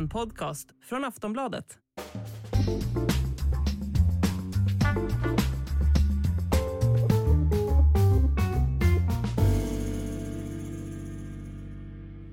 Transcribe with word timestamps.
En 0.00 0.08
podcast 0.08 0.68
från 0.84 1.04
Aftonbladet. 1.04 1.64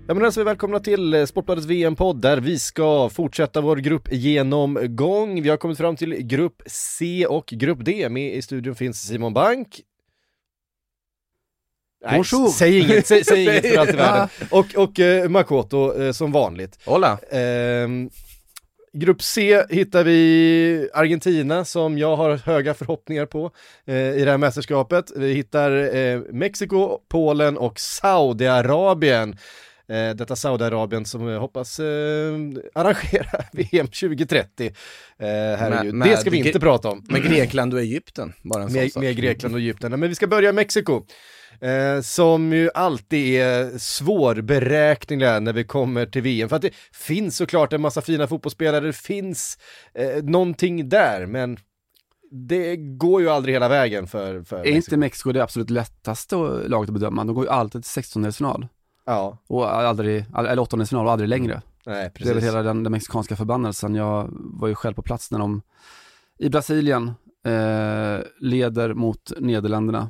Ja 0.07 0.13
men 0.13 0.25
alltså 0.25 0.43
välkomna 0.43 0.79
till 0.79 1.13
eh, 1.13 1.25
Sportbladets 1.25 1.67
VM-podd 1.67 2.21
där 2.21 2.37
vi 2.37 2.59
ska 2.59 3.09
fortsätta 3.09 3.61
vår 3.61 3.77
gruppgenomgång. 3.77 5.41
Vi 5.41 5.49
har 5.49 5.57
kommit 5.57 5.77
fram 5.77 5.95
till 5.95 6.13
grupp 6.13 6.61
C 6.65 7.25
och 7.29 7.45
grupp 7.45 7.85
D. 7.85 8.09
Med 8.09 8.35
i 8.35 8.41
studion 8.41 8.75
finns 8.75 9.07
Simon 9.07 9.33
Bank. 9.33 9.81
Nej, 12.05 12.15
Bonjour. 12.31 12.49
säg 12.49 12.79
inget, 12.79 13.07
säg, 13.07 13.25
säg 13.25 13.43
inget 13.43 13.65
för 13.73 13.77
allt 13.77 13.89
i 13.89 13.93
världen. 13.95 14.29
Och, 14.51 14.65
och 14.75 14.99
eh, 14.99 15.29
Makoto 15.29 16.01
eh, 16.01 16.11
som 16.11 16.31
vanligt. 16.31 16.79
Hola! 16.85 17.17
Ehm, 17.31 18.09
grupp 18.93 19.21
C 19.21 19.63
hittar 19.69 20.03
vi 20.03 20.89
Argentina 20.93 21.65
som 21.65 21.97
jag 21.97 22.15
har 22.15 22.35
höga 22.37 22.73
förhoppningar 22.73 23.25
på 23.25 23.51
eh, 23.87 23.95
i 23.95 24.25
det 24.25 24.31
här 24.31 24.37
mästerskapet. 24.37 25.11
Vi 25.15 25.33
hittar 25.33 25.95
eh, 25.95 26.19
Mexiko, 26.31 26.99
Polen 27.09 27.57
och 27.57 27.79
Saudiarabien. 27.79 29.37
Eh, 29.89 30.15
detta 30.15 30.35
Saudiarabien 30.35 31.05
som 31.05 31.27
jag 31.27 31.39
hoppas 31.39 31.79
eh, 31.79 31.85
arrangera 32.75 33.41
VM 33.53 33.87
2030. 33.87 34.65
Eh, 34.67 34.73
herregud. 35.59 35.93
Med- 35.93 36.07
det 36.09 36.17
ska 36.17 36.29
vi 36.29 36.37
med 36.39 36.47
inte 36.47 36.59
prata 36.59 36.89
om. 36.89 37.05
Med 37.09 37.23
Grekland 37.23 37.73
och 37.73 37.79
Egypten, 37.79 38.33
bara 38.43 38.63
en 38.63 38.69
sån 38.69 38.81
Med, 38.81 38.91
sak. 38.91 39.03
med 39.03 39.15
Grekland 39.17 39.55
och 39.55 39.61
Egypten. 39.61 39.91
Men 39.99 40.09
vi 40.09 40.15
ska 40.15 40.27
börja 40.27 40.49
i 40.49 40.53
Mexiko. 40.53 41.05
Eh, 41.61 42.01
som 42.01 42.53
ju 42.53 42.69
alltid 42.73 43.41
är 43.41 43.77
svårberäkneliga 43.77 45.39
när 45.39 45.53
vi 45.53 45.63
kommer 45.63 46.05
till 46.05 46.21
VM. 46.21 46.49
För 46.49 46.55
att 46.55 46.61
det 46.61 46.75
finns 46.91 47.37
såklart 47.37 47.73
en 47.73 47.81
massa 47.81 48.01
fina 48.01 48.27
fotbollsspelare, 48.27 48.85
det 48.85 48.93
finns 48.93 49.57
eh, 49.93 50.23
någonting 50.23 50.89
där, 50.89 51.25
men 51.25 51.57
det 52.31 52.75
går 52.75 53.21
ju 53.21 53.29
aldrig 53.29 53.55
hela 53.55 53.69
vägen 53.69 54.07
för, 54.07 54.43
för 54.43 54.57
Är 54.57 54.71
inte 54.71 54.97
Mexiko 54.97 55.31
det 55.31 55.43
absolut 55.43 55.69
lättaste 55.69 56.35
laget 56.67 56.89
att 56.89 56.93
bedöma? 56.93 57.23
De 57.23 57.35
går 57.35 57.45
ju 57.45 57.49
alltid 57.51 57.83
till 57.83 57.91
16 57.91 58.31
final 58.31 58.67
Ja, 59.05 59.37
och 59.47 59.73
aldrig, 59.73 60.25
eller 60.37 60.59
8 60.59 60.85
final 60.85 61.05
och 61.05 61.11
aldrig 61.11 61.29
längre. 61.29 61.61
nej 61.85 62.11
Det 62.13 62.23
är 62.23 62.25
väl 62.25 62.33
precis. 62.33 62.49
hela 62.49 62.63
den, 62.63 62.83
den 62.83 62.91
mexikanska 62.91 63.35
förbannelsen. 63.35 63.95
Jag 63.95 64.27
var 64.31 64.67
ju 64.67 64.75
själv 64.75 64.93
på 64.93 65.01
plats 65.01 65.31
när 65.31 65.39
de 65.39 65.61
i 66.39 66.49
Brasilien 66.49 67.07
eh, 67.45 68.19
leder 68.39 68.93
mot 68.93 69.31
Nederländerna 69.39 70.09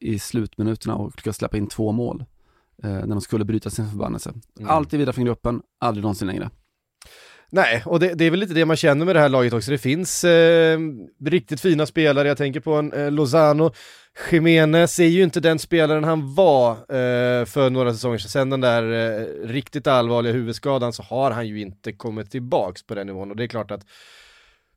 i 0.00 0.18
slutminuterna 0.18 0.94
och 0.94 1.12
lyckas 1.16 1.36
släppa 1.36 1.56
in 1.56 1.66
två 1.66 1.92
mål 1.92 2.24
eh, 2.82 2.90
när 2.90 3.06
de 3.06 3.20
skulle 3.20 3.44
bryta 3.44 3.70
sin 3.70 3.88
förbannelse. 3.90 4.32
Mm. 4.58 4.70
Alltid 4.70 5.14
gruppen, 5.16 5.62
aldrig 5.80 6.02
någonsin 6.02 6.28
längre. 6.28 6.50
Nej, 7.54 7.82
och 7.86 8.00
det, 8.00 8.14
det 8.14 8.24
är 8.24 8.30
väl 8.30 8.40
lite 8.40 8.54
det 8.54 8.64
man 8.64 8.76
känner 8.76 9.06
med 9.06 9.16
det 9.16 9.20
här 9.20 9.28
laget 9.28 9.52
också. 9.52 9.70
Det 9.70 9.78
finns 9.78 10.24
eh, 10.24 10.78
riktigt 11.24 11.60
fina 11.60 11.86
spelare, 11.86 12.28
jag 12.28 12.36
tänker 12.36 12.60
på 12.60 12.74
en 12.74 12.92
eh, 12.92 13.10
Lozano. 13.10 13.72
Jiménez 14.30 14.98
är 14.98 15.06
ju 15.06 15.22
inte 15.22 15.40
den 15.40 15.58
spelaren 15.58 16.04
han 16.04 16.34
var 16.34 16.70
eh, 16.72 17.44
för 17.44 17.70
några 17.70 17.92
säsonger 17.92 18.18
sedan. 18.18 18.28
Sen 18.28 18.50
den 18.50 18.60
där 18.60 18.82
eh, 18.92 19.48
riktigt 19.48 19.86
allvarliga 19.86 20.32
huvudskadan 20.32 20.92
så 20.92 21.02
har 21.02 21.30
han 21.30 21.48
ju 21.48 21.60
inte 21.60 21.92
kommit 21.92 22.30
tillbaks 22.30 22.82
på 22.82 22.94
den 22.94 23.06
nivån. 23.06 23.30
Och 23.30 23.36
det 23.36 23.44
är 23.44 23.48
klart 23.48 23.70
att 23.70 23.86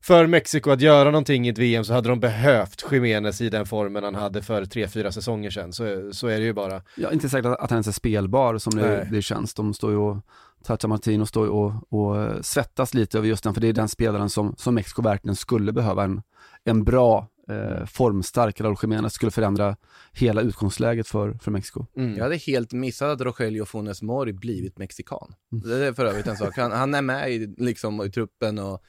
för 0.06 0.28
Mexiko 0.28 0.72
att 0.72 0.82
göra 0.82 1.12
någonting 1.12 1.48
i 1.48 1.50
ett 1.50 1.58
VM 1.58 1.84
så 1.84 1.94
hade 1.94 2.10
de 2.10 2.20
behövt 2.20 2.86
Jiménez 2.92 3.42
i 3.42 3.50
den 3.50 3.66
formen 3.66 4.04
han 4.04 4.16
hade 4.16 4.42
för 4.42 4.66
tre, 4.66 4.88
fyra 4.88 5.12
säsonger 5.12 5.50
sedan. 5.50 5.74
Så, 5.74 6.14
så 6.14 6.28
är 6.28 6.40
det 6.40 6.46
ju 6.46 6.54
bara. 6.54 6.82
Jag 6.96 7.10
är 7.10 7.14
inte 7.14 7.30
säker 7.30 7.50
att 7.50 7.70
han 7.70 7.76
ens 7.76 7.88
är 7.88 7.92
spelbar 7.92 8.58
som 8.58 8.76
det, 8.76 9.08
det 9.12 9.22
känns. 9.22 9.54
De 9.54 9.74
står 9.74 9.92
ju 9.92 9.98
och, 9.98 10.18
Tata 10.64 10.88
Martino 10.88 11.26
står 11.26 11.46
ju 11.46 11.52
och, 11.52 11.74
och 11.90 12.22
eh, 12.22 12.42
svettas 12.42 12.94
lite 12.94 13.18
över 13.18 13.28
just 13.28 13.44
den, 13.44 13.54
för 13.54 13.62
det 13.62 13.68
är 13.68 13.74
den 13.74 13.90
spelaren 13.90 14.30
som, 14.30 14.56
som 14.58 14.76
Mexiko 14.76 15.02
verkligen 15.02 15.36
skulle 15.36 15.72
behöva. 15.72 16.04
En, 16.04 16.22
en 16.64 16.84
bra, 16.84 17.28
eh, 17.50 17.86
formstark 17.86 18.62
Raúl 18.62 18.76
Jiménez 18.82 19.14
skulle 19.14 19.32
förändra 19.32 19.76
hela 20.14 20.42
utgångsläget 20.42 21.08
för, 21.08 21.34
för 21.34 21.52
Mexiko. 21.52 21.86
Mm. 21.98 22.16
Jag 22.16 22.24
hade 22.24 22.38
helt 22.38 22.74
missat 22.74 23.10
att 23.10 23.22
Rogelio 23.22 23.66
Funes 23.66 24.02
Mori 24.02 24.34
blivit 24.34 24.78
mexikan. 24.78 25.34
Mm. 25.52 25.70
Det 25.70 25.86
är 25.86 25.94
för 25.94 26.06
övrigt 26.06 26.28
en 26.28 26.38
sak. 26.38 26.58
Han, 26.58 26.72
han 26.72 26.94
är 26.94 27.02
med 27.02 27.32
i, 27.32 27.56
liksom, 27.58 28.02
i 28.02 28.12
truppen 28.12 28.60
och 28.60 28.84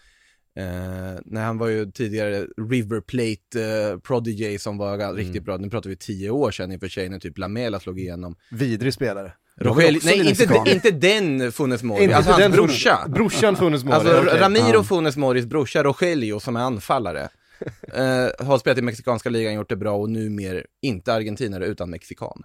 eh, 0.56 1.21
när 1.25 1.44
han 1.44 1.59
var 1.59 1.69
ju 1.69 1.91
tidigare 1.91 2.47
River 2.71 3.00
Plate 3.00 3.91
eh, 3.93 3.99
Prodigy 3.99 4.59
som 4.59 4.78
var 4.78 4.94
Mm. 4.94 5.17
riktigt 5.17 5.44
bra. 5.44 5.56
Nu 5.56 5.71
pratar 5.71 5.91
vi 5.91 5.97
tio 5.97 6.31
år 6.31 6.50
sedan 6.50 6.72
i 6.72 6.77
och 6.77 6.81
för 6.81 6.89
sig 6.89 7.09
när 7.09 7.19
typ 7.19 7.39
Lamela 7.39 7.81
slog 7.81 8.00
igenom. 8.00 8.37
Vidrig 8.50 8.95
spelare. 8.95 9.33
Rogelio, 9.61 9.97
också 9.99 10.09
nej 10.09 10.28
inte, 10.28 10.62
inte 10.66 10.91
den 10.91 11.53
Funes 11.53 11.83
Mori, 11.83 12.03
Inte 12.03 12.16
alltså 12.16 12.33
hans 12.33 12.43
den 12.43 12.53
brorsa. 12.53 13.06
Brorsan 13.09 13.56
Funes 13.56 13.84
Mori. 13.84 13.95
Alltså 13.95 14.19
okej. 14.21 14.41
Ramiro 14.41 14.75
Ja. 14.75 14.83
Funes 14.83 15.16
Moris 15.16 15.47
brorsa 15.47 15.83
Rogelio 15.84 16.41
som 16.41 16.56
är 16.56 16.61
anfallare. 16.61 17.28
eh, 17.95 18.47
har 18.47 18.59
spelat 18.59 18.78
i 18.78 18.83
mexikanska 18.83 19.31
ligan, 19.31 19.55
gjort 19.55 19.69
det 19.69 19.77
bra 19.77 19.97
och 19.97 20.11
numera 20.11 20.62
inte 20.83 21.15
argentinare 21.15 21.66
utan 21.66 21.91
mexikan. 21.91 22.43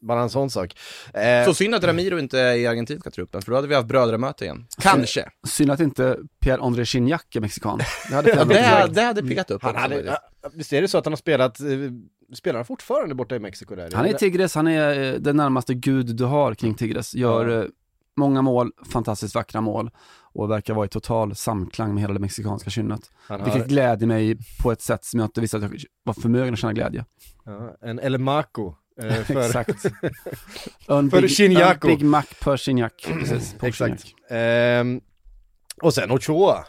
Bara 0.00 0.22
en 0.22 0.30
sån 0.30 0.50
sak. 0.50 0.76
Eh, 1.14 1.44
Så 1.46 1.54
synd 1.54 1.74
att 1.74 1.84
Ramiro 1.84 2.18
inte 2.18 2.40
är 2.40 2.54
i 2.54 2.66
argentinska 2.66 3.10
truppen, 3.10 3.42
för 3.42 3.50
då 3.52 3.56
hade 3.56 3.68
vi 3.68 3.74
haft 3.74 3.88
brödramöte 3.88 4.44
igen. 4.44 4.66
Kanske. 4.78 5.28
Synd 5.46 5.70
att 5.70 5.80
inte 5.80 6.18
Pierre-André 6.40 6.84
Gignac 6.86 7.20
är 7.34 7.40
mexikan. 7.40 7.78
Det 8.08 8.14
hade 8.14 8.30
Ja, 8.30 8.44
det, 8.44 8.94
det 8.94 9.02
hade 9.02 9.22
piggat 9.22 9.50
upp 9.50 9.62
Han 9.62 9.70
också. 9.70 9.80
hade, 9.82 10.18
visst 10.54 10.72
är 10.72 10.82
det 10.82 10.88
så 10.88 10.98
att 10.98 11.04
han 11.04 11.12
har 11.12 11.16
spelat, 11.16 11.60
eh, 11.60 11.66
spelar 12.34 12.58
han 12.58 12.64
fortfarande 12.64 13.14
borta 13.14 13.36
i 13.36 13.38
Mexiko 13.38 13.74
där? 13.74 13.90
Han 13.94 14.06
är 14.06 14.12
Tigres, 14.12 14.54
han 14.54 14.66
är 14.66 15.12
eh, 15.14 15.20
den 15.20 15.36
närmaste 15.36 15.74
gud 15.74 16.16
du 16.16 16.24
har 16.24 16.54
kring 16.54 16.74
Tigres. 16.74 17.14
Gör 17.14 17.48
Ja. 17.48 17.58
eh, 17.62 17.68
många 18.16 18.42
mål, 18.42 18.72
fantastiskt 18.92 19.34
vackra 19.34 19.60
mål 19.60 19.90
och 20.32 20.50
verkar 20.50 20.74
vara 20.74 20.86
i 20.86 20.88
total 20.88 21.36
samklang 21.36 21.94
med 21.94 22.00
hela 22.00 22.14
det 22.14 22.20
mexikanska 22.20 22.70
kynnet. 22.70 23.00
han 23.28 23.44
Vilket 23.44 23.62
har, 23.62 23.68
glädjer 23.68 24.06
mig 24.08 24.36
på 24.62 24.72
ett 24.72 24.82
sätt 24.82 25.04
som 25.04 25.20
jag 25.20 25.26
inte 25.26 25.40
visste 25.40 25.56
att 25.56 25.62
jag 25.62 25.72
var 26.04 26.14
förmögen 26.14 26.54
att 26.54 26.60
känna 26.60 26.72
glädje. 26.72 27.04
ja, 27.44 27.76
en 27.82 27.98
El 28.00 28.18
Maco. 28.18 28.74
Eh, 29.02 29.24
för, 29.24 29.46
Exakt. 29.46 29.82
För 30.86 30.98
en 30.98 31.98
Big 31.98 32.04
Mac 32.04 32.22
per 32.40 32.56
på 33.58 33.66
Exakt. 33.66 34.04
Ehm, 34.30 35.00
och 35.82 35.94
sen 35.94 36.10
Ochoa. 36.10 36.64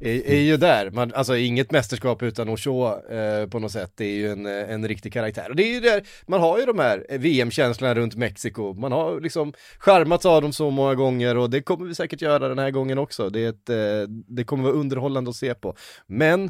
Är, 0.00 0.26
är 0.26 0.40
ju 0.40 0.56
där, 0.56 0.90
Man, 0.90 1.14
alltså 1.14 1.36
inget 1.36 1.70
mästerskap 1.70 2.22
utan 2.22 2.48
Ochoa 2.48 3.00
eh, 3.10 3.46
på 3.46 3.58
något 3.58 3.72
sätt, 3.72 3.92
det 3.96 4.04
är 4.04 4.14
ju 4.14 4.32
en, 4.32 4.46
eh, 4.46 4.70
en 4.70 4.88
riktig 4.88 5.12
karaktär. 5.12 5.50
Och 5.50 5.56
det 5.56 5.62
är 5.62 5.74
ju 5.74 5.80
där, 5.80 6.02
man 6.26 6.40
har 6.40 6.58
ju 6.58 6.66
de 6.66 6.78
här 6.78 7.06
VM-känslorna 7.18 7.94
runt 7.94 8.16
Mexiko, 8.16 8.74
man 8.74 8.92
har 8.92 9.20
liksom 9.20 9.52
charmats 9.78 10.26
av 10.26 10.42
dem 10.42 10.52
så 10.52 10.70
många 10.70 10.94
gånger 10.94 11.36
och 11.36 11.50
det 11.50 11.62
kommer 11.62 11.86
vi 11.86 11.94
säkert 11.94 12.22
göra 12.22 12.48
den 12.48 12.58
här 12.58 12.70
gången 12.70 12.98
också. 12.98 13.30
Det, 13.30 13.40
är 13.44 13.48
ett, 13.48 13.70
eh, 13.70 14.08
det 14.08 14.44
kommer 14.44 14.64
vara 14.64 14.74
underhållande 14.74 15.30
att 15.30 15.36
se 15.36 15.54
på. 15.54 15.76
Men 16.06 16.44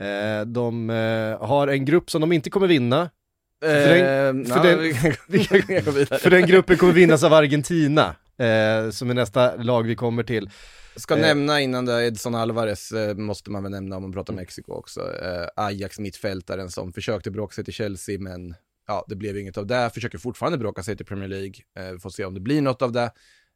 eh, 0.00 0.46
de 0.46 0.90
eh, 0.90 1.46
har 1.46 1.68
en 1.68 1.84
grupp 1.84 2.10
som 2.10 2.20
de 2.20 2.32
inte 2.32 2.50
kommer 2.50 2.66
vinna, 2.66 3.10
För 3.60 3.88
den- 3.94 4.46
Eh, 4.46 4.54
för 4.54 4.62
den- 4.62 5.84
gå 5.84 5.90
vidare. 5.90 6.18
för 6.18 6.30
den 6.30 6.46
gruppen 6.46 6.76
kommer 6.76 6.92
vinnas 6.92 7.22
av 7.24 7.32
Argentina, 7.32 8.16
eh, 8.38 8.90
som 8.90 9.10
är 9.10 9.14
nästa 9.14 9.56
lag 9.56 9.82
vi 9.82 9.94
kommer 9.96 10.22
till. 10.22 10.50
Ska 10.96 11.14
Eh. 11.14 11.20
nämna 11.20 11.60
innan 11.60 11.84
det, 11.86 12.06
Edson 12.06 12.34
Alvarez 12.34 12.92
eh, 12.92 13.14
måste 13.16 13.50
man 13.50 13.62
väl 13.62 13.72
nämna 13.72 13.96
om 13.96 14.02
man 14.02 14.12
pratar 14.12 14.34
Mexiko 14.34 14.72
också. 14.72 15.00
Eh, 15.00 15.46
Ajax 15.56 15.98
mittfältaren 15.98 16.70
som 16.70 16.92
försökte 16.92 17.30
bråka 17.30 17.54
sig 17.54 17.64
till 17.64 17.74
Chelsea 17.74 18.18
men 18.20 18.54
ja, 18.86 19.04
det 19.08 19.16
blev 19.16 19.38
inget 19.38 19.58
av 19.58 19.66
det. 19.66 19.90
Försöker 19.94 20.18
fortfarande 20.18 20.58
bråka 20.58 20.82
sig 20.82 20.96
till 20.96 21.06
Premier 21.06 21.28
League. 21.28 21.54
Eh, 21.78 21.92
vi 21.92 21.98
får 21.98 22.10
se 22.10 22.24
om 22.24 22.34
det 22.34 22.40
blir 22.40 22.62
något 22.62 22.82
av 22.82 22.92
det. 22.92 23.10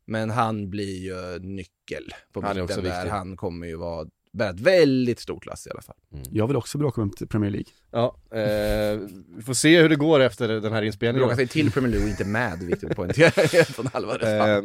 Men 0.07 0.31
han 0.31 0.71
blir 0.71 0.99
ju 0.99 1.39
nyckel 1.39 2.05
på 2.33 2.41
mitten 2.41 2.67
där. 2.67 2.77
viktig. 2.77 3.11
Han 3.11 3.37
kommer 3.37 3.67
ju 3.67 3.77
vara 3.77 4.07
bära 4.33 4.51
ett 4.51 4.61
väldigt 4.61 5.21
stort 5.21 5.47
lass 5.47 5.67
i 5.67 5.71
alla 5.71 5.83
fall. 5.83 5.97
Jag 6.31 6.47
vill 6.47 6.57
också 6.57 6.79
bråka 6.79 7.01
med 7.01 7.31
Premier 7.31 7.51
League. 7.51 7.69
Ja, 7.91 8.17
eh, 8.39 9.01
vi 9.37 9.43
får 9.43 9.55
se 9.55 9.81
hur 9.83 9.89
det 9.89 9.97
går 9.97 10.21
efter 10.21 10.49
den 10.49 10.73
här 10.73 10.83
inspelningen. 10.83 11.21
Bråka 11.29 11.37
sig 11.37 11.47
till 11.49 11.71
Premier 11.73 11.91
League 11.91 12.05
och 12.07 12.11
inte 12.11 12.25
med, 12.25 12.59
viktigt 12.59 12.97
poängtera. 12.97 13.43
Edson 13.61 13.89
Alvarez. 13.93 14.23
Eh, 14.29 14.63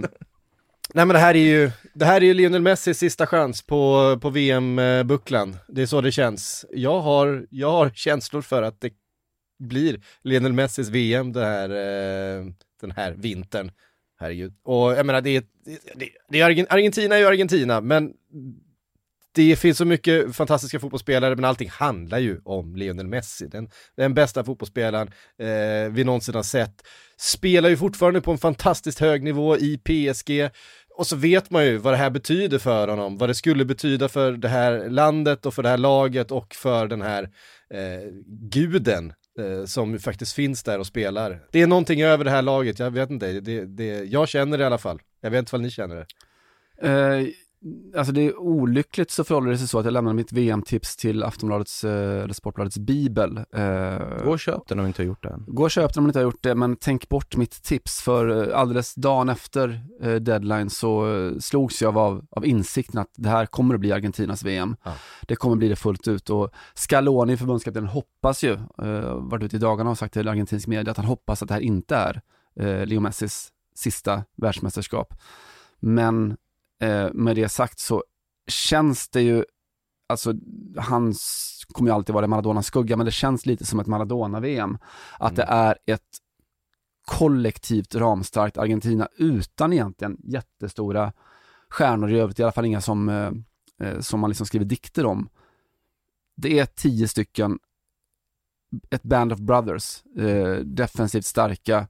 nej 0.94 1.06
men 1.06 1.08
det 1.10 1.20
här 1.20 1.36
är 1.36 1.40
ju, 1.40 1.72
det 1.94 2.06
här 2.06 2.22
är 2.22 2.26
ju 2.26 2.34
Lionel 2.34 2.62
Messis 2.62 2.98
sista 2.98 3.28
chans 3.28 3.62
på, 3.62 4.18
på 4.22 4.30
VM-bucklan. 4.30 5.58
Det 5.68 5.82
är 5.82 5.86
så 5.86 6.02
det 6.02 6.12
känns. 6.12 6.66
Jag 6.72 7.00
har, 7.02 7.48
jag 7.50 7.72
har 7.72 7.90
känslor 7.90 8.42
för 8.42 8.62
att 8.64 8.82
det 8.82 8.94
blir 9.60 10.02
Lionel 10.24 10.54
Messis 10.54 10.90
VM 10.90 11.34
det 11.34 11.46
här, 11.46 11.70
eh, 11.70 12.46
den 12.82 12.92
här 12.92 13.12
vintern. 13.18 13.72
Herregud. 14.20 14.54
Och 14.64 14.92
jag 14.92 15.06
menar, 15.06 15.22
det 15.22 15.30
är, 15.30 15.44
det, 15.96 16.10
det 16.30 16.42
är 16.42 16.46
Argen- 16.50 16.68
Argentina 16.70 17.16
är 17.16 17.20
ju 17.20 17.26
Argentina, 17.28 17.82
men 17.82 18.14
det 19.36 19.56
finns 19.56 19.78
så 19.78 19.86
mycket 19.86 20.36
fantastiska 20.36 20.80
fotbollsspelare, 20.80 21.36
men 21.36 21.46
allting 21.46 21.70
handlar 21.70 22.20
ju 22.20 22.42
om 22.44 22.76
Lionel 22.76 23.08
Messi. 23.08 23.48
Den, 23.48 23.70
den 23.98 24.14
bästa 24.14 24.44
fotbollsspelaren 24.44 25.08
eh, 25.40 25.92
vi 25.92 26.04
någonsin 26.04 26.36
har 26.36 26.44
sett. 26.44 26.88
Spelar 27.18 27.70
ju 27.70 27.78
fortfarande 27.78 28.22
på 28.22 28.32
en 28.32 28.38
fantastiskt 28.38 29.00
hög 29.00 29.24
nivå 29.24 29.58
i 29.58 29.78
PSG. 29.78 30.50
Och 30.98 31.08
så 31.08 31.16
vet 31.16 31.52
man 31.52 31.66
ju 31.66 31.78
vad 31.78 31.94
det 31.94 31.98
här 31.98 32.10
betyder 32.10 32.58
för 32.58 32.88
honom, 32.88 33.18
vad 33.18 33.30
det 33.30 33.36
skulle 33.36 33.66
betyda 33.66 34.10
för 34.10 34.32
det 34.32 34.48
här 34.48 34.90
landet 34.90 35.46
och 35.46 35.54
för 35.54 35.64
det 35.64 35.70
här 35.70 35.78
laget 35.78 36.32
och 36.32 36.56
för 36.56 36.88
den 36.88 37.02
här 37.02 37.24
eh, 37.70 38.12
guden 38.28 39.14
eh, 39.40 39.66
som 39.66 40.00
faktiskt 40.00 40.34
finns 40.34 40.64
där 40.64 40.80
och 40.80 40.88
spelar. 40.88 41.42
Det 41.52 41.62
är 41.62 41.68
någonting 41.68 42.02
över 42.02 42.24
det 42.24 42.32
här 42.32 42.42
laget, 42.42 42.80
jag 42.80 42.92
vet 42.92 43.10
inte, 43.10 43.40
det, 43.40 43.66
det, 43.66 44.04
jag 44.04 44.30
känner 44.30 44.58
det 44.58 44.62
i 44.62 44.66
alla 44.66 44.78
fall. 44.78 45.00
Jag 45.22 45.32
vet 45.32 45.40
inte 45.40 45.52
vad 45.52 45.62
ni 45.62 45.72
känner 45.72 45.96
det. 45.96 46.06
Uh 46.88 47.28
alltså 47.98 48.14
det 48.14 48.22
är 48.22 48.40
olyckligt 48.40 49.12
så 49.12 49.24
förhåller 49.24 49.52
det 49.52 49.58
sig 49.58 49.68
så 49.68 49.80
att 49.80 49.86
jag 49.86 49.92
lämnade 49.92 50.16
mitt 50.16 50.32
VM-tips 50.32 50.96
till 50.96 51.24
Aftonbladets, 51.24 51.84
eh, 51.84 52.24
eller 52.24 52.34
Sportbladets 52.34 52.78
bibel. 52.78 53.38
Eh, 53.38 54.24
Gå 54.24 54.32
och 54.32 54.40
köp 54.40 54.68
den 54.68 54.80
om 54.80 54.86
du 54.86 54.88
inte 54.88 55.02
har 55.02 55.08
gjort 55.08 55.24
det. 55.24 55.40
Gå 55.48 55.64
och 55.64 55.72
köp 55.72 55.94
den 55.94 56.02
om 56.02 56.06
ni 56.06 56.10
inte 56.10 56.20
har 56.20 56.24
gjort 56.24 56.44
det, 56.44 56.56
men 56.56 56.76
tänk 56.76 57.10
bort 57.10 57.36
mitt 57.36 57.64
tips 57.64 58.02
för 58.02 58.50
eh, 58.50 58.60
alldeles 58.60 58.96
dagen 58.96 59.30
efter 59.30 59.82
deadline 60.20 60.70
så 60.70 61.06
slogs 61.40 61.82
jag 61.82 61.98
av, 61.98 62.26
av 62.30 62.46
insikten 62.46 63.02
att 63.02 63.12
det 63.16 63.30
här 63.30 63.46
kommer 63.46 63.74
att 63.74 63.80
bli 63.80 63.92
Argentinas 63.92 64.44
VM. 64.44 64.76
Ja. 64.84 64.94
Det 65.22 65.36
kommer 65.36 65.56
bli 65.56 65.68
det 65.68 65.76
fullt 65.76 66.08
ut 66.08 66.30
och 66.30 66.50
Scaloni, 66.74 67.38
förbundskaptenen, 67.38 67.90
hoppas 67.90 68.44
ju, 68.44 68.58
varit 69.16 69.44
ute 69.44 69.56
i 69.56 69.60
dagarna 69.60 69.90
och 69.90 69.98
sagt 69.98 70.14
till 70.14 70.28
argentinsk 70.28 70.68
media 70.68 70.92
att 70.92 70.98
han 70.98 71.06
hoppas 71.06 71.42
att 71.42 71.48
det 71.48 71.54
här 71.54 71.62
inte 71.62 71.96
är 71.96 72.22
Leo 72.86 73.00
Messis 73.00 73.52
sista 73.76 74.24
världsmästerskap. 74.36 75.14
Men 75.80 76.38
eh, 76.82 77.14
med 77.14 77.36
det 77.36 77.50
sagt 77.50 77.80
så 77.80 78.04
känns 78.48 79.10
det 79.10 79.22
ju, 79.22 79.44
alltså 80.10 80.34
hans 80.78 81.52
kommer 81.68 81.90
ju 81.90 81.96
alltid 81.96 82.16
vara 82.16 82.28
Maradonas 82.28 82.66
skugga, 82.66 82.98
men 82.98 83.06
det 83.06 83.12
känns 83.12 83.46
lite 83.46 83.66
som 83.66 83.80
ett 83.80 83.88
Maradona-VM. 83.88 84.78
Att 85.20 85.36
det 85.36 85.44
är 85.44 85.78
ett 85.86 86.20
kollektivt 87.06 87.96
ramstarkt 87.96 88.58
Argentina 88.58 89.08
utan 89.18 89.74
egentligen 89.74 90.18
jättestora 90.24 91.14
stjärnor 91.70 92.12
i 92.12 92.20
övrigt, 92.20 92.40
i 92.40 92.44
alla 92.44 92.52
fall 92.52 92.66
inga 92.66 92.82
som, 92.82 93.10
eh, 93.10 93.32
eh, 93.88 94.00
som 94.00 94.20
man 94.20 94.30
liksom 94.30 94.46
skriver 94.46 94.66
dikter 94.66 95.06
om. 95.06 95.30
Det 96.36 96.60
är 96.60 96.66
tio 96.66 97.08
stycken, 97.08 97.60
ett 98.90 99.04
band 99.04 99.34
of 99.34 99.40
brothers, 99.40 100.04
eh, 100.18 100.56
defensivt 100.56 101.26
starka, 101.26 101.88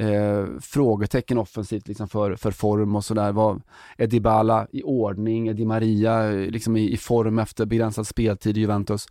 eh, 0.00 0.46
frågetecken 0.60 1.38
offensivt 1.38 1.88
liksom 1.88 2.08
för, 2.08 2.36
för 2.36 2.50
form 2.50 2.96
och 2.96 3.04
sådär. 3.04 3.60
Är 3.96 4.06
Dybala 4.06 4.66
i 4.72 4.82
ordning? 4.82 5.48
Är 5.48 5.54
Di 5.54 5.64
Maria 5.64 6.24
eh, 6.32 6.50
liksom 6.50 6.76
i, 6.76 6.92
i 6.92 6.96
form 6.96 7.38
efter 7.38 7.66
begränsad 7.66 8.06
speltid 8.06 8.56
i 8.56 8.60
Juventus? 8.60 9.06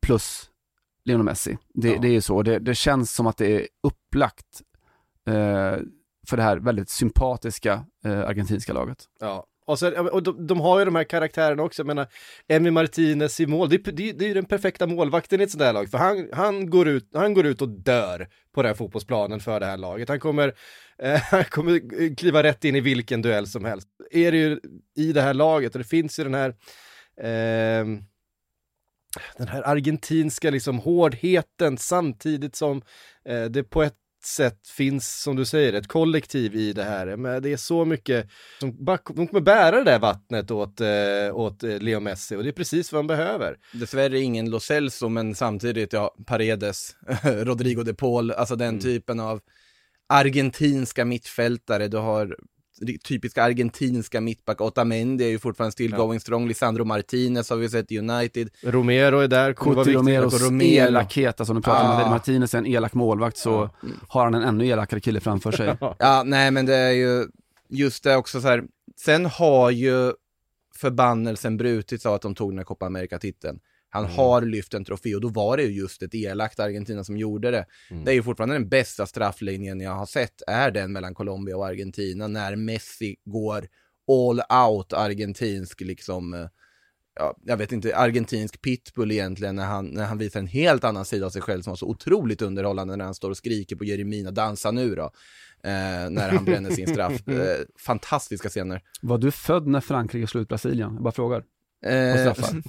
Plus 0.00 0.50
Lionel 1.04 1.24
Messi. 1.24 1.58
Det, 1.74 1.88
Ja. 1.88 1.98
det 2.00 2.08
är 2.08 2.20
så. 2.20 2.42
Det, 2.42 2.58
det 2.58 2.74
känns 2.74 3.12
som 3.14 3.26
att 3.26 3.36
det 3.36 3.60
är 3.60 3.68
upplagt 3.82 4.62
eh, 5.26 5.76
för 6.28 6.36
det 6.36 6.42
här 6.42 6.56
väldigt 6.56 6.88
sympatiska 6.88 7.84
eh, 8.04 8.20
argentinska 8.20 8.72
laget. 8.72 9.04
Ja. 9.20 9.46
Och, 9.66 9.78
sen, 9.78 10.08
och 10.08 10.22
de, 10.22 10.46
de 10.46 10.60
har 10.60 10.78
ju 10.78 10.84
de 10.84 10.94
här 10.94 11.04
karaktärerna 11.04 11.62
också, 11.62 11.80
jag 11.80 11.86
menar, 11.86 12.06
Emmy 12.48 12.70
Martinez 12.70 13.40
i 13.40 13.46
mål, 13.46 13.68
det, 13.68 13.76
är- 13.88 13.92
det, 13.92 14.12
det 14.12 14.24
är 14.24 14.28
ju 14.28 14.34
den 14.34 14.44
perfekta 14.44 14.86
målvakten 14.86 15.40
i 15.40 15.44
ett 15.44 15.50
sånt 15.50 15.62
här 15.62 15.72
lag, 15.72 15.90
för 15.90 15.98
han, 15.98 16.28
han, 16.32 16.70
går 16.70 16.88
ut, 16.88 17.10
han 17.14 17.34
går 17.34 17.46
ut 17.46 17.62
och 17.62 17.68
dör 17.68 18.28
på 18.54 18.62
den 18.62 18.68
här 18.68 18.74
fotbollsplanen 18.76 19.40
för 19.40 19.60
det 19.60 19.66
här 19.66 19.76
laget. 19.76 20.08
Han 20.08 20.20
kommer, 20.20 20.54
eh, 20.98 21.20
han 21.30 21.44
kommer 21.44 22.14
kliva 22.16 22.42
rätt 22.42 22.64
in 22.64 22.76
i 22.76 22.80
vilken 22.80 23.22
duell 23.22 23.46
som 23.46 23.64
helst. 23.64 23.88
Är 24.10 24.32
det 24.32 24.38
ju 24.38 24.60
i 24.96 25.12
det 25.12 25.22
här 25.22 25.34
laget, 25.34 25.74
och 25.74 25.78
det 25.78 25.88
finns 25.88 26.18
ju 26.18 26.24
den 26.24 26.34
här 26.34 26.48
eh, 27.20 27.86
den 29.36 29.48
här 29.48 29.62
argentinska 29.62 30.50
liksom 30.50 30.78
hårdheten 30.78 31.78
samtidigt 31.78 32.56
som 32.56 32.82
eh, 33.28 33.44
det 33.44 33.62
på 33.64 33.82
ett 33.82 33.94
sätt 34.26 34.68
finns, 34.68 35.22
som 35.22 35.36
du 35.36 35.44
säger, 35.44 35.72
ett 35.72 35.88
kollektiv 35.88 36.56
i 36.56 36.72
det 36.72 36.84
här. 36.84 37.16
Men 37.16 37.42
det 37.42 37.52
är 37.52 37.56
så 37.56 37.84
mycket, 37.84 38.28
som 38.60 38.84
bara, 38.84 38.98
de 39.14 39.26
kommer 39.26 39.40
bära 39.40 39.76
det 39.76 39.84
där 39.90 39.98
vattnet 39.98 40.50
åt, 40.50 40.80
eh, 40.80 40.88
åt 41.32 41.62
eh, 41.62 41.78
Leo 41.78 42.00
Messi 42.00 42.36
och 42.36 42.42
det 42.42 42.50
är 42.50 42.52
precis 42.52 42.92
vad 42.92 42.98
han 42.98 43.06
behöver. 43.06 43.56
Dessvärre 43.72 44.20
ingen 44.20 44.50
Lo 44.50 44.60
Celso, 44.60 45.08
men 45.08 45.34
samtidigt, 45.34 45.92
ja, 45.92 46.14
Paredes, 46.26 46.96
Rodrigo 47.24 47.82
de 47.82 47.94
Paul, 47.94 48.30
alltså 48.30 48.56
den 48.56 48.68
Mm. 48.68 48.80
typen 48.80 49.20
av 49.20 49.40
argentinska 50.08 51.04
mittfältare. 51.04 51.88
Du 51.88 51.96
har 51.96 52.36
typiska 53.04 53.42
argentinska 53.42 54.20
mittback, 54.20 54.60
Otamendi 54.60 55.24
är 55.24 55.28
ju 55.28 55.38
fortfarande 55.38 55.72
still 55.72 55.90
Ja. 55.90 55.96
going 55.96 56.20
strong, 56.20 56.48
Lisandro 56.48 56.84
Martinez 56.84 57.50
har 57.50 57.56
vi 57.56 57.68
sett 57.68 57.92
i 57.92 57.98
United. 57.98 58.50
Romero 58.62 59.18
är 59.18 59.28
där, 59.28 59.48
viktig. 59.48 59.94
Romeros 59.94 60.42
Romero. 60.42 60.68
elakhet, 60.86 61.40
alltså 61.40 61.54
nu 61.54 61.60
pratar 61.60 61.82
man 61.88 61.92
Ah. 61.92 61.96
om 61.96 62.04
att 62.04 62.10
Martinez 62.10 62.54
är 62.54 62.58
en 62.58 62.66
elak 62.66 62.94
målvakt 62.94 63.36
så 63.36 63.70
har 64.08 64.24
han 64.24 64.34
en 64.34 64.42
ännu 64.42 64.66
elakare 64.66 65.00
kille 65.00 65.20
framför 65.20 65.52
sig. 65.52 65.76
Ja, 65.98 66.22
nej 66.26 66.50
men 66.50 66.66
det 66.66 66.76
är 66.76 66.90
ju 66.92 67.26
just 67.68 68.04
det 68.04 68.16
också 68.16 68.40
så 68.40 68.48
här. 68.48 68.64
Sen 68.96 69.26
har 69.26 69.70
ju 69.70 70.12
förbannelsen 70.76 71.56
brutits 71.56 72.06
av 72.06 72.14
att 72.14 72.22
de 72.22 72.34
tog 72.34 72.50
den 72.50 72.58
här 72.58 72.64
Copa 72.64 72.86
America-titeln. 72.86 73.58
Han 73.94 74.04
Mm. 74.04 74.16
har 74.16 74.42
lyft 74.42 74.74
en 74.74 74.84
trofé 74.84 75.14
och 75.14 75.20
då 75.20 75.28
var 75.28 75.56
det 75.56 75.62
ju 75.62 75.72
just 75.80 76.02
ett 76.02 76.14
elakt 76.14 76.60
Argentina 76.60 77.04
som 77.04 77.16
gjorde 77.16 77.50
det. 77.50 77.66
Mm. 77.90 78.04
Det 78.04 78.10
är 78.10 78.14
ju 78.14 78.22
fortfarande 78.22 78.54
den 78.54 78.68
bästa 78.68 79.06
strafflinjen 79.06 79.80
jag 79.80 79.92
har 79.92 80.06
sett, 80.06 80.42
är 80.46 80.70
den 80.70 80.92
mellan 80.92 81.14
Colombia 81.14 81.56
och 81.56 81.66
Argentina, 81.66 82.26
när 82.28 82.56
Messi 82.56 83.16
går 83.24 83.66
all 84.12 84.40
out 84.68 84.92
argentinsk 84.92 85.80
liksom, 85.80 86.34
eh, 86.34 86.46
ja, 87.16 87.36
jag 87.44 87.56
vet 87.56 87.72
inte, 87.72 87.96
argentinsk 87.96 88.62
pitbull 88.62 89.12
egentligen, 89.12 89.56
när 89.56 89.66
han, 89.66 89.86
när 89.86 90.04
han 90.04 90.18
visar 90.18 90.40
en 90.40 90.46
helt 90.46 90.84
annan 90.84 91.04
sida 91.04 91.26
av 91.26 91.30
sig 91.30 91.42
själv 91.42 91.62
som 91.62 91.70
var 91.70 91.76
så 91.76 91.86
otroligt 91.86 92.42
underhållande 92.42 92.96
när 92.96 93.04
han 93.04 93.14
står 93.14 93.30
och 93.30 93.36
skriker 93.36 93.76
på 93.76 93.84
Jeremina, 93.84 94.30
dansa 94.30 94.70
nu 94.70 94.94
då, 94.94 95.02
eh, 95.64 96.10
när 96.10 96.28
han 96.32 96.44
bränner 96.44 96.70
sin 96.70 96.86
straff. 96.86 97.12
Eh, 97.28 97.64
fantastiska 97.78 98.48
scener. 98.48 98.82
Var 99.02 99.18
du 99.18 99.30
född 99.30 99.66
när 99.66 99.80
Frankrike 99.80 100.26
slog 100.26 100.42
ut 100.42 100.48
Brasilien? 100.48 100.94
Jag 100.94 101.02
bara 101.02 101.12
frågar. 101.12 101.44
På 101.84 101.90
Eh, 101.90 102.32
straffar. 102.32 102.62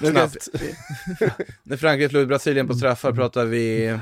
jag- 0.00 0.30
när 1.62 1.76
Frankrike 1.76 2.08
slog 2.10 2.28
Brasilien 2.28 2.68
på 2.68 2.74
straffar 2.74 3.12
pratar 3.12 3.44
vi 3.44 3.98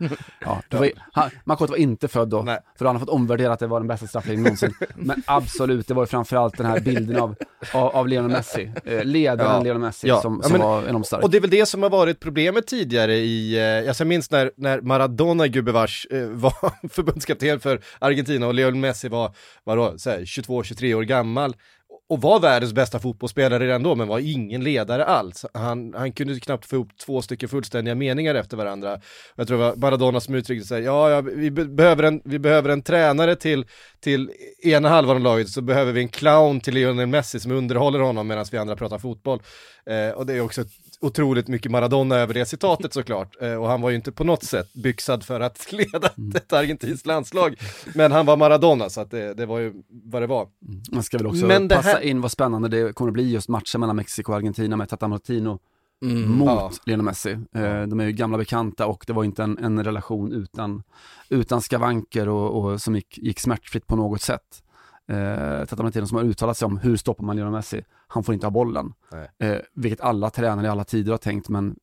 Ja, 0.40 0.62
det 0.68 0.76
var, 0.76 0.90
han, 1.12 1.30
Makoto 1.44 1.70
var 1.72 1.76
inte 1.78 2.08
född 2.08 2.28
då, 2.28 2.42
Nej. 2.42 2.58
för 2.78 2.84
han 2.84 2.94
har 2.94 3.00
fått 3.00 3.08
omvärdera 3.08 3.52
att 3.52 3.58
det 3.58 3.66
var 3.66 3.80
den 3.80 3.86
bästa 3.86 4.06
straffläggningen 4.06 4.44
någonsin. 4.44 4.74
Men 4.96 5.22
absolut, 5.26 5.86
det 5.88 5.94
var 5.94 6.02
ju 6.02 6.06
framförallt 6.06 6.56
den 6.56 6.66
här 6.66 6.80
bilden 6.80 7.16
av, 7.20 7.34
av, 7.74 7.88
av 7.96 8.08
Lionel 8.08 8.30
Messi, 8.30 8.72
eh, 8.84 9.04
ledaren 9.04 9.50
Ja. 9.56 9.62
Lionel 9.62 9.80
Messi, 9.80 10.08
Ja. 10.08 10.20
som, 10.22 10.40
Ja, 10.42 10.48
som 10.48 10.52
men- 10.52 10.60
var 10.66 10.88
enormt 10.88 11.06
stark. 11.06 11.22
Och 11.24 11.30
det 11.30 11.36
är 11.36 11.40
väl 11.40 11.50
det 11.50 11.66
som 11.66 11.82
har 11.82 11.90
varit 11.90 12.20
problemet 12.20 12.66
tidigare 12.66 13.14
i, 13.16 13.58
eh, 13.82 13.88
alltså 13.88 14.02
jag 14.02 14.08
minns 14.08 14.30
när, 14.30 14.50
när 14.56 14.80
Maradona 14.80 15.46
gubevars 15.48 16.06
eh, 16.10 16.26
var 16.26 16.88
förbundskapten 16.88 17.60
för 17.60 17.80
Argentina 17.98 18.46
och 18.46 18.54
Lionel 18.54 18.74
Messi 18.74 19.08
var, 19.08 19.34
vadå, 19.64 19.94
så 19.98 20.10
här, 20.10 20.20
22-23 20.20 20.94
år 20.94 21.02
gammal 21.02 21.54
och 22.10 22.20
var 22.20 22.40
världens 22.40 22.72
bästa 22.72 22.98
fotbollsspelare 22.98 23.66
redan 23.66 23.82
då, 23.82 23.94
men 23.94 24.08
var 24.08 24.18
ingen 24.18 24.64
ledare 24.64 25.04
alls. 25.04 25.46
Han, 25.54 25.94
han 25.94 26.12
kunde 26.12 26.40
knappt 26.40 26.66
få 26.66 26.76
ihop 26.76 26.88
två 27.06 27.22
stycken 27.22 27.48
fullständiga 27.48 27.94
meningar 27.94 28.34
efter 28.34 28.56
varandra. 28.56 29.00
Jag 29.36 29.48
tror 29.48 29.58
det 29.58 29.64
var 29.64 29.76
Maradona 29.76 30.20
som 30.20 30.34
uttryckte 30.34 30.66
sig, 30.68 30.82
ja, 30.82 31.10
ja 31.10 31.20
vi, 31.20 31.50
be- 31.50 31.64
behöver 31.64 32.02
en, 32.02 32.22
vi 32.24 32.38
behöver 32.38 32.68
en 32.68 32.82
tränare 32.82 33.36
till, 33.36 33.64
till 34.00 34.30
ena 34.62 34.88
halvan 34.88 35.16
av 35.16 35.22
laget, 35.22 35.48
så 35.48 35.62
behöver 35.62 35.92
vi 35.92 36.00
en 36.00 36.08
clown 36.08 36.60
till 36.60 36.74
Lionel 36.74 37.06
Messi 37.06 37.40
som 37.40 37.52
underhåller 37.52 37.98
honom 37.98 38.26
medan 38.26 38.46
vi 38.52 38.58
andra 38.58 38.76
pratar 38.76 38.98
fotboll. 38.98 39.42
Eh, 39.86 40.10
och 40.10 40.26
det 40.26 40.34
är 40.34 40.40
också 40.40 40.64
otroligt 41.00 41.48
mycket 41.48 41.72
Maradona 41.72 42.16
över 42.16 42.34
det 42.34 42.46
citatet 42.46 42.92
såklart. 42.92 43.36
Eh, 43.42 43.54
och 43.54 43.68
han 43.68 43.80
var 43.80 43.90
ju 43.90 43.96
inte 43.96 44.12
på 44.12 44.24
något 44.24 44.44
sätt 44.44 44.72
byxad 44.72 45.24
för 45.24 45.40
att 45.40 45.72
leda 45.72 46.10
ett 46.38 46.52
argentinskt 46.52 47.06
landslag. 47.06 47.54
Men 47.94 48.12
han 48.12 48.26
var 48.26 48.36
Maradona, 48.36 48.90
så 48.90 49.00
att 49.00 49.10
det, 49.10 49.34
det 49.34 49.46
var 49.46 49.58
ju 49.58 49.74
vad 49.88 50.22
det 50.22 50.26
var. 50.26 50.48
Man 50.92 51.02
ska 51.02 51.18
väl 51.18 51.26
också 51.26 51.46
Men 51.46 51.68
passa 51.68 51.88
här- 51.88 52.00
in 52.00 52.20
vad 52.20 52.30
spännande 52.30 52.68
det 52.68 52.92
kommer 52.92 53.08
att 53.08 53.14
bli 53.14 53.30
just 53.30 53.48
matchen 53.48 53.80
mellan 53.80 53.96
Mexiko 53.96 54.32
och 54.32 54.38
Argentina 54.38 54.76
med 54.76 54.88
Tata 54.88 55.08
Martino 55.08 55.58
mm, 56.04 56.30
mot 56.30 56.48
ja. 56.48 56.72
Lionel 56.86 57.04
Messi. 57.04 57.30
Eh, 57.30 57.82
de 57.82 58.00
är 58.00 58.04
ju 58.04 58.12
gamla 58.12 58.38
bekanta 58.38 58.86
och 58.86 59.04
det 59.06 59.12
var 59.12 59.24
inte 59.24 59.42
en, 59.42 59.58
en 59.58 59.84
relation 59.84 60.32
utan, 60.32 60.82
utan 61.28 61.62
skavanker 61.62 62.28
och, 62.28 62.64
och 62.64 62.80
som 62.82 62.94
gick, 62.94 63.18
gick 63.18 63.40
smärtfritt 63.40 63.86
på 63.86 63.96
något 63.96 64.22
sätt. 64.22 64.62
Eh, 65.10 65.64
Tata 65.64 65.82
Martino 65.82 66.06
som 66.06 66.16
har 66.16 66.24
uttalat 66.24 66.56
sig 66.56 66.66
om 66.66 66.78
hur 66.78 66.96
stoppar 66.96 67.24
man 67.24 67.36
Lionel 67.36 67.52
Messi? 67.52 67.84
Han 68.08 68.24
får 68.24 68.34
inte 68.34 68.46
ha 68.46 68.50
bollen. 68.50 68.92
Eh, 69.38 69.56
vilket 69.74 70.00
alla 70.00 70.30
tränare 70.30 70.66
i 70.66 70.68
alla 70.68 70.84
tider 70.84 71.10
har 71.10 71.18
tänkt 71.18 71.48
men 71.48 71.76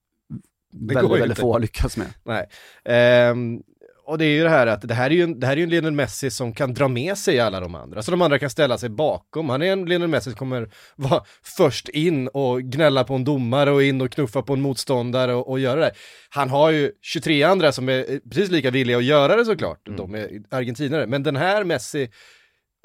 går 0.71 0.95
väldigt, 0.95 1.21
väldigt 1.21 1.39
få 1.39 1.53
har 1.53 1.59
lyckats 1.59 1.97
med. 1.97 2.07
Nej. 2.23 2.49
Ehm, 2.85 3.61
och 4.05 4.17
det 4.17 4.25
är 4.25 4.29
ju 4.29 4.43
det 4.43 4.49
här 4.49 4.67
att 4.67 4.81
det 4.81 4.93
här 4.93 5.09
är 5.09 5.15
ju 5.15 5.23
en, 5.23 5.39
det 5.39 5.47
här 5.47 5.53
är 5.53 5.57
ju 5.57 5.63
en 5.63 5.69
Lionel 5.69 5.91
Messi 5.91 6.31
som 6.31 6.53
kan 6.53 6.73
dra 6.73 6.87
med 6.87 7.17
sig 7.17 7.39
alla 7.39 7.59
de 7.59 7.75
andra, 7.75 8.01
så 8.01 8.11
de 8.11 8.21
andra 8.21 8.39
kan 8.39 8.49
ställa 8.49 8.77
sig 8.77 8.89
bakom. 8.89 9.49
Han 9.49 9.61
är 9.61 9.71
en 9.71 9.85
Lionel 9.85 10.07
Messi 10.07 10.29
som 10.29 10.37
kommer 10.37 10.69
vara 10.95 11.23
först 11.43 11.89
in 11.89 12.27
och 12.27 12.61
gnälla 12.61 13.03
på 13.03 13.13
en 13.13 13.23
domare 13.23 13.71
och 13.71 13.83
in 13.83 14.01
och 14.01 14.11
knuffa 14.11 14.41
på 14.41 14.53
en 14.53 14.61
motståndare 14.61 15.33
och, 15.33 15.49
och 15.49 15.59
göra 15.59 15.79
det. 15.79 15.91
Han 16.29 16.49
har 16.49 16.71
ju 16.71 16.91
23 17.01 17.43
andra 17.43 17.71
som 17.71 17.89
är 17.89 18.11
eh, 18.11 18.19
precis 18.29 18.51
lika 18.51 18.71
villiga 18.71 18.97
att 18.97 19.03
göra 19.03 19.35
det 19.35 19.45
såklart, 19.45 19.79
de 19.97 20.15
är 20.15 20.29
argentinare. 20.51 21.07
Men 21.07 21.23
den 21.23 21.35
här 21.35 21.63
Messi 21.63 22.09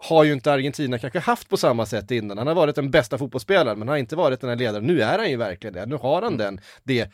har 0.08 0.24
ju 0.24 0.32
inte 0.32 0.52
Argentina 0.52 0.98
kanske 0.98 1.18
haft 1.18 1.48
på 1.48 1.56
samma 1.56 1.86
sätt 1.86 2.10
innan. 2.10 2.38
Han 2.38 2.46
har 2.46 2.54
varit 2.54 2.74
den 2.76 2.90
bästa 2.90 3.18
fotbollsspelaren, 3.18 3.78
men 3.78 3.88
har 3.88 3.96
inte 3.96 4.16
varit 4.16 4.40
den 4.40 4.50
här 4.50 4.56
ledaren. 4.56 4.84
Nu 4.86 5.02
är 5.02 5.18
han 5.18 5.30
ju 5.30 5.36
verkligen 5.36 5.74
det. 5.74 5.86
Nu 5.86 5.96
har 5.96 6.22
han 6.22 6.36
den, 6.36 6.60
det 6.84 7.10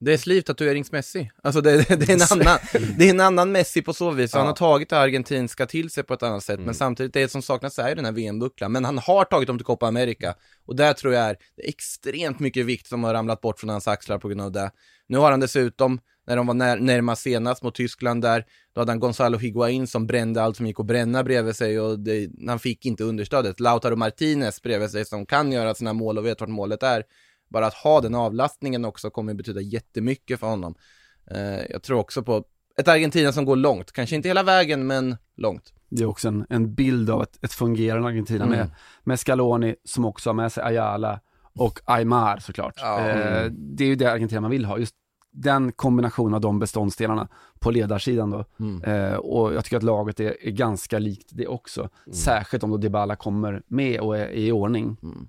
Det 0.00 0.12
är 0.12 0.16
slivtatueringsmässig. 0.18 1.30
Alltså 1.42 1.60
det, 1.60 1.88
det, 1.88 2.08
är 2.08 2.12
en 2.12 2.22
annan, 2.40 2.58
det 2.98 3.06
är 3.06 3.10
en 3.10 3.20
annan 3.20 3.52
Messi 3.52 3.82
på 3.82 3.92
så 3.92 4.10
vis. 4.10 4.32
Han 4.34 4.42
Ja. 4.42 4.46
har 4.46 4.54
tagit 4.54 4.88
det 4.90 4.98
argentinska 4.98 5.66
till 5.66 5.90
sig 5.90 6.04
på 6.04 6.14
ett 6.14 6.22
annat 6.22 6.44
sätt, 6.44 6.60
men 6.60 6.74
samtidigt 6.74 7.12
det 7.14 7.28
som 7.30 7.42
saknas 7.42 7.78
är 7.78 7.88
ju 7.88 7.94
den 7.94 8.04
här 8.04 8.12
VM-bucklan. 8.12 8.72
Men 8.72 8.84
han 8.84 8.98
har 8.98 9.24
tagit 9.24 9.46
dem 9.46 9.58
till 9.58 9.64
Copa 9.66 9.86
America 9.86 10.34
och 10.66 10.76
där 10.76 10.92
tror 10.92 11.14
jag 11.14 11.22
är 11.24 11.36
det 11.56 11.62
är 11.64 11.68
extremt 11.68 12.40
mycket 12.40 12.66
vikt 12.66 12.86
som 12.86 13.04
har 13.04 13.14
ramlat 13.14 13.40
bort 13.40 13.60
från 13.60 13.70
hans 13.70 13.88
axlar 13.88 14.18
på 14.18 14.28
grund 14.28 14.40
av 14.40 14.52
det. 14.52 14.70
Nu 15.08 15.18
har 15.18 15.30
han 15.30 15.40
dessutom 15.40 16.00
när 16.26 16.36
de 16.36 16.46
var 16.46 16.54
när, 16.54 16.76
närmast 16.76 17.22
senast 17.22 17.62
mot 17.62 17.74
Tyskland 17.74 18.22
där, 18.22 18.44
då 18.72 18.80
hade 18.80 18.92
han 18.92 19.00
Gonzalo 19.00 19.38
Higuain 19.38 19.86
som 19.86 20.06
brände 20.06 20.42
allt 20.42 20.56
som 20.56 20.66
gick 20.66 20.80
att 20.80 20.86
bränna 20.86 21.24
bredvid 21.24 21.56
sig 21.56 21.80
och 21.80 21.98
det, 21.98 22.30
han 22.46 22.58
fick 22.58 22.86
inte 22.86 23.04
understödet. 23.04 23.60
Lautaro 23.60 23.96
Martinez 23.96 24.62
bredvid 24.62 24.90
sig 24.90 25.04
som 25.04 25.26
kan 25.26 25.52
göra 25.52 25.74
sina 25.74 25.92
mål 25.92 26.18
och 26.18 26.26
vet 26.26 26.40
vart 26.40 26.50
målet 26.50 26.82
är. 26.82 27.04
Bara 27.48 27.66
att 27.66 27.74
ha 27.74 28.00
den 28.00 28.14
avlastningen 28.14 28.84
också 28.84 29.10
kommer 29.10 29.34
betyda 29.34 29.60
jättemycket 29.60 30.40
för 30.40 30.46
honom. 30.46 30.74
Eh, 31.30 31.70
jag 31.70 31.82
tror 31.82 31.98
också 31.98 32.22
på 32.22 32.44
ett 32.76 32.88
Argentina 32.88 33.32
som 33.32 33.44
går 33.44 33.56
långt, 33.56 33.92
kanske 33.92 34.16
inte 34.16 34.28
hela 34.28 34.42
vägen 34.42 34.86
men 34.86 35.16
långt. 35.36 35.72
Det 35.88 36.02
är 36.02 36.06
också 36.06 36.28
en, 36.28 36.46
en 36.50 36.74
bild 36.74 37.10
av 37.10 37.22
ett, 37.22 37.44
ett 37.44 37.52
fungerande 37.52 38.08
Argentina 38.08 38.44
Mm. 38.44 38.58
med, 38.58 38.70
med 39.04 39.20
Scaloni 39.20 39.74
som 39.84 40.04
också 40.04 40.28
har 40.30 40.34
med 40.34 40.52
sig 40.52 40.62
Ayala 40.62 41.20
och 41.54 41.80
Aymar 41.84 42.38
såklart. 42.38 42.74
Ja. 42.76 43.08
Eh, 43.08 43.50
det 43.50 43.84
är 43.84 43.88
ju 43.88 43.94
det 43.94 44.12
Argentina 44.12 44.40
man 44.40 44.50
vill 44.50 44.64
ha, 44.64 44.78
just 44.78 44.94
den 45.32 45.72
kombinationen 45.72 46.34
av 46.34 46.40
de 46.40 46.58
beståndsdelarna 46.58 47.28
på 47.62 47.70
ledarsidan 47.70 48.30
då. 48.30 48.44
Mm. 48.60 48.82
Eh, 48.82 49.16
och 49.16 49.54
jag 49.54 49.64
tycker 49.64 49.76
att 49.76 49.82
laget 49.82 50.20
är, 50.20 50.46
är 50.46 50.50
ganska 50.50 50.98
likt 50.98 51.28
det 51.30 51.46
också. 51.46 51.88
Särskilt 52.12 52.64
om 52.64 52.70
då 52.70 52.76
Dybala 52.76 53.16
kommer 53.16 53.62
med 53.66 54.00
och 54.00 54.18
är, 54.18 54.24
är 54.24 54.30
i 54.32 54.52
ordning. 54.52 54.96
Mm. 55.02 55.28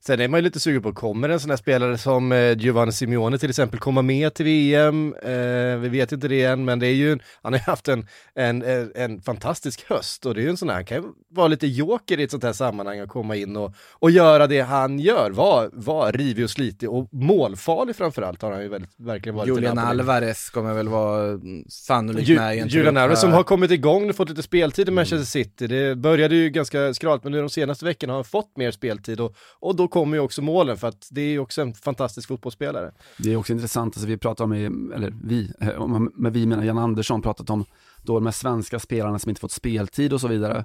Sen 0.00 0.20
är 0.20 0.28
man 0.28 0.38
ju 0.38 0.44
lite 0.44 0.60
sugen 0.60 0.82
på, 0.82 0.92
kommer 0.92 1.28
en 1.28 1.40
sån 1.40 1.50
här 1.50 1.56
spelare 1.56 1.98
som 1.98 2.32
eh, 2.32 2.58
Giovanni 2.58 2.92
Simeone 2.92 3.38
till 3.38 3.50
exempel 3.50 3.80
komma 3.80 4.02
med 4.02 4.34
till 4.34 4.44
VM? 4.44 5.14
Eh, 5.22 5.76
vi 5.76 5.88
vet 5.88 6.12
inte 6.12 6.28
det 6.28 6.44
än, 6.44 6.64
men 6.64 6.78
det 6.78 6.86
är 6.86 6.94
ju, 6.94 7.18
han 7.42 7.52
har 7.52 7.60
ju 7.60 7.64
haft 7.64 7.88
en, 7.88 8.06
en, 8.34 8.62
en, 8.62 8.92
en 8.94 9.22
fantastisk 9.22 9.84
höst 9.88 10.26
och 10.26 10.34
det 10.34 10.40
är 10.40 10.42
ju 10.42 10.50
en 10.50 10.56
sån 10.56 10.68
här, 10.68 10.74
han 10.76 10.84
kan 10.84 10.96
ju 10.96 11.04
vara 11.30 11.48
lite 11.48 11.66
joker 11.66 12.20
i 12.20 12.22
ett 12.22 12.30
sånt 12.30 12.44
här 12.44 12.52
sammanhang 12.52 13.00
och 13.00 13.08
komma 13.08 13.36
in 13.36 13.56
och, 13.56 13.74
och 13.92 14.10
göra 14.10 14.46
det 14.46 14.60
han 14.60 14.98
gör, 14.98 15.30
vara 15.30 15.70
var 15.72 16.12
rivig 16.12 16.44
och 16.44 16.50
slitig 16.50 16.90
och 16.90 17.08
målfarlig 17.12 17.96
framförallt 17.96 18.42
har 18.42 18.52
han 18.52 18.62
ju 18.62 18.68
väldigt, 18.68 18.90
verkligen 18.96 19.36
varit. 19.36 19.48
Julian. 19.48 19.78
Alvarez 19.78 20.50
kommer 20.50 20.74
väl 20.74 20.88
vara 20.88 21.26
mm, 21.26 21.64
sannolikt 21.74 22.28
Ju, 22.28 22.36
med 22.36 22.70
Julian 22.70 22.96
Alvarez 22.96 23.20
som 23.20 23.32
har 23.32 23.42
kommit 23.42 23.70
igång 23.70 24.08
och 24.08 24.16
fått 24.16 24.28
lite 24.28 24.42
speltid 24.42 24.88
i 24.88 24.92
Manchester 24.92 25.26
City. 25.26 25.66
Det 25.66 25.96
började 25.96 26.34
ju 26.34 26.50
ganska 26.50 26.94
skralt 26.94 27.24
men 27.24 27.32
nu 27.32 27.40
de 27.40 27.50
senaste 27.50 27.84
veckorna 27.84 28.12
har 28.12 28.18
han 28.18 28.24
fått 28.24 28.56
mer 28.56 28.70
speltid 28.70 29.20
och, 29.20 29.36
och 29.60 29.76
då 29.76 29.88
kommer 29.88 30.16
ju 30.16 30.20
också 30.20 30.42
målen 30.42 30.76
för 30.76 30.88
att 30.88 31.08
det 31.10 31.20
är 31.20 31.30
ju 31.30 31.38
också 31.38 31.62
en 31.62 31.74
fantastisk 31.74 32.28
fotbollsspelare. 32.28 32.92
Det 33.18 33.32
är 33.32 33.36
också 33.36 33.52
intressant, 33.52 33.96
alltså 33.96 34.06
vi 34.06 34.16
pratar 34.16 34.44
om, 34.44 34.52
eller 34.52 35.14
vi, 35.24 35.52
eh, 35.60 35.88
med 36.14 36.32
vi 36.32 36.46
menar 36.46 36.64
Jan 36.64 36.78
Andersson, 36.78 37.22
pratat 37.22 37.50
om 37.50 37.64
då 38.02 38.14
de 38.14 38.26
här 38.26 38.32
svenska 38.32 38.78
spelarna 38.78 39.18
som 39.18 39.28
inte 39.28 39.40
fått 39.40 39.52
speltid 39.52 40.12
och 40.12 40.20
så 40.20 40.28
vidare. 40.28 40.64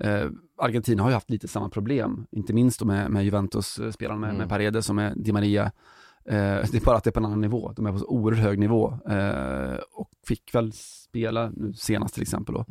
Eh, 0.00 0.26
Argentina 0.58 1.02
har 1.02 1.10
ju 1.10 1.14
haft 1.14 1.30
lite 1.30 1.48
samma 1.48 1.68
problem, 1.68 2.26
inte 2.30 2.52
minst 2.52 2.80
då 2.80 2.84
med, 2.86 3.10
med 3.10 3.24
Juventus-spelarna 3.24 4.20
med, 4.20 4.28
Mm. 4.28 4.38
med 4.38 4.48
Paredes 4.48 4.88
och 4.88 4.94
med 4.94 5.12
Di 5.16 5.32
Maria. 5.32 5.64
Eh, 6.24 6.34
det 6.70 6.74
är 6.74 6.84
bara 6.84 6.96
att 6.96 7.04
det 7.04 7.10
är 7.10 7.12
på 7.12 7.20
en 7.20 7.26
annan 7.26 7.40
nivå, 7.40 7.72
de 7.76 7.86
är 7.86 7.92
på 7.92 7.98
så 7.98 8.06
oerhört 8.06 8.44
hög 8.44 8.58
nivå 8.58 8.98
eh, 9.08 9.78
fick 10.28 10.54
väl 10.54 10.72
spela 10.72 11.50
nu 11.56 11.72
senast 11.72 12.14
till 12.14 12.22
exempel 12.22 12.54
då. 12.54 12.66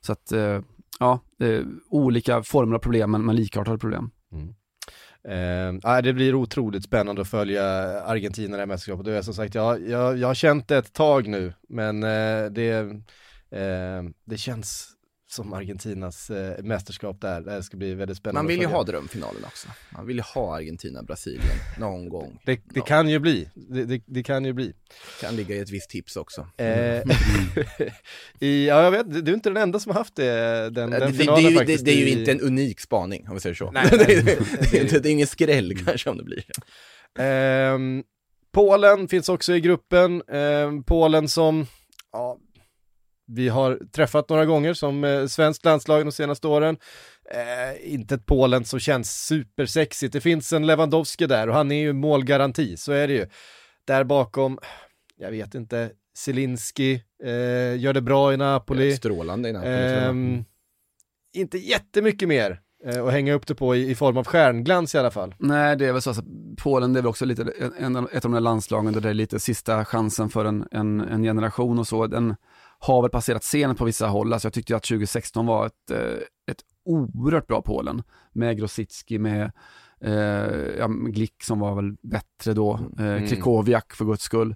Så 0.00 0.12
att, 0.12 0.32
eh, 0.32 0.60
ja, 0.98 1.20
eh, 1.40 1.62
olika 1.90 2.42
former 2.42 2.74
av 2.74 2.78
problem 2.78 3.10
men, 3.10 3.24
men 3.24 3.36
likartade 3.36 3.78
problem. 3.78 4.10
Eh, 5.24 5.72
nej, 5.84 6.02
det 6.02 6.12
blir 6.12 6.34
otroligt 6.34 6.84
spännande 6.84 7.22
att 7.22 7.28
följa 7.28 7.64
Argentina 8.02 8.48
i 8.48 8.52
det 8.52 8.58
här 8.58 8.66
mästerskapet. 8.66 9.04
Det 9.04 9.16
är 9.16 9.22
som 9.22 9.34
sagt, 9.34 9.54
jag, 9.54 9.88
jag, 9.88 10.18
jag 10.18 10.28
har 10.28 10.34
känt 10.34 10.68
det 10.68 10.76
ett 10.76 10.92
tag 10.92 11.28
nu, 11.28 11.52
men 11.68 12.02
eh, 12.02 12.44
det, 12.50 12.70
eh, 13.50 14.02
det 14.24 14.38
känns 14.38 14.88
som 15.32 15.52
Argentinas 15.52 16.30
eh, 16.30 16.62
mästerskap 16.64 17.20
där. 17.20 17.40
Det 17.40 17.62
ska 17.62 17.76
bli 17.76 17.94
väldigt 17.94 18.16
spännande 18.16 18.38
Man 18.42 18.46
vill 18.48 18.60
ju 18.60 18.66
ha 18.66 18.82
drömfinalen 18.84 19.44
också. 19.44 19.68
Man 19.90 20.06
vill 20.06 20.16
ju 20.16 20.22
ha 20.22 20.56
Argentina-Brasilien 20.56 21.56
någon 21.78 22.08
gång. 22.08 22.38
Det, 22.46 22.52
det 22.54 22.60
Ja. 22.74 22.82
kan 22.84 23.08
ju 23.08 23.18
bli, 23.18 23.48
det, 23.54 23.84
det, 23.84 24.02
det 24.06 24.22
kan 24.22 24.44
ju 24.44 24.52
bli. 24.52 24.72
Kan 25.20 25.36
ligga 25.36 25.54
i 25.56 25.58
ett 25.58 25.70
visst 25.70 25.90
tips 25.90 26.16
också. 26.16 26.46
Eh, 26.56 27.02
i, 28.40 28.66
ja, 28.68 28.82
jag 28.82 28.90
vet, 28.90 29.24
du 29.24 29.30
är 29.30 29.34
inte 29.34 29.50
den 29.50 29.56
enda 29.62 29.78
som 29.78 29.90
har 29.92 29.98
haft 29.98 30.16
det, 30.16 30.70
den, 30.70 30.90
det, 30.90 30.98
den 30.98 31.12
det, 31.12 31.18
finalen 31.18 31.54
faktiskt. 31.54 31.84
det 31.84 31.90
är 31.92 31.96
ju 31.96 32.08
i- 32.08 32.18
inte 32.18 32.32
en 32.32 32.40
unik 32.40 32.80
spaning, 32.80 33.28
om 33.28 33.34
vi 33.34 33.40
säger 33.40 33.54
så. 33.54 33.70
Nej, 33.70 33.86
det, 33.90 33.96
är- 33.96 34.22
det- 34.22 34.70
det, 34.70 34.78
är 34.78 34.82
inte- 34.82 34.98
det 35.00 35.08
är 35.08 35.12
ingen 35.12 35.26
skräll 35.26 35.84
kanske 35.84 36.10
om 36.10 36.16
det 36.16 36.24
blir. 36.24 36.44
Ehm, 37.18 38.02
Polen 38.52 39.08
finns 39.08 39.28
också 39.28 39.54
i 39.54 39.60
gruppen. 39.60 40.22
Ehm, 40.32 40.82
Polen 40.84 41.28
som, 41.28 41.66
ja, 42.12 42.38
vi 43.34 43.48
har 43.48 43.78
träffat 43.92 44.28
några 44.28 44.46
gånger 44.46 44.74
som 44.74 45.04
eh, 45.04 45.26
svenskt 45.26 45.64
landslag 45.64 46.06
de 46.06 46.12
senaste 46.12 46.46
åren. 46.48 46.76
Eh, 47.30 47.92
inte 47.92 48.14
ett 48.14 48.26
Polen 48.26 48.64
som 48.64 48.80
känns 48.80 49.26
supersexigt. 49.26 50.12
Det 50.12 50.20
finns 50.20 50.52
en 50.52 50.66
Lewandowski 50.66 51.26
där 51.26 51.48
och 51.48 51.54
han 51.54 51.72
är 51.72 51.80
ju 51.80 51.92
målgaranti, 51.92 52.76
så 52.76 52.92
är 52.92 53.08
det 53.08 53.14
ju. 53.14 53.26
Där 53.84 54.04
bakom, 54.04 54.58
jag 55.16 55.30
vet 55.30 55.54
inte, 55.54 55.90
Zelinski 56.16 57.02
eh, 57.24 57.80
gör 57.80 57.92
det 57.92 58.00
bra 58.00 58.32
i 58.32 58.36
Napoli. 58.36 58.96
Strålande 58.96 59.48
i 59.48 59.52
Napoli. 59.52 59.72
Ehm, 59.72 60.44
inte 61.32 61.58
jättemycket 61.58 62.28
mer 62.28 62.60
eh, 62.84 63.04
att 63.04 63.12
hänga 63.12 63.32
upp 63.34 63.46
det 63.46 63.54
på 63.54 63.76
i, 63.76 63.90
i 63.90 63.94
form 63.94 64.16
av 64.16 64.24
stjärnglans 64.24 64.94
i 64.94 64.98
alla 64.98 65.10
fall. 65.10 65.34
Nej, 65.38 65.76
det 65.76 65.86
är 65.86 65.92
väl 65.92 66.02
så, 66.02 66.10
alltså, 66.10 66.24
Polen 66.62 66.92
det 66.92 66.98
är 66.98 67.02
väl 67.02 67.08
också 67.08 67.24
lite, 67.24 67.52
en, 67.78 67.96
en, 67.96 68.08
ett 68.12 68.14
av 68.14 68.20
de 68.20 68.32
där 68.32 68.40
landslagen 68.40 68.92
där 68.92 69.00
det 69.00 69.08
är 69.08 69.14
lite 69.14 69.40
sista 69.40 69.84
chansen 69.84 70.28
för 70.28 70.44
en, 70.44 70.68
en, 70.70 71.00
en 71.00 71.22
generation 71.22 71.78
och 71.78 71.86
så. 71.86 72.06
Den 72.06 72.36
har 72.82 73.02
väl 73.02 73.10
passerat 73.10 73.42
scenen 73.42 73.76
på 73.76 73.84
vissa 73.84 74.06
håll, 74.06 74.32
alltså 74.32 74.46
jag 74.46 74.52
tyckte 74.52 74.76
att 74.76 74.82
2016 74.82 75.46
var 75.46 75.66
ett, 75.66 75.90
eh, 75.90 75.98
ett 76.50 76.60
oerhört 76.84 77.46
bra 77.46 77.62
Polen 77.62 78.02
med 78.32 78.58
Grosicki, 78.58 79.18
med 79.18 79.52
eh, 80.00 80.12
ja, 80.78 80.86
Glick 80.88 81.42
som 81.42 81.58
var 81.58 81.74
väl 81.74 81.96
bättre 82.02 82.54
då, 82.54 82.72
eh, 82.98 83.04
Mm. 83.06 83.26
Krikowiak 83.28 83.92
för 83.92 84.04
guds 84.04 84.22
skull. 84.22 84.54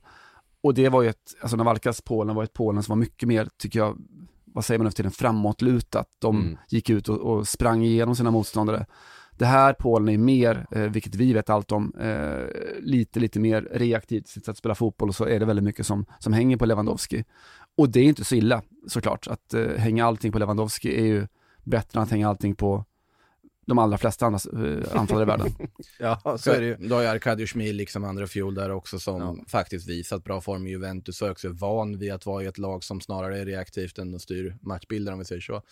Och 0.62 0.74
det 0.74 0.88
var 0.88 1.02
ju 1.02 1.08
ett, 1.08 1.34
alltså 1.40 1.56
Navalkas 1.56 2.02
Polen 2.02 2.36
var 2.36 2.44
ett 2.44 2.52
Polen 2.52 2.82
som 2.82 2.92
var 2.92 2.96
mycket 3.00 3.28
mer, 3.28 3.48
tycker 3.56 3.78
jag, 3.78 3.98
vad 4.44 4.64
säger 4.64 4.78
man 4.78 4.84
nu 4.84 4.90
för 4.90 4.96
tiden, 4.96 5.10
framåtlutat. 5.12 6.08
De 6.18 6.40
Mm. 6.40 6.58
gick 6.68 6.90
ut 6.90 7.08
och, 7.08 7.18
och 7.18 7.48
sprang 7.48 7.82
igenom 7.84 8.16
sina 8.16 8.30
motståndare. 8.30 8.86
Det 9.38 9.46
här 9.46 9.72
Polen 9.72 10.08
är 10.08 10.18
mer, 10.18 10.66
eh, 10.70 10.82
vilket 10.82 11.14
vi 11.14 11.32
vet 11.32 11.50
allt 11.50 11.72
om, 11.72 11.94
eh, 12.00 12.46
lite, 12.80 13.20
lite 13.20 13.40
mer 13.40 13.68
reaktivt 13.72 14.28
sitt 14.28 14.44
sätt 14.44 14.52
att 14.52 14.58
spela 14.58 14.74
fotboll 14.74 15.08
och 15.08 15.14
så 15.14 15.24
är 15.24 15.40
det 15.40 15.46
väldigt 15.46 15.64
mycket 15.64 15.86
som, 15.86 16.06
som 16.18 16.32
hänger 16.32 16.56
på 16.56 16.66
Lewandowski. 16.66 17.24
Och 17.76 17.88
det 17.90 18.00
är 18.00 18.04
inte 18.04 18.24
så 18.24 18.34
illa 18.34 18.62
såklart, 18.86 19.26
att 19.26 19.54
eh, 19.54 19.66
hänga 19.76 20.06
allting 20.06 20.32
på 20.32 20.38
Lewandowski 20.38 21.00
är 21.00 21.04
ju 21.04 21.26
bättre 21.62 21.98
än 21.98 22.02
att 22.02 22.10
hänga 22.10 22.28
allting 22.28 22.54
på 22.54 22.84
de 23.66 23.78
allra 23.78 23.98
flesta 23.98 24.26
andra 24.26 24.38
eh, 24.66 25.00
anfallare 25.00 25.22
i 25.22 25.26
världen. 25.26 25.52
Ja, 25.98 26.36
så 26.38 26.50
är 26.50 26.60
det 26.60 26.66
ju. 26.66 26.76
Då 26.76 26.94
har 26.94 27.02
ju 27.02 27.08
Arkadiusz 27.08 27.54
Milik 27.54 27.90
som 27.90 28.04
andra 28.04 28.26
fjol 28.26 28.54
där 28.54 28.70
också 28.70 28.98
som 28.98 29.20
Ja. 29.22 29.36
faktiskt 29.48 29.88
visat 29.88 30.24
bra 30.24 30.40
form 30.40 30.66
i 30.66 30.70
Juventus 30.70 31.22
och 31.22 31.28
är 31.28 31.32
också 31.32 31.48
van 31.52 31.98
vid 31.98 32.12
att 32.12 32.26
vara 32.26 32.42
i 32.42 32.46
ett 32.46 32.58
lag 32.58 32.84
som 32.84 33.00
snarare 33.00 33.38
är 33.40 33.46
reaktivt 33.46 33.98
än 33.98 34.14
att 34.14 34.22
styr 34.22 34.56
matchbilden 34.60 35.12
om 35.14 35.18
vi 35.18 35.24
säger 35.24 35.40
så. 35.40 35.62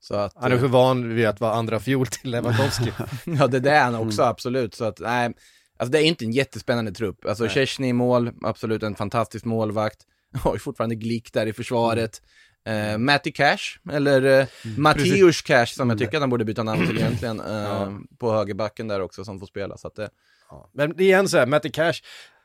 Så 0.00 0.14
att, 0.14 0.32
Han 0.36 0.52
är 0.52 0.54
också 0.54 0.66
van 0.68 1.14
vid 1.14 1.26
att 1.26 1.40
vara 1.40 1.52
andra 1.54 1.80
fjol 1.80 2.06
till 2.06 2.30
Lewandowski. 2.30 2.92
ja 3.24 3.46
det 3.46 3.60
där 3.60 3.72
är 3.72 3.84
han 3.84 3.94
också 3.94 4.22
absolut. 4.22 4.74
Så 4.74 4.84
att 4.84 5.00
nej, 5.00 5.32
alltså 5.76 5.92
det 5.92 5.98
är 5.98 6.04
inte 6.04 6.24
en 6.24 6.32
jättespännande 6.32 6.92
trupp. 6.92 7.24
Alltså. 7.26 7.48
Szczesny 7.48 7.88
i 7.88 7.92
mål, 7.92 8.30
absolut 8.42 8.82
en 8.82 8.94
fantastisk 8.94 9.44
målvakt. 9.44 10.06
Har 10.38 10.52
ju 10.52 10.58
fortfarande 10.58 10.94
Glick 10.94 11.32
där 11.32 11.46
i 11.46 11.52
försvaret. 11.52 12.22
Eh, 12.66 12.98
Matty 12.98 13.32
Cash, 13.32 13.58
eller 13.92 14.40
eh, 14.40 14.46
Mattius 14.76 15.42
Cash 15.42 15.66
som 15.66 15.90
jag 15.90 15.98
tycker 15.98 16.16
att 16.16 16.20
han 16.22 16.30
borde 16.30 16.44
byta 16.44 16.62
namn 16.62 16.86
till 16.86 16.98
egentligen, 17.00 17.40
eh, 17.40 17.46
Ja. 17.52 17.92
på 18.18 18.32
högerbacken 18.32 18.88
där 18.88 19.00
också 19.00 19.24
som 19.24 19.38
får 19.40 19.46
spela. 19.46 19.76
Så 19.76 19.86
att 19.86 19.94
det, 19.94 20.10
Ja. 20.50 20.70
Men 20.74 20.96
det 20.96 21.04
är 21.04 21.06
igen 21.06 21.28
så 21.28 21.38
här, 21.38 21.46
Matty 21.46 21.70
Cash, 21.70 21.94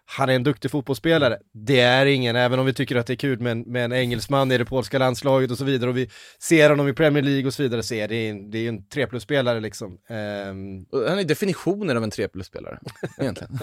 han 0.05 0.29
är 0.29 0.33
en 0.33 0.43
duktig 0.43 0.71
fotbollsspelare. 0.71 1.37
Det 1.53 1.79
är 1.79 2.05
ingen, 2.05 2.35
även 2.35 2.59
om 2.59 2.65
vi 2.65 2.73
tycker 2.73 2.95
att 2.95 3.07
det 3.07 3.13
är 3.13 3.17
kul 3.17 3.39
med 3.39 3.51
en, 3.51 3.59
med 3.61 3.85
en 3.85 3.93
engelsman 3.93 4.51
i 4.51 4.57
det 4.57 4.65
polska 4.65 4.97
landslaget 4.99 5.51
och 5.51 5.57
så 5.57 5.63
vidare 5.63 5.89
och 5.89 5.97
vi 5.97 6.09
ser 6.39 6.69
honom 6.69 6.87
i 6.87 6.93
Premier 6.93 7.23
League 7.23 7.45
och 7.47 7.53
så 7.53 7.63
vidare, 7.63 7.83
så 7.83 7.93
är 7.93 8.07
det, 8.07 8.29
en, 8.29 8.51
det 8.51 8.57
är 8.57 8.61
ju 8.61 8.67
en 8.67 8.87
3 8.87 9.07
plus-spelare 9.07 9.59
liksom. 9.59 9.93
Och 10.91 11.09
han 11.09 11.19
är 11.19 11.23
definitionen 11.23 11.97
av 11.97 12.03
en 12.03 12.11
3 12.11 12.27
plus-spelare, 12.27 12.79
egentligen. 13.17 13.59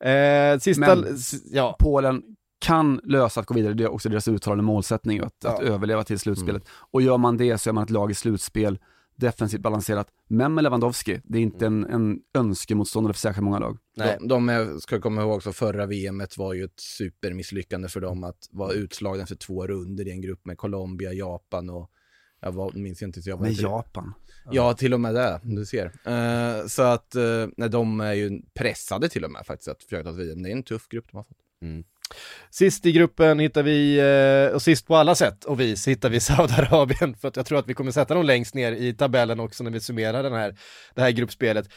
eh, 0.04 0.58
sista, 0.58 0.94
Men- 0.96 1.18
ja, 1.52 1.76
Polen 1.80 2.22
kan 2.62 3.00
lösa 3.04 3.40
att 3.40 3.46
gå 3.46 3.54
vidare, 3.54 3.74
det 3.74 3.84
är 3.84 3.92
också 3.92 4.08
deras 4.08 4.28
uttalade 4.28 4.62
målsättning, 4.62 5.18
att, 5.20 5.44
att 5.44 5.58
Ja. 5.60 5.62
överleva 5.62 6.04
till 6.04 6.18
slutspelet. 6.18 6.62
Och 6.68 7.02
gör 7.02 7.18
man 7.18 7.36
det 7.36 7.58
så 7.58 7.70
är 7.70 7.74
man 7.74 7.84
ett 7.84 7.90
lag 7.90 8.10
i 8.10 8.14
slutspel, 8.14 8.78
defensivt 9.16 9.60
balanserat, 9.60 10.08
men 10.28 10.54
med 10.54 10.64
Lewandowski, 10.64 11.20
det 11.24 11.38
är 11.38 11.42
inte 11.42 11.66
en, 11.66 11.84
en 11.84 12.18
önskemotståndare 12.34 13.12
för 13.12 13.20
särskilt 13.20 13.44
många 13.44 13.58
lag. 13.58 13.78
nej. 13.96 14.16
De, 14.20 14.28
de 14.28 14.48
är, 14.48 14.78
ska 14.78 15.00
komma 15.00 15.22
ihåg 15.22 15.36
också, 15.36 15.52
förra 15.52 15.86
VMet 15.86 16.38
var 16.38 16.54
ju 16.54 16.64
ett 16.64 16.80
supermisslyckande 16.80 17.88
för 17.88 18.00
dem 18.00 18.24
att 18.24 18.48
vara 18.50 18.72
utslagna 18.72 19.22
efter 19.22 19.36
två 19.36 19.66
runder 19.66 20.08
i 20.08 20.10
en 20.10 20.20
grupp 20.20 20.44
med 20.46 20.58
Colombia, 20.58 21.12
Japan 21.12 21.70
och 21.70 21.90
jag 22.40 22.52
var, 22.52 22.72
minns 22.72 23.02
inte 23.02 23.22
så 23.22 23.30
jag 23.30 23.36
var 23.36 23.42
Med 23.42 23.50
inte 23.50 23.62
Japan. 23.62 24.14
Ja, 24.50 24.74
till 24.74 24.94
och 24.94 25.00
med 25.00 25.14
det, 25.14 25.40
du 25.42 25.66
ser. 25.66 25.84
Eh, 26.04 26.66
så 26.66 26.82
att, 26.82 27.14
uh, 27.16 27.48
nej, 27.56 27.68
de 27.68 28.00
är 28.00 28.12
ju 28.12 28.42
pressade 28.54 29.08
till 29.08 29.24
och 29.24 29.30
med 29.30 29.46
faktiskt 29.46 29.68
att 29.68 29.82
försöka 29.82 30.04
ta 30.04 30.14
sig 30.14 30.24
vidare. 30.24 30.42
Det 30.42 30.48
är 30.50 30.52
en 30.52 30.62
tuff 30.62 30.88
grupp 30.88 31.04
de 31.10 31.16
har 31.16 31.24
fått. 31.24 31.38
Sist 32.50 32.86
i 32.86 32.92
gruppen 32.92 33.38
hittar 33.38 33.62
vi, 33.62 33.98
eh, 34.48 34.54
och 34.54 34.62
sist 34.62 34.86
på 34.86 34.96
alla 34.96 35.14
sätt 35.14 35.44
och 35.44 35.60
vis, 35.60 35.88
hittar 35.88 36.08
vi 36.08 36.20
Saudiarabien 36.20 37.14
för 37.14 37.28
att 37.28 37.36
jag 37.36 37.46
tror 37.46 37.58
att 37.58 37.68
vi 37.68 37.74
kommer 37.74 37.90
sätta 37.92 38.14
dem 38.14 38.24
längst 38.24 38.54
ner 38.54 38.72
i 38.72 38.92
tabellen 38.92 39.40
också 39.40 39.64
när 39.64 39.70
vi 39.70 39.80
summerar 39.80 40.22
den 40.22 40.32
här, 40.32 40.54
det 40.94 41.00
här 41.00 41.10
gruppspelet. 41.10 41.68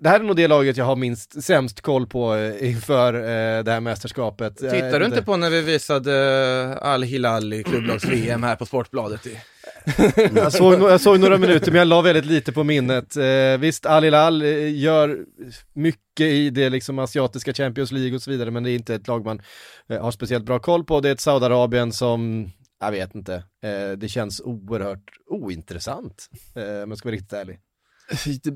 Det 0.00 0.08
här 0.08 0.20
är 0.20 0.24
nog 0.24 0.36
det 0.36 0.48
laget 0.48 0.76
jag 0.76 0.84
har 0.84 0.96
minst 0.96 1.42
sämst 1.42 1.80
koll 1.80 2.06
på 2.06 2.34
eh, 2.34 2.68
inför 2.68 3.14
eh, 3.14 3.64
det 3.64 3.72
här 3.72 3.80
mästerskapet. 3.80 4.56
Tittar 4.56 5.00
du 5.00 5.06
inte 5.06 5.22
på 5.22 5.36
när 5.36 5.50
vi 5.50 5.62
visade 5.62 6.78
Al-Hilal 6.80 7.52
i 7.52 7.62
klubblags-VM 7.64 8.42
här 8.42 8.56
på 8.56 8.66
Sportbladet? 8.66 9.26
I? 9.26 9.38
jag, 10.34 10.52
såg, 10.52 10.74
jag 10.74 11.00
såg 11.00 11.20
några 11.20 11.38
minuter 11.38 11.72
men 11.72 11.78
jag 11.78 11.88
la 11.88 12.02
väldigt 12.02 12.26
lite 12.26 12.52
på 12.52 12.64
minnet. 12.64 13.16
Eh, 13.16 13.58
visst, 13.58 13.86
Al 13.86 14.04
Hilal 14.04 14.42
eh, 14.42 14.78
gör 14.78 15.24
mycket 15.72 16.26
i 16.26 16.50
det 16.50 16.70
liksom 16.70 16.98
asiatiska 16.98 17.54
Champions 17.54 17.92
League 17.92 18.14
och 18.14 18.22
så 18.22 18.30
vidare 18.30 18.50
men 18.50 18.62
det 18.62 18.70
är 18.70 18.74
inte 18.74 18.94
ett 18.94 19.08
lag 19.08 19.24
man 19.24 19.42
eh, 19.88 20.02
har 20.02 20.10
speciellt 20.10 20.44
bra 20.44 20.58
koll 20.58 20.84
på. 20.84 21.00
Det 21.00 21.08
är 21.08 21.12
ett 21.12 21.20
Saudiarabien 21.20 21.92
som, 21.92 22.50
jag 22.80 22.90
vet 22.90 23.14
inte, 23.14 23.34
eh, 23.62 23.90
det 23.96 24.08
känns 24.08 24.40
oerhört 24.40 25.10
ointressant 25.30 26.28
eh, 26.56 26.82
om 26.82 26.90
jag 26.90 26.98
ska 26.98 27.08
vara 27.08 27.14
riktigt 27.14 27.32
ärlig. 27.32 27.60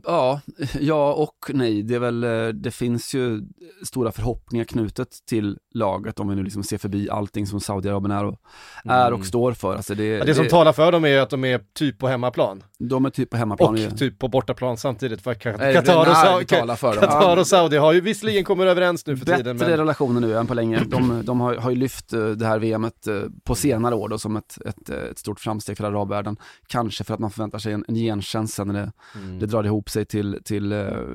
Ja, 0.04 0.40
ja 0.80 1.12
och 1.12 1.50
nej. 1.54 1.82
Det, 1.82 1.94
är 1.94 1.99
väl, 1.99 2.25
eh, 2.25 2.49
det 2.49 2.71
finns 2.71 3.14
ju 3.14 3.42
stora 3.85 4.12
förhoppningar 4.12 4.64
knutet 4.64 5.09
till 5.26 5.59
laget 5.75 6.21
om 6.21 6.28
vi 6.28 6.35
nu 6.35 6.42
liksom 6.42 6.62
ser 6.62 6.78
förbi 6.78 7.11
allting 7.11 7.47
som 7.47 7.61
Saudiarabien 7.61 8.11
är 8.11 8.25
och, 8.25 8.40
är 8.85 9.06
och 9.06 9.16
mm. 9.16 9.25
står 9.25 9.52
för. 9.52 9.76
Alltså 9.76 9.94
det, 9.94 10.04
ja, 10.04 10.25
det 10.25 10.35
som 10.35 10.49
talar 10.49 10.73
för 10.73 10.92
dem 10.92 11.04
är 11.04 11.18
att 11.18 11.30
de 11.30 11.44
är 11.44 11.61
typ 11.75 11.99
på 11.99 12.09
hemmaplan. 12.09 12.62
De 12.89 13.05
är 13.05 13.11
typ 13.11 13.31
på 13.31 13.37
hemmaplan. 13.37 13.71
Och 13.71 13.79
ju. 13.79 13.91
typ 13.91 14.19
på 14.19 14.29
bortaplan 14.29 14.77
samtidigt 14.77 15.23
för 15.23 15.35
Qatar 15.35 16.11
och, 16.11 16.17
Saudi, 16.17 16.45
Qatar 16.45 17.37
och 17.37 17.47
Saudi 17.47 17.77
har 17.77 17.93
ju 17.93 18.01
visserligen 18.01 18.45
kommit 18.45 18.67
överens 18.67 19.07
nu 19.07 19.17
för 19.17 19.27
Bättre 19.27 19.37
tiden. 19.37 19.59
Bättre 19.59 19.77
relationer 19.77 20.21
nu 20.21 20.37
än 20.37 20.47
på 20.47 20.55
länge. 20.55 20.85
De, 20.87 21.23
de 21.25 21.41
har, 21.41 21.55
har 21.55 21.71
ju 21.71 21.77
lyft 21.77 22.12
eh, 22.12 22.27
det 22.27 22.47
här 22.47 22.59
VMet 22.59 23.07
eh, 23.07 23.23
på 23.45 23.55
senare 23.55 23.95
år 23.95 24.09
då 24.09 24.19
som 24.19 24.37
ett, 24.37 24.59
ett, 24.67 24.89
ett 24.89 25.19
stort 25.19 25.41
framsteg 25.41 25.77
för 25.77 25.85
arabvärlden. 25.85 26.37
Kanske 26.67 27.05
för 27.05 27.15
att 27.15 27.21
man 27.21 27.31
förväntar 27.31 27.59
sig 27.59 27.73
en, 27.73 27.85
en 27.89 27.95
gentjänst 27.95 28.55
sen 28.55 28.69
när 28.69 28.75
det, 28.75 28.93
mm. 29.15 29.39
det 29.39 29.47
drar 29.47 29.65
ihop 29.65 29.91
sig 29.91 30.05
till, 30.05 30.41
till 30.45 30.73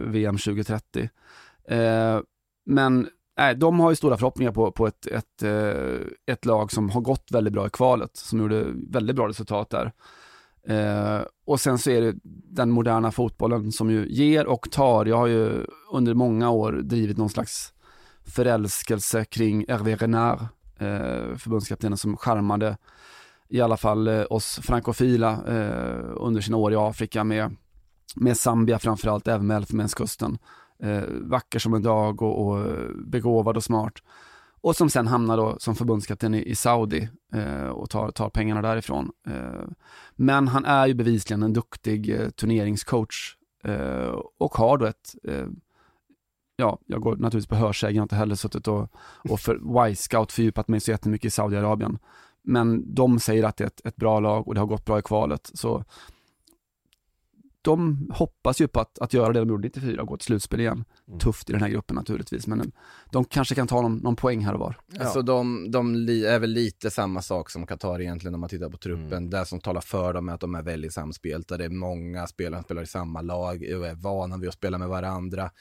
VM 0.07 0.37
2030. 0.37 1.09
Uh, 1.71 1.77
men 2.65 3.07
nej, 3.37 3.55
de 3.55 3.79
har 3.79 3.89
ju 3.89 3.95
stora 3.95 4.17
förhoppningar 4.17 4.51
på, 4.51 4.71
på 4.71 4.87
ett, 4.87 5.07
ett, 5.07 5.43
ett 6.31 6.45
lag 6.45 6.71
som 6.71 6.89
har 6.89 7.01
gått 7.01 7.31
väldigt 7.31 7.53
bra 7.53 7.67
i 7.67 7.69
kvalet, 7.69 8.17
som 8.17 8.39
gjorde 8.39 8.65
väldigt 8.89 9.15
bra 9.15 9.27
resultat 9.27 9.69
där. 9.69 9.91
Eh, 10.67 11.21
och 11.45 11.59
sen 11.59 11.77
så 11.77 11.89
är 11.89 12.01
det 12.01 12.15
den 12.49 12.71
moderna 12.71 13.11
fotbollen 13.11 13.71
som 13.71 13.91
ju 13.91 14.07
ger 14.09 14.47
och 14.47 14.71
tar. 14.71 15.05
Jag 15.05 15.17
har 15.17 15.27
ju 15.27 15.65
under 15.91 16.13
många 16.13 16.49
år 16.49 16.71
drivit 16.71 17.17
någon 17.17 17.29
slags 17.29 17.73
förälskelse 18.25 19.25
kring 19.25 19.65
Hervé 19.67 19.95
Renard, 19.95 20.39
eh, 20.79 21.37
förbundskaptenen 21.37 21.97
som 21.97 22.17
charmade 22.17 22.77
i 23.49 23.61
alla 23.61 23.77
fall 23.77 24.07
eh, 24.07 24.23
oss 24.29 24.59
frankofila 24.63 25.41
under 26.15 26.41
sina 26.41 26.57
år 26.57 26.73
i 26.73 26.75
Afrika 26.75 27.23
med 27.23 27.55
med 28.15 28.37
Zambia 28.37 28.79
framförallt, 28.79 29.27
även 29.27 29.47
med 29.47 29.57
Elfenbenskusten. 29.57 30.37
Eh, 30.83 31.03
vacker 31.21 31.59
som 31.59 31.73
en 31.73 31.83
dag 31.83 32.21
och, 32.21 32.47
och, 32.47 32.65
begåvad 33.05 33.57
och 33.57 33.63
smart. 33.63 33.93
Och 34.67 34.75
som 34.75 34.89
sen 34.89 35.07
hamnar 35.07 35.37
då 35.37 35.55
som 35.59 35.75
förbundskapten 35.75 36.33
i, 36.33 36.43
i 36.43 36.55
Saudi 36.55 37.09
eh, 37.33 37.67
och 37.67 37.89
tar, 37.89 38.11
tar 38.11 38.29
pengarna 38.29 38.61
därifrån. 38.61 39.11
Eh, 39.27 39.67
men 40.15 40.47
han 40.47 40.65
är 40.65 40.87
ju 40.87 40.93
bevisligen 40.93 41.43
en 41.43 41.53
duktig 41.53 42.09
eh, 42.09 42.29
turneringscoach 42.29 43.35
eh, 43.63 44.15
och 44.39 44.53
har 44.53 44.77
då 44.77 44.85
ett 44.85 45.15
eh, 45.23 45.47
ja, 46.55 46.79
jag 46.85 47.01
går 47.01 47.15
naturligtvis 47.15 47.47
på 47.47 47.55
hörsägen, 47.55 47.95
jag 47.95 48.01
har 48.01 48.05
inte 48.05 48.15
heller 48.15 48.35
suttit 48.35 48.67
och, 48.67 48.89
och 49.29 49.39
för 49.39 49.87
Y-scout 49.89 50.31
fördjupat 50.31 50.67
mig 50.67 50.79
så 50.79 50.91
jättemycket 50.91 51.27
i 51.27 51.31
Saudiarabien. 51.31 51.99
Men 52.43 52.95
de 52.95 53.19
säger 53.19 53.43
att 53.43 53.57
det 53.57 53.63
är 53.63 53.67
ett, 53.67 53.85
ett, 53.85 53.95
bra 53.95 54.19
lag 54.19 54.47
och 54.47 54.53
det 54.53 54.59
har 54.59 54.67
gått 54.67 54.85
bra 54.85 54.99
i 54.99 55.01
kvalet. 55.01 55.51
Så 55.53 55.83
de 57.67 58.09
hoppas 58.13 58.61
ju 58.61 58.67
på 58.67 58.79
att, 58.79 58.99
att 58.99 59.13
göra 59.13 59.33
det 59.33 59.39
de 59.39 59.49
gjorde 59.49 59.67
94 59.67 60.01
och 60.01 60.07
gå 60.07 60.17
till 60.17 60.25
slutspel 60.25 60.59
igen. 60.59 60.85
Mm. 61.07 61.19
Tufft 61.19 61.49
i 61.49 61.53
den 61.53 61.61
här 61.61 61.69
gruppen 61.69 61.95
naturligtvis, 61.95 62.47
men 62.47 62.71
de 63.11 63.25
kanske 63.25 63.55
kan 63.55 63.67
ta 63.67 63.81
någon, 63.81 63.97
någon 63.97 64.15
poäng 64.15 64.45
här 64.45 64.53
och 64.53 64.59
var. 64.59 64.77
Ja. 64.93 65.03
Alltså 65.03 65.21
de, 65.21 65.71
de 65.71 65.95
är 66.09 66.39
väl 66.39 66.49
lite 66.49 66.91
samma 66.91 67.21
sak 67.21 67.49
som 67.49 67.67
Qatar 67.67 68.01
egentligen 68.01 68.33
om 68.33 68.41
man 68.41 68.49
tittar 68.49 68.69
på 68.69 68.77
truppen. 68.77 69.17
Mm. 69.17 69.29
Det 69.29 69.45
som 69.45 69.59
talar 69.59 69.81
för 69.81 70.13
dem 70.13 70.29
är 70.29 70.33
att 70.33 70.41
de 70.41 70.55
är 70.55 70.61
väldigt 70.61 70.93
samspelta. 70.93 71.57
Det 71.57 71.65
är 71.65 71.69
många 71.69 72.27
spelare 72.27 72.59
som 72.59 72.63
spelar 72.63 72.81
i 72.81 72.87
samma 72.87 73.21
lag 73.21 73.55
och 73.55 73.87
är 73.87 73.95
vana 73.95 74.37
vid 74.37 74.49
att 74.49 74.55
spela 74.55 74.77
med 74.77 74.87
varandra. 74.87 75.51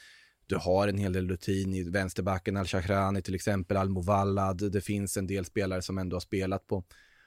Du 0.47 0.55
har 0.55 0.87
en 0.87 0.97
hel 0.97 1.13
del 1.13 1.29
rutin 1.29 1.73
i 1.73 1.89
vänsterbacken, 1.89 2.57
Al-Shahrani 2.57 3.21
till 3.21 3.35
exempel, 3.35 3.77
Al-Movallad. 3.77 4.71
Det 4.71 4.81
finns 4.81 5.17
en 5.17 5.27
del 5.27 5.45
spelare 5.45 5.81
som 5.81 5.97
ändå 5.97 6.15
har 6.15 6.21
spelat 6.21 6.67
på 6.67 6.77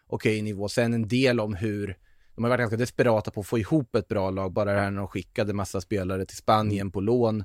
okej 0.07 0.33
okay 0.33 0.43
nivå. 0.43 0.69
Sen 0.69 0.95
en 0.95 1.09
del 1.09 1.41
om 1.41 1.55
hur 1.55 1.97
de 2.41 2.45
har 2.45 2.51
varit 2.51 2.61
ganska 2.61 2.77
desperata 2.77 3.31
på 3.31 3.41
att 3.41 3.47
få 3.47 3.59
ihop 3.59 3.95
ett 3.95 4.09
bra 4.09 4.31
lag, 4.31 4.53
bara 4.53 4.73
det 4.73 4.81
här 4.81 4.91
när 4.91 4.99
de 4.99 5.09
skickade 5.09 5.53
massa 5.53 5.81
spelare 5.81 6.25
till 6.25 6.37
Spanien 6.37 6.81
mm. 6.81 6.93
på 6.93 7.01
lån. 7.01 7.45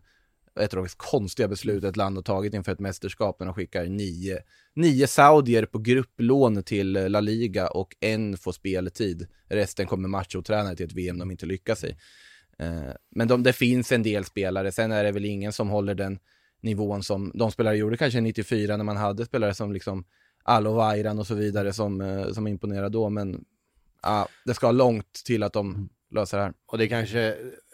Ett 0.60 0.74
av 0.74 0.84
de 0.84 0.90
konstiga 0.98 1.48
beslut 1.48 1.84
ett 1.84 1.98
land 1.98 2.18
har 2.18 2.24
tagit 2.24 2.54
inför 2.54 2.72
ett 2.72 2.80
mästerskap 2.80 3.40
när 3.40 3.46
de 3.46 3.56
skickar 3.56 3.86
nio, 3.86 4.40
nio 4.76 5.08
saudier 5.08 5.66
på 5.66 5.80
grupplån 5.80 6.64
till 6.64 6.94
La 6.94 7.20
Liga 7.20 7.68
och 7.68 7.96
en 8.00 8.38
får 8.38 8.52
speltid. 8.52 9.28
Resten 9.50 9.88
kommer 9.88 10.10
machotränare 10.10 10.76
till 10.76 10.86
ett 10.86 10.94
VM 10.94 11.20
de 11.20 11.32
inte 11.32 11.46
lyckas 11.46 11.84
i. 11.84 11.96
Eh, 12.60 12.94
men 13.16 13.28
de, 13.28 13.44
det 13.44 13.54
finns 13.54 13.92
en 13.92 14.04
del 14.04 14.26
spelare, 14.26 14.72
sen 14.72 14.92
är 14.92 15.04
det 15.04 15.12
väl 15.12 15.26
ingen 15.26 15.54
som 15.54 15.70
håller 15.70 15.96
den 15.96 16.20
nivån 16.62 17.04
som 17.04 17.32
de 17.34 17.52
spelare 17.52 17.78
gjorde 17.78 17.98
kanske 17.98 18.22
94 18.22 18.78
när 18.78 18.84
man 18.84 18.98
hade 18.98 19.26
spelare 19.26 19.54
som 19.54 19.74
liksom 19.74 20.06
Alo 20.44 20.74
Vairan 20.74 21.20
och 21.20 21.28
så 21.28 21.36
vidare 21.36 21.74
som, 21.74 22.02
eh, 22.02 22.32
som 22.32 22.48
imponerade 22.48 22.90
då, 22.90 23.10
men 23.10 23.46
ja, 24.06 24.28
det 24.46 24.54
ska 24.54 24.72
långt 24.72 25.14
till 25.26 25.44
att 25.44 25.54
de 25.54 25.90
löser 26.12 26.38
det 26.38 26.44
här. 26.44 26.54
Och 26.66 26.78
det 26.78 26.88
kanske 26.88 27.28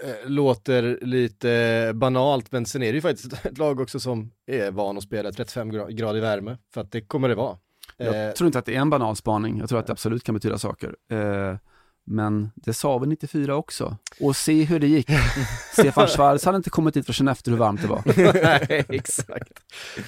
eh, 0.04 0.30
låter 0.30 1.00
lite 1.02 1.92
banalt, 1.96 2.52
men 2.52 2.66
sen 2.66 2.84
är 2.84 2.92
det 2.92 2.96
ju 2.96 3.02
faktiskt 3.02 3.46
ett 3.46 3.58
lag 3.58 3.80
också 3.80 4.00
som 4.00 4.32
är 4.48 4.72
van 4.72 4.98
att 4.98 5.04
spela 5.04 5.32
35 5.32 5.72
grader 5.72 6.22
värme, 6.22 6.58
för 6.74 6.82
att 6.82 6.92
det 6.92 7.02
kommer 7.02 7.30
det 7.30 7.36
vara. 7.36 7.58
Jag 7.98 8.28
eh, 8.28 8.34
tror 8.34 8.48
inte 8.48 8.60
att 8.60 8.66
det 8.66 8.76
är 8.76 8.80
en 8.80 8.90
banal 8.90 9.16
spaning, 9.16 9.60
jag 9.60 9.70
tror 9.70 9.80
att 9.80 9.88
det 9.88 9.94
absolut 9.94 10.24
kan 10.24 10.36
betyda 10.36 10.58
saker. 10.58 10.96
Eh, 11.12 11.56
men 12.06 12.52
det 12.56 12.74
sa 12.74 12.98
vi 12.98 13.08
94 13.08 13.56
också. 13.56 13.98
Och 14.20 14.36
se 14.36 14.64
hur 14.64 14.80
det 14.80 14.88
gick. 14.88 15.10
Stefan 15.74 16.08
Schwarz 16.18 16.46
hade 16.46 16.58
inte 16.58 16.70
kommit 16.70 16.94
dit 16.94 17.06
för 17.06 17.12
att 17.12 17.16
känna 17.16 17.32
efter 17.32 17.52
hur 17.52 17.58
varmt 17.58 17.82
det 17.82 17.88
var. 17.88 18.02
Nej, 18.70 18.86
exakt. 18.90 19.54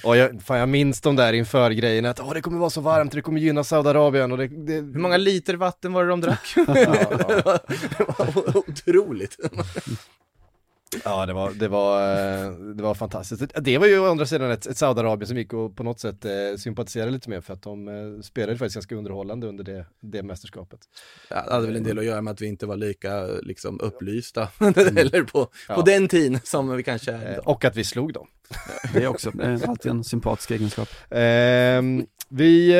Och 0.04 0.16
jag, 0.16 0.42
fan, 0.42 0.58
jag 0.58 0.68
minns 0.68 1.00
de 1.00 1.16
där 1.16 1.32
inför 1.32 1.70
grejerna 1.70 2.10
att 2.10 2.34
det 2.34 2.40
kommer 2.40 2.58
vara 2.58 2.70
så 2.70 2.80
varmt, 2.80 3.12
det 3.12 3.22
kommer 3.22 3.40
gynna 3.40 3.64
Saudiarabien 3.64 4.32
och 4.32 4.38
det, 4.38 4.48
det... 4.48 4.74
Hur 4.74 4.98
många 4.98 5.16
liter 5.16 5.54
vatten 5.54 5.92
var 5.92 6.04
det 6.04 6.10
de 6.10 6.20
drack? 6.20 6.54
ja, 6.56 6.64
ja. 6.66 7.58
det 7.98 8.04
var 8.06 8.56
otroligt. 8.56 9.36
Ja, 11.04 11.26
det 11.26 11.32
var, 11.32 11.50
det 11.50 11.68
var, 11.68 12.00
eh, 12.00 12.52
det 12.52 12.82
var 12.82 12.94
fantastiskt. 12.94 13.42
Det 13.60 13.78
var 13.78 13.86
ju 13.86 13.98
å 13.98 14.10
andra 14.10 14.26
sidan 14.26 14.50
ett, 14.50 14.66
ett 14.66 14.76
Saudiarabien 14.76 15.28
som 15.28 15.36
gick 15.36 15.52
och 15.52 15.76
på 15.76 15.82
något 15.82 16.00
sätt 16.00 16.24
eh, 16.24 16.30
sympatiserade 16.58 17.10
lite 17.10 17.30
med 17.30 17.44
för 17.44 17.52
att 17.52 17.62
de 17.62 17.88
eh, 17.88 18.22
spelade 18.22 18.58
faktiskt 18.58 18.74
ganska 18.74 18.94
underhållande 18.94 19.46
under 19.46 19.64
det, 19.64 19.86
det 20.00 20.22
mästerskapet. 20.22 20.80
Ja, 21.30 21.44
det 21.46 21.52
hade 21.52 21.66
väl 21.66 21.76
en 21.76 21.84
del 21.84 21.98
att 21.98 22.04
göra 22.04 22.22
med 22.22 22.30
att 22.32 22.40
vi 22.40 22.46
inte 22.46 22.66
var 22.66 22.76
lika 22.76 23.26
liksom, 23.26 23.80
upplysta, 23.80 24.48
mm. 24.58 24.98
eller 24.98 25.22
på, 25.22 25.48
ja. 25.68 25.74
på 25.74 25.82
den 25.82 26.08
tiden 26.08 26.40
som 26.44 26.76
vi 26.76 26.82
kanske 26.82 27.12
är 27.12 27.32
idag. 27.32 27.48
Och 27.48 27.64
att 27.64 27.76
vi 27.76 27.84
slog 27.84 28.12
dem. 28.12 28.26
Det 28.92 29.02
är 29.02 29.06
också 29.06 29.32
alltid 29.66 29.90
en 29.90 30.04
sympatisk 30.04 30.50
egenskap. 30.50 30.88
Eh, 31.10 31.82
vi 32.28 32.74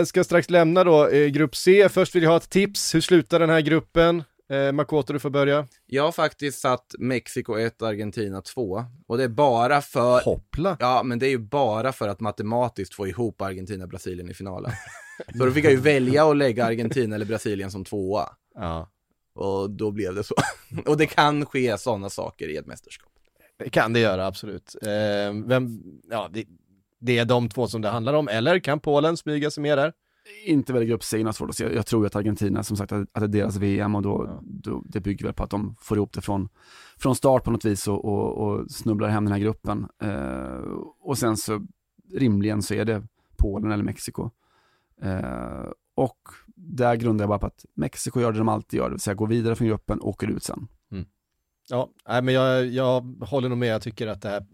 eh, 0.00 0.04
ska 0.04 0.24
strax 0.24 0.50
lämna 0.50 0.84
då 0.84 1.08
eh, 1.08 1.26
grupp 1.26 1.56
C. 1.56 1.88
Först 1.88 2.14
vill 2.14 2.22
jag 2.22 2.30
ha 2.30 2.36
ett 2.36 2.50
tips. 2.50 2.94
Hur 2.94 3.00
slutar 3.00 3.40
den 3.40 3.50
här 3.50 3.60
gruppen? 3.60 4.24
Eh, 4.50 4.72
Makoto, 4.72 5.12
du 5.12 5.18
får 5.18 5.30
börja. 5.30 5.66
Jag 5.86 6.02
har 6.02 6.12
faktiskt 6.12 6.60
satt 6.60 6.94
Mexiko 6.98 7.58
1, 7.58 7.82
Argentina 7.82 8.42
2. 8.42 8.84
Och 9.06 9.18
det 9.18 9.24
är 9.24 9.28
bara 9.28 9.82
för... 9.82 10.24
Hoppla! 10.24 10.76
Ja, 10.80 11.02
men 11.02 11.18
det 11.18 11.26
är 11.26 11.30
ju 11.30 11.38
bara 11.38 11.92
för 11.92 12.08
att 12.08 12.20
matematiskt 12.20 12.94
få 12.94 13.06
ihop 13.06 13.42
Argentina 13.42 13.84
och 13.84 13.90
Brasilien 13.90 14.30
i 14.30 14.34
finalen. 14.34 14.72
så 15.38 15.44
då 15.44 15.50
fick 15.50 15.64
jag 15.64 15.72
ju 15.72 15.80
välja 15.80 16.30
att 16.30 16.36
lägga 16.36 16.64
Argentina 16.64 17.14
eller 17.14 17.26
Brasilien 17.26 17.70
som 17.70 17.84
tvåa. 17.84 18.28
Ja. 18.54 18.90
Och 19.34 19.70
då 19.70 19.90
blev 19.90 20.14
det 20.14 20.24
så. 20.24 20.34
och 20.86 20.96
det 20.96 21.06
kan 21.06 21.46
ske 21.46 21.78
sådana 21.78 22.10
saker 22.10 22.48
i 22.48 22.56
ett 22.56 22.66
mästerskap. 22.66 23.12
Det 23.58 23.70
kan 23.70 23.92
det 23.92 24.00
göra, 24.00 24.26
absolut. 24.26 24.76
Eh, 24.82 25.34
vem, 25.46 25.82
ja, 26.10 26.28
det, 26.32 26.44
det 27.00 27.18
är 27.18 27.24
de 27.24 27.48
två 27.48 27.68
som 27.68 27.82
det 27.82 27.88
handlar 27.88 28.14
om, 28.14 28.28
eller 28.28 28.58
kan 28.58 28.80
Polen 28.80 29.16
smyga 29.16 29.50
sig 29.50 29.62
med 29.62 29.78
där? 29.78 29.92
Inte 30.44 30.72
väl 30.72 30.84
grupp 30.84 31.02
C 31.02 31.32
svårt 31.32 31.48
att 31.48 31.56
se. 31.56 31.74
Jag 31.74 31.86
tror 31.86 32.06
att 32.06 32.16
Argentina, 32.16 32.62
som 32.62 32.76
sagt, 32.76 32.92
att 32.92 33.08
det 33.12 33.20
är 33.20 33.28
deras 33.28 33.56
VM 33.56 33.94
och 33.94 34.02
då, 34.02 34.24
ja. 34.26 34.40
då, 34.42 34.82
det 34.86 35.00
bygger 35.00 35.24
väl 35.24 35.34
på 35.34 35.42
att 35.42 35.50
de 35.50 35.76
får 35.80 35.96
ihop 35.96 36.12
det 36.12 36.20
från, 36.20 36.48
från 36.96 37.16
start 37.16 37.44
på 37.44 37.50
något 37.50 37.64
vis 37.64 37.88
och, 37.88 38.04
och, 38.04 38.38
och 38.38 38.70
snubblar 38.70 39.08
hem 39.08 39.24
den 39.24 39.32
här 39.32 39.40
gruppen. 39.40 39.88
Eh, 40.02 40.72
och 41.00 41.18
sen 41.18 41.36
så 41.36 41.66
rimligen 42.12 42.62
så 42.62 42.74
är 42.74 42.84
det 42.84 43.02
Polen 43.36 43.72
eller 43.72 43.84
Mexiko. 43.84 44.30
Eh, 45.02 45.70
och 45.94 46.20
där 46.56 46.96
grundar 46.96 47.22
jag 47.22 47.28
bara 47.28 47.38
på 47.38 47.46
att 47.46 47.64
Mexiko 47.74 48.20
gör 48.20 48.32
det 48.32 48.38
de 48.38 48.48
alltid 48.48 48.78
gör, 48.78 48.84
det 48.84 48.90
vill 48.90 49.00
säga 49.00 49.14
går 49.14 49.26
vidare 49.26 49.54
från 49.54 49.68
gruppen 49.68 50.00
och 50.00 50.08
åker 50.08 50.30
ut 50.30 50.42
sen. 50.42 50.68
Mm. 50.92 51.06
Ja, 51.68 51.90
nej, 52.08 52.22
men 52.22 52.34
jag, 52.34 52.66
jag 52.66 53.00
håller 53.20 53.48
nog 53.48 53.58
med, 53.58 53.68
jag 53.68 53.82
tycker 53.82 54.06
att 54.06 54.22
det 54.22 54.28
här 54.28 54.46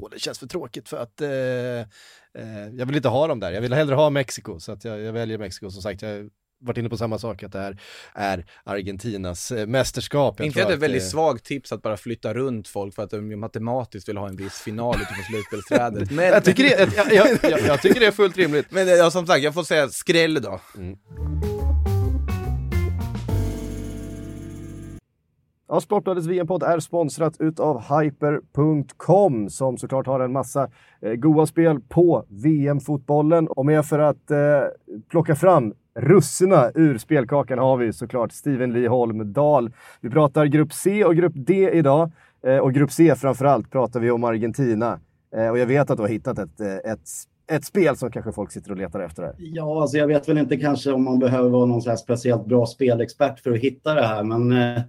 Polen 0.00 0.18
känns 0.18 0.38
för 0.38 0.46
tråkigt 0.46 0.88
för 0.88 0.96
att 0.96 1.20
eh, 1.20 1.28
eh, 1.28 2.68
jag 2.72 2.86
vill 2.86 2.96
inte 2.96 3.08
ha 3.08 3.26
dem 3.26 3.40
där, 3.40 3.52
jag 3.52 3.60
vill 3.60 3.72
hellre 3.72 3.94
ha 3.94 4.10
Mexiko, 4.10 4.60
så 4.60 4.72
att 4.72 4.84
jag, 4.84 5.00
jag 5.00 5.12
väljer 5.12 5.38
Mexiko 5.38 5.70
som 5.70 5.82
sagt. 5.82 6.02
Jag, 6.02 6.30
varit 6.60 6.78
inne 6.78 6.88
på 6.88 6.96
samma 6.96 7.18
sak, 7.18 7.42
att 7.42 7.52
det 7.52 7.58
här 7.58 7.80
är 8.14 8.46
Argentinas 8.64 9.52
eh, 9.52 9.66
mästerskap. 9.66 10.34
Jag 10.38 10.46
inte 10.46 10.60
det 10.64 10.72
är 10.72 10.72
ett 10.72 10.78
väldigt 10.78 11.08
svagt 11.08 11.44
tips 11.44 11.72
att 11.72 11.82
bara 11.82 11.96
flytta 11.96 12.34
runt 12.34 12.68
folk 12.68 12.94
för 12.94 13.02
att 13.02 13.10
de 13.10 13.40
matematiskt 13.40 14.08
vill 14.08 14.16
ha 14.16 14.28
en 14.28 14.36
viss 14.36 14.60
final 14.60 14.96
utifrån 14.96 15.24
slutspelsträdet. 15.24 16.10
Men... 16.16 16.24
jag, 16.24 16.44
tycker 16.44 16.62
det, 16.62 16.96
jag, 16.96 17.12
jag, 17.42 17.60
jag, 17.60 17.82
tycker 17.82 18.00
det 18.00 18.06
är 18.06 18.10
fullt 18.10 18.36
rimligt. 18.36 18.66
Men 18.70 18.88
ja, 18.88 19.10
som 19.10 19.26
sagt, 19.26 19.42
jag 19.42 19.54
får 19.54 19.64
säga 19.64 19.88
skräll 19.88 20.42
då. 20.42 20.60
Mm. 20.76 20.98
Ja, 25.72 25.80
Sportbladets 25.80 26.26
VM-podd 26.26 26.62
är 26.62 26.80
sponsrat 26.80 27.40
utav 27.40 27.80
Hyper.com 27.80 29.50
som 29.50 29.78
såklart 29.78 30.06
har 30.06 30.20
en 30.20 30.32
massa 30.32 30.68
eh, 31.00 31.12
goa 31.12 31.46
spel 31.46 31.80
på 31.88 32.24
VM-fotbollen. 32.28 33.48
Och 33.48 33.66
med 33.66 33.86
för 33.86 33.98
att 33.98 34.30
eh, 34.30 34.38
plocka 35.10 35.34
fram 35.34 35.74
russina 35.94 36.70
ur 36.74 36.98
spelkakan 36.98 37.58
har 37.58 37.76
vi 37.76 37.92
såklart 37.92 38.32
Steven 38.32 38.72
Lee 38.72 38.88
Holmdahl. 38.88 39.72
Vi 40.00 40.10
pratar 40.10 40.46
grupp 40.46 40.72
C 40.72 41.04
och 41.04 41.16
grupp 41.16 41.32
D 41.36 41.70
idag. 41.72 42.12
Eh, 42.46 42.58
och 42.58 42.72
grupp 42.72 42.92
C 42.92 43.14
framförallt 43.16 43.70
pratar 43.70 44.00
vi 44.00 44.10
om 44.10 44.24
Argentina. 44.24 45.00
Eh, 45.36 45.48
och 45.48 45.58
jag 45.58 45.66
vet 45.66 45.90
att 45.90 45.96
du 45.96 46.02
har 46.02 46.10
hittat 46.10 46.38
ett, 46.38 46.60
eh, 46.60 46.92
ett 46.92 47.08
ett 47.52 47.64
spel 47.64 47.96
som 47.96 48.10
kanske 48.10 48.32
folk 48.32 48.52
sitter 48.52 48.70
och 48.70 48.76
letar 48.76 49.00
efter. 49.00 49.22
Här. 49.22 49.34
Ja, 49.38 49.82
alltså 49.82 49.96
jag 49.96 50.06
vet 50.06 50.28
väl 50.28 50.38
inte 50.38 50.56
kanske 50.56 50.92
om 50.92 51.04
man 51.04 51.18
behöver 51.18 51.48
vara 51.48 51.66
någon 51.66 51.98
speciellt 51.98 52.46
bra 52.46 52.66
spelexpert 52.66 53.40
för 53.40 53.50
att 53.50 53.58
hitta 53.58 53.94
det 53.94 54.06
här, 54.06 54.24
men 54.24 54.52
Eh, 54.52 54.82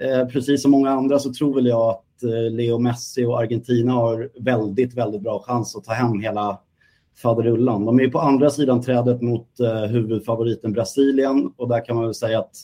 Eh, 0.00 0.26
precis 0.28 0.62
som 0.62 0.70
många 0.70 0.90
andra 0.90 1.18
så 1.18 1.32
tror 1.32 1.54
väl 1.54 1.66
jag 1.66 1.90
att 1.90 2.22
eh, 2.22 2.50
Leo 2.50 2.78
Messi 2.78 3.24
och 3.24 3.38
Argentina 3.38 3.92
har 3.92 4.30
väldigt, 4.40 4.94
väldigt 4.94 5.22
bra 5.22 5.42
chans 5.46 5.76
att 5.76 5.84
ta 5.84 5.92
hem 5.92 6.20
hela 6.20 6.60
faderullan. 7.22 7.84
De 7.84 7.98
är 7.98 8.02
ju 8.02 8.10
på 8.10 8.20
andra 8.20 8.50
sidan 8.50 8.82
trädet 8.82 9.22
mot 9.22 9.60
eh, 9.60 9.90
huvudfavoriten 9.90 10.72
Brasilien 10.72 11.52
och 11.56 11.68
där 11.68 11.84
kan 11.84 11.96
man 11.96 12.04
väl 12.04 12.14
säga 12.14 12.38
att 12.38 12.56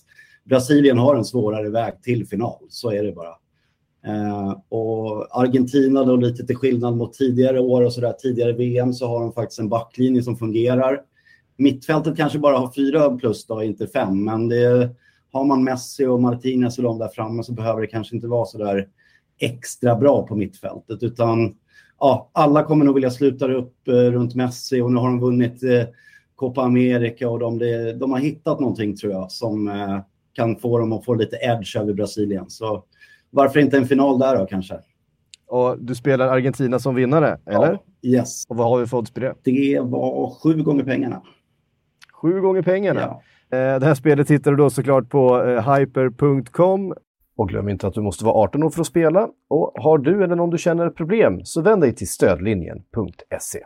Brasilien 0.45 0.99
har 0.99 1.17
en 1.17 1.25
svårare 1.25 1.71
väg 1.71 2.03
till 2.03 2.27
final. 2.27 2.59
Så 2.69 2.91
är 2.91 3.03
det 3.03 3.13
bara. 3.13 3.35
Eh, 4.07 4.59
och 4.69 5.39
Argentina 5.41 6.05
då 6.05 6.17
lite 6.17 6.47
till 6.47 6.57
skillnad 6.57 6.97
mot 6.97 7.13
tidigare 7.13 7.61
år 7.61 7.83
och 7.83 7.93
så 7.93 8.01
där, 8.01 8.13
tidigare 8.13 8.53
VM 8.53 8.93
så 8.93 9.07
har 9.07 9.21
de 9.21 9.33
faktiskt 9.33 9.61
en 9.61 9.69
backlinje 9.69 10.23
som 10.23 10.37
fungerar. 10.37 11.01
Mittfältet 11.57 12.17
kanske 12.17 12.39
bara 12.39 12.59
har 12.59 12.73
fyra 12.73 13.17
plus 13.17 13.47
då, 13.47 13.63
inte 13.63 13.87
fem, 13.87 14.25
men 14.25 14.49
det 14.49 14.91
har 15.35 15.45
man 15.45 15.65
Messi 15.65 16.07
och 16.07 16.21
Martinez 16.21 16.79
och 16.79 16.85
de 16.85 16.99
där 16.99 17.09
framme 17.09 17.43
så 17.43 17.53
behöver 17.53 17.81
det 17.81 17.87
kanske 17.87 18.17
inte 18.17 18.29
vara 18.29 18.45
så 18.45 18.59
där 18.59 18.89
extra 19.39 19.97
bra 19.97 20.27
på 20.27 20.37
mittfältet, 20.37 21.03
utan 21.03 21.55
ja, 22.01 22.31
alla 22.33 22.63
kommer 22.63 22.85
nog 22.85 22.95
vilja 22.95 23.11
sluta 23.11 23.53
upp 23.53 23.89
eh, 23.89 23.93
runt 23.93 24.35
Messi 24.35 24.81
och 24.81 24.93
nu 24.93 25.01
har 25.01 25.07
de 25.07 25.21
vunnit 25.21 25.63
eh, 25.63 25.83
Copa 26.35 26.63
America 26.63 27.29
och 27.29 27.39
de, 27.39 27.59
de, 27.59 27.93
de 27.93 28.13
har 28.13 28.19
hittat 28.19 28.61
någonting 28.61 28.97
tror 28.97 29.13
jag 29.13 29.33
som 29.33 29.69
eh, 29.69 30.01
kan 30.33 30.57
få 30.57 30.79
dem 30.79 30.93
att 30.93 31.05
få 31.05 31.15
lite 31.15 31.37
edge 31.37 31.77
över 31.77 31.93
Brasilien. 31.93 32.51
Så 32.51 32.85
varför 33.31 33.61
inte 33.61 33.77
en 33.77 33.87
final 33.87 34.19
där 34.19 34.39
då 34.39 34.47
kanske? 34.47 34.79
Och 35.47 35.79
du 35.79 35.95
spelar 35.95 36.29
Argentina 36.29 36.79
som 36.79 36.95
vinnare, 36.95 37.39
eller? 37.47 37.79
Ja, 38.01 38.11
yes. 38.11 38.45
Och 38.49 38.57
vad 38.57 38.69
har 38.69 38.81
vi 38.81 38.87
för 38.87 38.97
odds 38.97 39.11
på 39.11 39.21
det? 39.21 39.35
Det 39.43 39.81
var 39.81 40.31
sju 40.31 40.63
gånger 40.63 40.85
pengarna. 40.85 41.23
Sju 42.13 42.41
gånger 42.41 42.63
pengarna? 42.63 43.01
Ja. 43.01 43.23
Eh, 43.55 43.81
det 43.81 43.87
här 43.87 43.95
spelet 43.95 44.31
hittar 44.31 44.51
du 44.51 44.57
då 44.57 44.71
såklart 44.71 45.11
på 45.11 45.43
eh, 45.43 45.75
hyper.com. 45.75 46.95
Och 47.37 47.49
glöm 47.49 47.69
inte 47.69 47.87
att 47.87 47.95
du 47.95 48.01
måste 48.01 48.25
vara 48.25 48.35
18 48.35 48.63
år 48.63 48.71
för 48.71 48.81
att 48.81 48.87
spela. 48.87 49.29
Och 49.51 49.73
har 49.75 49.99
du 49.99 50.25
eller 50.25 50.37
någon 50.37 50.51
du 50.51 50.59
känner 50.59 50.91
problem 50.91 51.41
så 51.45 51.61
vänd 51.61 51.83
dig 51.83 51.95
till 51.95 52.09
stödlinjen.se. 52.09 53.59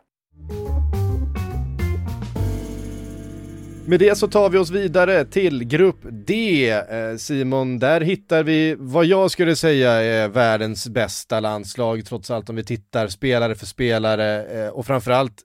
Med 3.87 4.01
det 4.01 4.19
så 4.19 4.29
tar 4.29 4.51
vi 4.51 4.59
oss 4.59 4.71
vidare 4.71 5.25
till 5.25 5.65
grupp 5.65 5.99
D. 6.27 6.71
Eh, 6.71 7.17
Simon, 7.17 7.79
där 7.79 8.01
hittar 8.01 8.43
vi 8.43 8.77
vad 8.79 9.05
jag 9.05 9.31
skulle 9.31 9.57
säga 9.57 9.91
är 9.91 10.29
världens 10.29 10.89
bästa 10.89 11.41
landslag, 11.41 12.05
trots 12.05 12.31
allt 12.31 12.51
om 12.51 12.57
vi 12.57 12.65
tittar 12.65 13.09
spelare 13.09 13.55
för 13.55 13.67
spelare 13.67 14.71
och 14.71 14.87
framförallt 14.87 15.43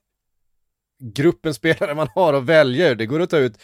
gruppen 1.03 1.53
spelare 1.53 1.95
man 1.95 2.07
har 2.15 2.33
att 2.33 2.43
välja 2.43 2.95
Det 2.95 3.05
går 3.05 3.19
att 3.19 3.29
ta 3.29 3.37
ut 3.37 3.57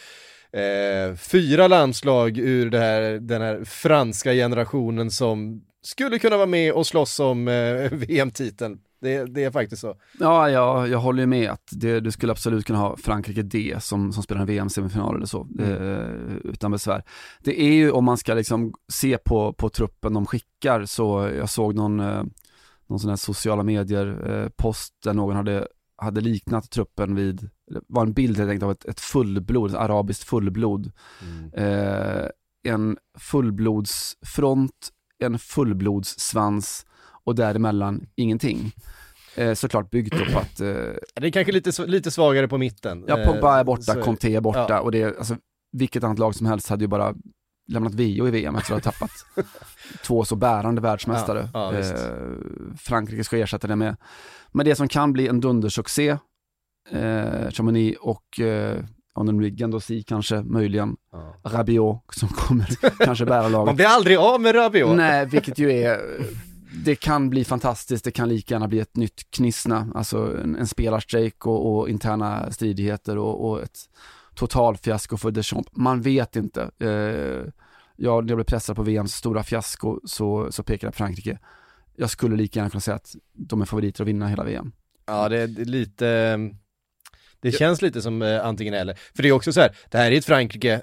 eh, 0.52 1.16
fyra 1.16 1.68
landslag 1.68 2.38
ur 2.38 2.70
här, 2.70 3.02
den 3.18 3.42
här 3.42 3.64
franska 3.64 4.32
generationen 4.32 5.10
som 5.10 5.62
skulle 5.82 6.18
kunna 6.18 6.36
vara 6.36 6.46
med 6.46 6.72
och 6.72 6.86
slåss 6.86 7.20
om 7.20 7.48
eh, 7.48 7.92
VM-titeln. 7.92 8.80
Det, 9.00 9.24
det, 9.24 9.44
är 9.44 9.50
faktiskt 9.50 9.80
så. 9.80 9.96
Ja, 10.18 10.50
jag, 10.50 10.88
jag 10.88 10.98
håller 10.98 11.26
med 11.26 11.50
att 11.50 11.68
det, 11.70 12.00
du 12.00 12.10
skulle 12.10 12.32
absolut 12.32 12.66
kunna 12.66 12.78
ha 12.78 12.96
Frankrike 12.96 13.42
D 13.42 13.76
som, 13.80 14.12
som 14.12 14.22
spelar 14.22 14.40
en 14.40 14.46
VM-semifinal 14.46 15.16
eller 15.16 15.26
så, 15.26 15.46
mm. 15.58 15.70
eh, 15.70 16.36
utan 16.44 16.70
besvär. 16.70 17.04
Det 17.38 17.60
är 17.60 17.72
ju 17.72 17.90
om 17.90 18.04
man 18.04 18.16
ska 18.16 18.34
liksom 18.34 18.74
se 18.92 19.18
på, 19.18 19.52
på 19.52 19.68
truppen 19.68 20.14
de 20.14 20.26
skickar, 20.26 20.84
så 20.84 21.30
jag 21.36 21.50
såg 21.50 21.74
någon, 21.74 22.00
eh, 22.00 22.22
någon 22.86 23.00
sån 23.00 23.08
här 23.08 23.16
sociala 23.16 23.62
medier-post 23.62 24.94
eh, 24.94 25.08
där 25.08 25.14
någon 25.14 25.36
hade, 25.36 25.66
hade 25.96 26.20
liknat 26.20 26.70
truppen 26.70 27.14
vid 27.14 27.50
var 27.86 28.02
en 28.02 28.12
bild 28.12 28.38
helt 28.38 28.50
enkelt 28.50 28.62
av 28.62 28.70
ett, 28.70 28.84
ett 28.84 29.00
fullblod, 29.00 29.70
ett 29.70 29.76
arabiskt 29.76 30.24
fullblod. 30.24 30.92
Mm. 31.22 31.54
Eh, 31.54 32.26
en 32.62 32.96
fullblodsfront, 33.18 34.88
en 35.18 35.38
fullblodssvans 35.38 36.86
och 37.24 37.34
däremellan 37.34 38.06
ingenting. 38.14 38.72
Eh, 39.34 39.54
såklart 39.54 39.90
byggt 39.90 40.14
upp 40.14 40.36
att... 40.36 40.60
Eh, 40.60 40.66
det 41.14 41.26
är 41.26 41.30
kanske 41.30 41.52
lite, 41.52 41.86
lite 41.86 42.10
svagare 42.10 42.48
på 42.48 42.58
mitten. 42.58 43.04
Ja, 43.08 43.16
Pogba 43.26 43.58
är 43.58 43.64
borta, 43.64 43.82
så, 43.82 44.02
Conte 44.02 44.28
är 44.28 44.40
borta 44.40 44.66
ja. 44.68 44.80
och 44.80 44.92
det 44.92 45.02
är, 45.02 45.18
alltså, 45.18 45.36
vilket 45.72 46.04
annat 46.04 46.18
lag 46.18 46.34
som 46.34 46.46
helst 46.46 46.68
hade 46.68 46.84
ju 46.84 46.88
bara 46.88 47.14
lämnat 47.68 47.94
VO 47.94 48.28
i 48.28 48.30
VM 48.30 48.56
efter 48.56 48.74
att 48.74 48.84
ha 48.84 48.92
tappat 48.92 49.10
två 50.04 50.24
så 50.24 50.36
bärande 50.36 50.80
världsmästare. 50.80 51.48
Ja, 51.54 51.74
ja, 51.74 51.80
eh, 51.80 51.96
Frankrike 52.78 53.24
ska 53.24 53.36
ersätta 53.36 53.68
det 53.68 53.76
med, 53.76 53.96
med 54.52 54.66
det 54.66 54.76
som 54.76 54.88
kan 54.88 55.12
bli 55.12 55.28
en 55.28 55.40
dundersuccé 55.40 56.18
eh, 56.90 57.50
Chamonix 57.50 57.98
och 58.00 58.40
eh, 58.40 58.84
blir 59.14 59.50
Gendouzi 59.50 60.02
kanske, 60.02 60.42
möjligen, 60.42 60.96
ja. 61.12 61.34
Rabiot 61.44 62.04
som 62.12 62.28
kommer 62.28 62.66
kanske 63.04 63.24
bära 63.24 63.48
laget. 63.48 63.66
Man 63.66 63.76
blir 63.76 63.86
aldrig 63.86 64.16
av 64.16 64.40
med 64.40 64.54
Rabiot. 64.54 64.96
Nej, 64.96 65.26
vilket 65.26 65.58
ju 65.58 65.72
är, 65.72 66.00
det 66.84 66.94
kan 66.94 67.30
bli 67.30 67.44
fantastiskt, 67.44 68.04
det 68.04 68.10
kan 68.10 68.28
lika 68.28 68.54
gärna 68.54 68.68
bli 68.68 68.80
ett 68.80 68.96
nytt 68.96 69.30
Knissna, 69.30 69.88
alltså 69.94 70.40
en, 70.42 70.56
en 70.56 70.66
spelarstrejk 70.66 71.46
och, 71.46 71.78
och, 71.78 71.88
interna 71.88 72.52
stridigheter 72.52 73.18
och, 73.18 73.50
och 73.50 73.62
ett 73.62 73.78
totalfiasko 74.34 75.16
för 75.16 75.30
Deschamps. 75.30 75.70
Man 75.72 76.00
vet 76.00 76.36
inte. 76.36 76.70
Eh, 76.78 77.52
ja, 77.96 78.20
när 78.20 78.28
jag 78.28 78.36
blev 78.36 78.44
pressad 78.44 78.76
på 78.76 78.82
VMs 78.82 79.14
stora 79.14 79.42
fiasko 79.42 80.00
så, 80.04 80.52
så 80.52 80.62
pekade 80.62 80.86
jag 80.86 80.94
Frankrike. 80.94 81.38
Jag 81.96 82.10
skulle 82.10 82.36
lika 82.36 82.58
gärna 82.58 82.70
kunna 82.70 82.80
säga 82.80 82.94
att 82.94 83.16
de 83.32 83.60
är 83.60 83.66
favoriter 83.66 84.02
att 84.04 84.08
vinna 84.08 84.28
hela 84.28 84.44
VM. 84.44 84.72
Ja, 85.06 85.28
det 85.28 85.38
är 85.38 85.46
lite 85.46 86.38
det 87.40 87.52
känns 87.52 87.82
lite 87.82 88.02
som 88.02 88.22
eh, 88.22 88.46
antingen 88.46 88.74
eller. 88.74 88.98
För 89.14 89.22
det 89.22 89.28
är 89.28 89.32
också 89.32 89.52
så 89.52 89.60
här, 89.60 89.76
det 89.90 89.98
här 89.98 90.12
är 90.12 90.18
ett 90.18 90.24
Frankrike 90.24 90.82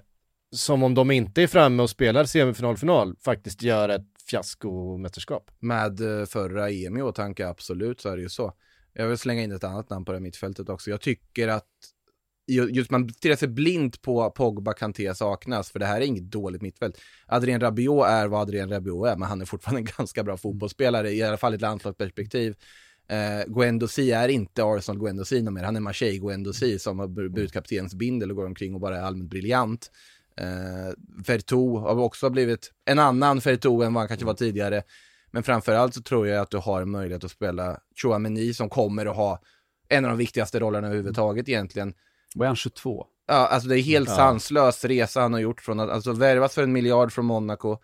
som 0.55 0.83
om 0.83 0.93
de 0.93 1.11
inte 1.11 1.43
är 1.43 1.47
framme 1.47 1.83
och 1.83 1.89
spelar 1.89 2.25
semifinal, 2.25 2.77
final, 2.77 3.15
faktiskt 3.25 3.61
gör 3.61 3.89
ett 3.89 4.05
fiaskomästerskap. 4.29 5.51
Med 5.59 6.19
eh, 6.19 6.25
förra 6.25 6.69
EM 6.69 6.97
i 6.97 7.01
åtanke, 7.01 7.47
absolut 7.47 8.01
så 8.01 8.09
är 8.09 8.15
det 8.15 8.21
ju 8.21 8.29
så. 8.29 8.53
Jag 8.93 9.07
vill 9.07 9.17
slänga 9.17 9.43
in 9.43 9.51
ett 9.51 9.63
annat 9.63 9.89
namn 9.89 10.05
på 10.05 10.11
det 10.11 10.17
här 10.17 10.23
mittfältet 10.23 10.69
också. 10.69 10.89
Jag 10.89 11.01
tycker 11.01 11.47
att 11.47 11.67
just 12.47 12.91
man 12.91 13.09
stirrar 13.09 13.35
sig 13.35 13.47
blind 13.47 14.01
på 14.01 14.31
Pogba, 14.31 14.73
Kanté 14.73 15.15
saknas, 15.15 15.71
för 15.71 15.79
det 15.79 15.85
här 15.85 16.01
är 16.01 16.05
inget 16.05 16.31
dåligt 16.31 16.61
mittfält. 16.61 16.97
Adrien 17.27 17.61
Rabiot 17.61 18.05
är 18.05 18.27
vad 18.27 18.41
Adrien 18.41 18.69
Rabiot 18.69 19.07
är, 19.07 19.15
men 19.15 19.29
han 19.29 19.41
är 19.41 19.45
fortfarande 19.45 19.81
en 19.81 19.87
ganska 19.97 20.23
bra 20.23 20.37
fotbollsspelare, 20.37 21.11
i 21.11 21.23
alla 21.23 21.37
fall 21.37 21.53
i 21.53 21.55
ett 21.55 21.61
landslagsperspektiv. 21.61 22.55
Eh, 23.09 23.45
Guendouzi 23.47 24.11
är 24.11 24.27
inte 24.27 24.63
Arsenal 24.63 24.99
Guendouzi 24.99 25.41
mer, 25.41 25.63
han 25.63 25.75
är 25.75 25.79
Marseille 25.79 26.19
Guendouzi 26.19 26.79
som 26.79 26.99
har 26.99 27.07
burit 27.07 27.53
kaptensbindel 27.53 28.29
och 28.29 28.35
går 28.35 28.45
omkring 28.45 28.73
och 28.73 28.79
bara 28.79 28.97
är 28.97 29.01
allmänt 29.01 29.29
briljant. 29.29 29.91
Eh, 30.37 31.23
Fertou 31.25 31.77
har 31.77 31.99
också 31.99 32.29
blivit 32.29 32.71
en 32.85 32.99
annan 32.99 33.41
Fertou 33.41 33.81
än 33.83 33.93
vad 33.93 34.01
han 34.01 34.07
kanske 34.07 34.25
var 34.25 34.33
tidigare. 34.33 34.83
Men 35.31 35.43
framförallt 35.43 35.93
så 35.93 36.01
tror 36.01 36.27
jag 36.27 36.41
att 36.41 36.51
du 36.51 36.57
har 36.57 36.85
möjlighet 36.85 37.23
att 37.23 37.31
spela 37.31 37.79
Chouameni 38.01 38.53
som 38.53 38.69
kommer 38.69 39.05
att 39.05 39.15
ha 39.15 39.39
en 39.89 40.05
av 40.05 40.11
de 40.11 40.17
viktigaste 40.17 40.59
rollerna 40.59 40.87
överhuvudtaget 40.87 41.49
egentligen. 41.49 41.93
Vad 42.35 42.45
är 42.45 42.47
han, 42.47 42.55
22? 42.55 43.05
Ja, 43.27 43.33
alltså 43.33 43.69
det 43.69 43.79
är 43.79 43.81
helt 43.81 44.09
sanslös 44.09 44.85
resa 44.85 45.21
han 45.21 45.33
har 45.33 45.39
gjort 45.39 45.61
från 45.61 45.79
att 45.79 45.89
alltså 45.89 46.13
värvas 46.13 46.53
för 46.53 46.63
en 46.63 46.71
miljard 46.71 47.11
från 47.11 47.25
Monaco, 47.25 47.77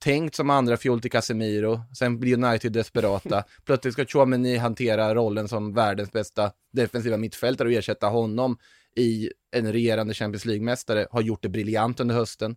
tänkt 0.00 0.34
som 0.34 0.50
andra 0.50 0.76
fjol 0.76 1.00
till 1.00 1.10
Casemiro, 1.10 1.80
sen 1.98 2.20
blir 2.20 2.44
United 2.44 2.72
desperata. 2.72 3.44
Plötsligt 3.64 3.94
ska 3.94 4.06
Chouameni 4.06 4.56
hantera 4.56 5.14
rollen 5.14 5.48
som 5.48 5.74
världens 5.74 6.12
bästa 6.12 6.52
defensiva 6.72 7.16
mittfältare 7.16 7.68
och 7.68 7.74
ersätta 7.74 8.06
honom 8.06 8.58
i 8.96 9.30
en 9.56 9.72
regerande 9.72 10.14
Champions 10.14 10.44
League-mästare, 10.44 11.06
har 11.10 11.22
gjort 11.22 11.42
det 11.42 11.48
briljant 11.48 12.00
under 12.00 12.14
hösten. 12.14 12.56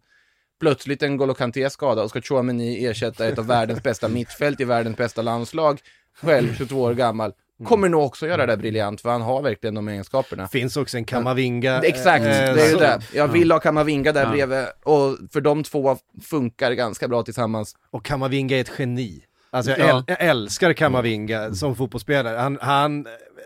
Plötsligt 0.60 1.04
en 1.04 1.18
Golo 1.18 1.34
Kanté 1.34 1.70
skada 1.70 2.04
och 2.04 2.10
ska 2.10 2.22
Chouameni 2.22 2.86
ersätta 2.86 3.28
ett 3.28 3.40
av 3.40 3.48
världens 3.48 3.84
bästa 3.84 4.08
mittfält 4.08 4.62
i 4.62 4.66
världens 4.66 4.98
bästa 4.98 5.22
landslag, 5.22 5.80
själv 6.22 6.54
22 6.58 6.82
år 6.82 6.94
gammal, 6.94 7.34
kommer 7.66 7.90
nog 7.90 8.04
också 8.04 8.28
göra 8.28 8.46
det 8.46 8.58
briljant, 8.58 9.02
för 9.02 9.10
han 9.10 9.22
har 9.22 9.42
verkligen 9.42 9.74
de 9.76 9.88
egenskaperna. 9.88 10.48
Finns 10.48 10.78
också 10.78 10.98
en 10.98 11.06
Kamavinga. 11.06 11.82
Exakt, 11.82 12.26
eh, 12.26 12.30
det 12.32 12.62
är 12.66 12.70
ju 12.70 12.76
det. 12.78 13.02
Jag 13.14 13.28
vill 13.28 13.52
ha 13.52 13.60
Kamavinga 13.60 14.12
där 14.12 14.24
Ja. 14.24 14.32
bredvid, 14.32 14.66
och 14.84 15.18
för 15.34 15.42
de 15.42 15.64
två 15.64 15.98
funkar 16.24 16.72
ganska 16.72 17.08
bra 17.08 17.24
tillsammans. 17.24 17.76
Och 17.92 18.06
Kamavinga 18.06 18.58
är 18.58 18.62
ett 18.62 18.72
geni. 18.80 19.24
Alltså 19.52 19.72
jag, 19.72 19.80
Ja. 19.80 19.98
äl, 19.98 20.04
jag 20.08 20.22
älskar 20.22 20.74
Kamavinga 20.74 21.54
som 21.54 21.76
fotbollsspelare. 21.76 22.38
Han, 22.38 22.58
han, 22.62 23.06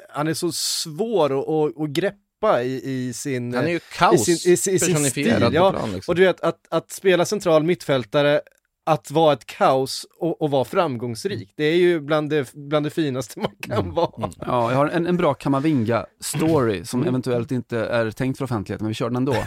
han 0.10 0.28
är 0.28 0.34
så 0.34 0.52
svår 0.52 1.40
att, 1.40 1.48
att, 1.50 1.82
att 1.84 1.90
greppa 1.90 2.64
i, 2.64 2.82
i 2.84 3.14
sin... 3.14 3.54
Han 3.54 3.66
är 3.66 3.70
ju 3.70 3.76
i 3.76 3.80
kaos 3.98 4.26
sin, 4.26 4.34
i, 4.54 4.58
sin- 4.58 4.74
i 4.76 4.80
sin 4.80 4.94
personifierad 4.94 5.38
stil. 5.38 5.50
på 5.50 5.56
Ja, 5.56 5.72
plan 5.72 5.92
liksom. 5.92 6.12
och 6.12 6.16
du 6.16 6.22
vet 6.22 6.42
att, 6.42 6.60
att 6.70 6.92
spela 6.92 7.26
central 7.26 7.64
mittfältare, 7.64 8.42
att 8.88 9.12
vara 9.12 9.34
ett 9.34 9.46
kaos 9.46 10.06
och, 10.20 10.42
och 10.42 10.52
vara 10.52 10.66
framgångsrik, 10.66 11.54
det 11.56 11.64
är 11.64 11.76
ju 11.76 12.00
bland 12.00 12.30
det, 12.30 12.54
bland 12.54 12.86
det 12.86 12.90
finaste 12.90 13.40
man 13.40 13.52
kan 13.60 13.78
Mm. 13.80 13.94
vara. 13.94 14.30
Ja, 14.40 14.72
jag 14.72 14.78
har 14.78 14.88
en, 14.88 15.08
en 15.08 15.18
bra 15.18 15.34
Kamavinga-story 15.34 16.84
som 16.86 17.04
eventuellt 17.04 17.52
inte 17.52 17.78
är 17.80 18.12
tänkt 18.12 18.38
för 18.38 18.46
offentligheten, 18.46 18.86
men 18.86 18.90
vi 18.90 18.94
kör 18.94 19.10
den 19.10 19.16
ändå. 19.16 19.36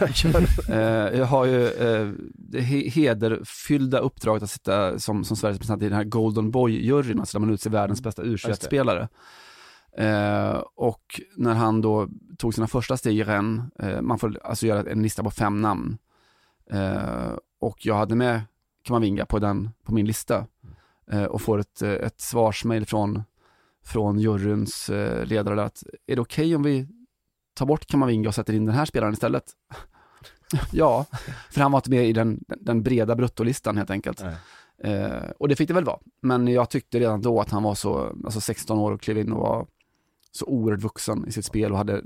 Eh, 0.69 1.19
jag 1.19 1.25
har 1.25 1.45
ju 1.45 1.65
eh, 1.67 2.11
det 2.33 2.59
he- 2.59 2.89
hederfyllda 2.89 3.99
uppdraget 3.99 4.43
att 4.43 4.49
sitta 4.51 4.99
som, 4.99 5.23
som 5.23 5.37
Sveriges 5.37 5.55
representant 5.57 5.81
i 5.83 5.85
den 5.85 5.97
här 5.97 6.03
Golden 6.03 6.51
Boy-juryn, 6.51 7.19
alltså 7.19 7.37
där 7.37 7.45
man 7.45 7.53
utser 7.53 7.69
världens 7.69 8.01
bästa 8.03 8.21
u 8.23 8.37
spelare 8.37 9.07
Eh, 9.97 10.61
och 10.75 11.21
när 11.35 11.53
han 11.53 11.81
då 11.81 12.07
tog 12.37 12.53
sina 12.53 12.67
första 12.67 12.97
steg 12.97 13.17
i 13.19 13.23
Rennes, 13.23 13.61
eh, 13.79 14.01
man 14.01 14.19
får 14.19 14.39
alltså 14.43 14.67
göra 14.67 14.91
en 14.91 15.01
lista 15.01 15.23
på 15.23 15.31
fem 15.31 15.61
namn. 15.61 15.97
Eh, 16.71 17.33
och 17.61 17.85
jag 17.85 17.95
hade 17.95 18.15
med 18.15 18.41
Kamavinga 18.83 19.25
på, 19.25 19.39
den, 19.39 19.69
på 19.83 19.93
min 19.93 20.05
lista 20.05 20.45
eh, 21.11 21.23
och 21.23 21.41
får 21.41 21.59
ett, 21.59 21.81
eh, 21.81 21.91
ett 21.91 22.21
svarsmail 22.21 22.85
från, 22.85 23.23
från 23.85 24.19
juryns 24.19 24.89
eh, 24.89 25.25
ledare 25.25 25.63
att 25.63 25.83
är 26.07 26.15
det 26.15 26.21
okej 26.21 26.55
om 26.55 26.63
vi 26.63 26.87
tar 27.53 27.65
bort 27.65 27.85
Kamavinga 27.85 28.27
och 28.27 28.35
sätter 28.35 28.53
in 28.53 28.65
den 28.65 28.75
här 28.75 28.85
spelaren 28.85 29.13
istället? 29.13 29.43
ja, 30.71 31.05
för 31.51 31.61
han 31.61 31.71
var 31.71 31.77
inte 31.77 31.89
med 31.89 32.09
i 32.09 32.13
den, 32.13 32.43
den 32.47 32.83
breda 32.83 33.15
bruttolistan 33.15 33.77
helt 33.77 33.89
enkelt. 33.89 34.23
Eh, 34.83 35.29
och 35.39 35.47
det 35.47 35.55
fick 35.55 35.67
det 35.67 35.73
väl 35.73 35.85
vara. 35.85 35.99
Men 36.21 36.47
jag 36.47 36.69
tyckte 36.69 36.99
redan 36.99 37.21
då 37.21 37.41
att 37.41 37.49
han 37.49 37.63
var 37.63 37.75
så, 37.75 38.15
alltså 38.25 38.41
16 38.41 38.79
år 38.79 38.91
och 38.91 39.01
klev 39.01 39.17
in 39.17 39.31
och 39.31 39.39
var 39.39 39.67
så 40.31 40.45
oerhört 40.45 40.81
vuxen 40.81 41.27
i 41.27 41.31
sitt 41.31 41.45
spel 41.45 41.71
och 41.71 41.77
hade 41.77 42.01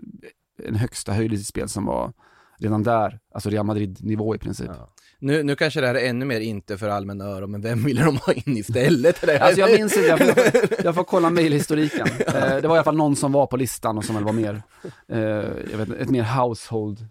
en 0.63 0.75
högsta 0.75 1.13
höjd 1.13 1.33
i 1.33 1.37
sitt 1.37 1.47
spel 1.47 1.69
som 1.69 1.85
var 1.85 2.13
redan 2.57 2.83
där, 2.83 3.19
alltså 3.33 3.49
Real 3.49 3.65
Madrid-nivå 3.65 4.35
i 4.35 4.37
princip. 4.37 4.71
Ja. 4.79 4.94
Nu, 5.25 5.43
nu 5.43 5.55
kanske 5.55 5.81
det 5.81 5.87
här 5.87 5.95
är 5.95 6.09
ännu 6.09 6.25
mer 6.25 6.39
inte 6.39 6.77
för 6.77 6.89
allmänna 6.89 7.25
öron, 7.25 7.51
men 7.51 7.61
vem 7.61 7.83
ville 7.83 8.03
de 8.03 8.17
ha 8.17 8.33
in 8.33 8.57
istället? 8.57 9.29
Alltså 9.41 9.59
jag 9.59 9.79
minns 9.79 9.97
inte, 9.97 10.07
jag 10.07 10.19
får, 10.19 10.83
jag 10.83 10.95
får, 10.95 11.03
kolla 11.03 11.29
mejlhistoriken. 11.29 12.07
Eh, 12.27 12.33
det 12.33 12.67
var 12.67 12.75
i 12.75 12.77
alla 12.77 12.83
fall 12.83 12.97
någon 12.97 13.15
som 13.15 13.31
var 13.31 13.47
på 13.47 13.57
listan 13.57 13.97
och 13.97 14.05
som 14.05 14.15
väl 14.15 14.23
var 14.23 14.33
mer, 14.33 14.61
eh, 15.11 15.19
jag 15.71 15.77
vet 15.77 15.87
inte, 15.87 15.99
ett 15.99 16.09
mer 16.09 16.23
household 16.23 17.07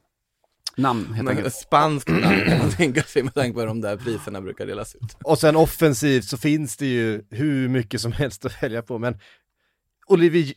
namn 0.76 1.14
helt 1.14 1.28
enkelt. 1.28 1.54
Spanskt 1.54 2.08
namn 2.08 2.40
kan 2.48 2.58
man 2.58 2.70
tänka 2.70 3.02
sig 3.02 3.22
med 3.22 3.34
tanke 3.34 3.54
på 3.54 3.60
hur 3.60 3.66
de 3.66 3.80
där 3.80 3.96
priserna 3.96 4.40
brukar 4.40 4.66
delas 4.66 4.94
ut. 4.94 5.16
Och 5.24 5.38
sen 5.38 5.56
offensivt 5.56 6.24
så 6.24 6.36
finns 6.36 6.76
det 6.76 6.86
ju 6.86 7.24
hur 7.30 7.68
mycket 7.68 8.00
som 8.00 8.12
helst 8.12 8.44
att 8.44 8.62
välja 8.62 8.82
på, 8.82 8.98
men 8.98 9.18
Olivier, 10.06 10.54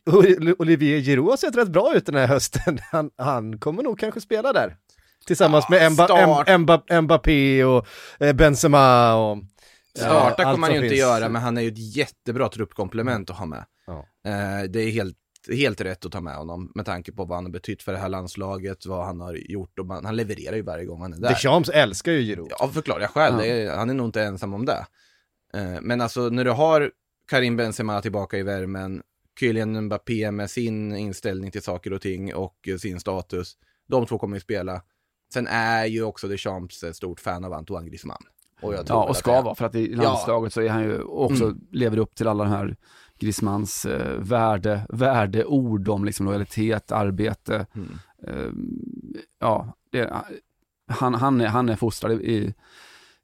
Olivier 0.62 1.02
Giroud 1.02 1.30
har 1.30 1.38
sett 1.38 1.58
rätt 1.58 1.70
bra 1.70 1.96
ut 1.96 2.06
den 2.06 2.16
här 2.16 2.28
hösten. 2.28 2.80
Han, 2.92 3.10
han 3.18 3.60
kommer 3.60 3.84
nog 3.84 4.00
kanske 4.00 4.22
spela 4.22 4.54
där. 4.54 4.76
Tillsammans 5.28 5.66
Ja, 5.70 5.76
med 5.76 5.92
Mba. 5.92 6.08
Mba, 6.58 6.58
Mba, 6.58 7.02
Mbappé 7.02 7.64
och 7.64 7.88
eh, 8.20 8.34
Benzema 8.34 9.16
och... 9.16 9.38
Starta 9.96 10.26
allt 10.26 10.38
kommer 10.38 10.58
man 10.58 10.70
ju 10.70 10.76
inte 10.76 10.90
finns. 10.90 11.00
göra, 11.00 11.30
men 11.30 11.42
han 11.42 11.58
är 11.58 11.62
ju 11.62 11.68
ett 11.68 11.96
jättebra 11.96 12.50
truppkomplement 12.50 13.30
att 13.30 13.38
ha 13.38 13.46
med. 13.46 13.66
Ja. 13.88 14.06
Eh, 14.26 14.64
det 14.70 14.80
är 14.80 14.92
helt, 14.92 15.18
helt 15.52 15.82
rätt 15.82 16.06
att 16.06 16.12
ta 16.12 16.22
med 16.22 16.36
honom 16.36 16.72
med 16.76 16.86
tanke 16.86 17.12
på 17.12 17.26
vad 17.26 17.38
han 17.38 17.46
har 17.46 17.52
betytt 17.52 17.84
för 17.84 17.92
det 17.92 17.98
här 17.98 18.10
landslaget, 18.10 18.86
vad 18.86 19.06
han 19.06 19.22
har 19.22 19.34
gjort 19.34 19.80
och 19.80 19.86
man, 19.86 20.06
han 20.06 20.16
levererar 20.16 20.56
ju 20.56 20.62
varje 20.62 20.86
gång 20.86 21.02
han 21.02 21.14
är 21.14 21.18
där. 21.18 21.30
Deschamps 21.30 21.70
älskar 21.70 22.12
ju 22.12 22.22
Giroud. 22.22 22.52
Ja, 22.60 22.70
förklarar 22.74 23.02
jag 23.02 23.10
själv. 23.10 23.40
Ja. 23.40 23.46
Är, 23.46 23.76
han 23.76 23.90
är 23.90 23.94
nog 23.94 24.08
inte 24.08 24.24
ensam 24.24 24.54
om 24.54 24.66
det. 24.66 24.86
Eh, 25.54 25.82
men 25.82 26.02
alltså 26.02 26.30
när 26.30 26.46
du 26.46 26.52
har 26.52 26.92
Karim 27.30 27.58
Benzema 27.58 28.02
tillbaka 28.02 28.38
i 28.38 28.44
värmen, 28.44 29.02
Kylian 29.40 29.82
Mbappé 29.82 30.32
med 30.32 30.50
sin 30.50 30.96
inställning 30.96 31.52
till 31.52 31.62
saker 31.62 31.94
och 31.94 32.02
ting 32.02 32.36
och 32.36 32.68
eh, 32.68 32.78
sin 32.78 33.00
status, 33.00 33.54
de 33.88 34.06
två 34.06 34.18
kommer 34.18 34.36
ju 34.36 34.42
spela. 34.42 34.82
Sen 35.34 35.48
är 35.48 35.86
ju 35.86 36.04
också 36.04 36.28
Deschamps 36.28 36.84
stort 36.94 37.20
fan 37.20 37.46
av 37.46 37.54
Antoine 37.54 37.86
Griezmann. 37.86 38.22
Och 38.62 38.74
jag 38.74 38.86
tror 38.86 39.00
Ja, 39.00 39.10
och 39.10 39.16
ska 39.18 39.42
vara, 39.42 39.56
för 39.56 39.66
att 39.66 39.76
i 39.76 39.96
landslaget 39.96 40.54
så 40.54 40.62
är 40.62 40.70
han 40.70 40.84
ju 40.84 41.02
också, 41.02 41.44
Mm. 41.44 41.62
lever 41.72 41.98
upp 41.98 42.16
till 42.16 42.28
alla 42.28 42.44
de 42.44 42.50
här 42.50 42.76
Griezmanns 43.20 43.86
eh, 43.86 44.18
värde, 44.20 44.86
värdeord 44.90 45.90
om 45.90 46.06
liksom 46.06 46.26
lojalitet, 46.26 46.92
arbete. 46.92 47.66
Mm. 47.76 47.90
Eh, 48.28 48.52
ja, 49.40 49.74
det, 49.92 50.14
han, 50.88 51.14
han, 51.14 51.42
är, 51.42 51.48
han 51.48 51.70
är 51.70 51.76
fostrad 51.76 52.12
i, 52.22 52.54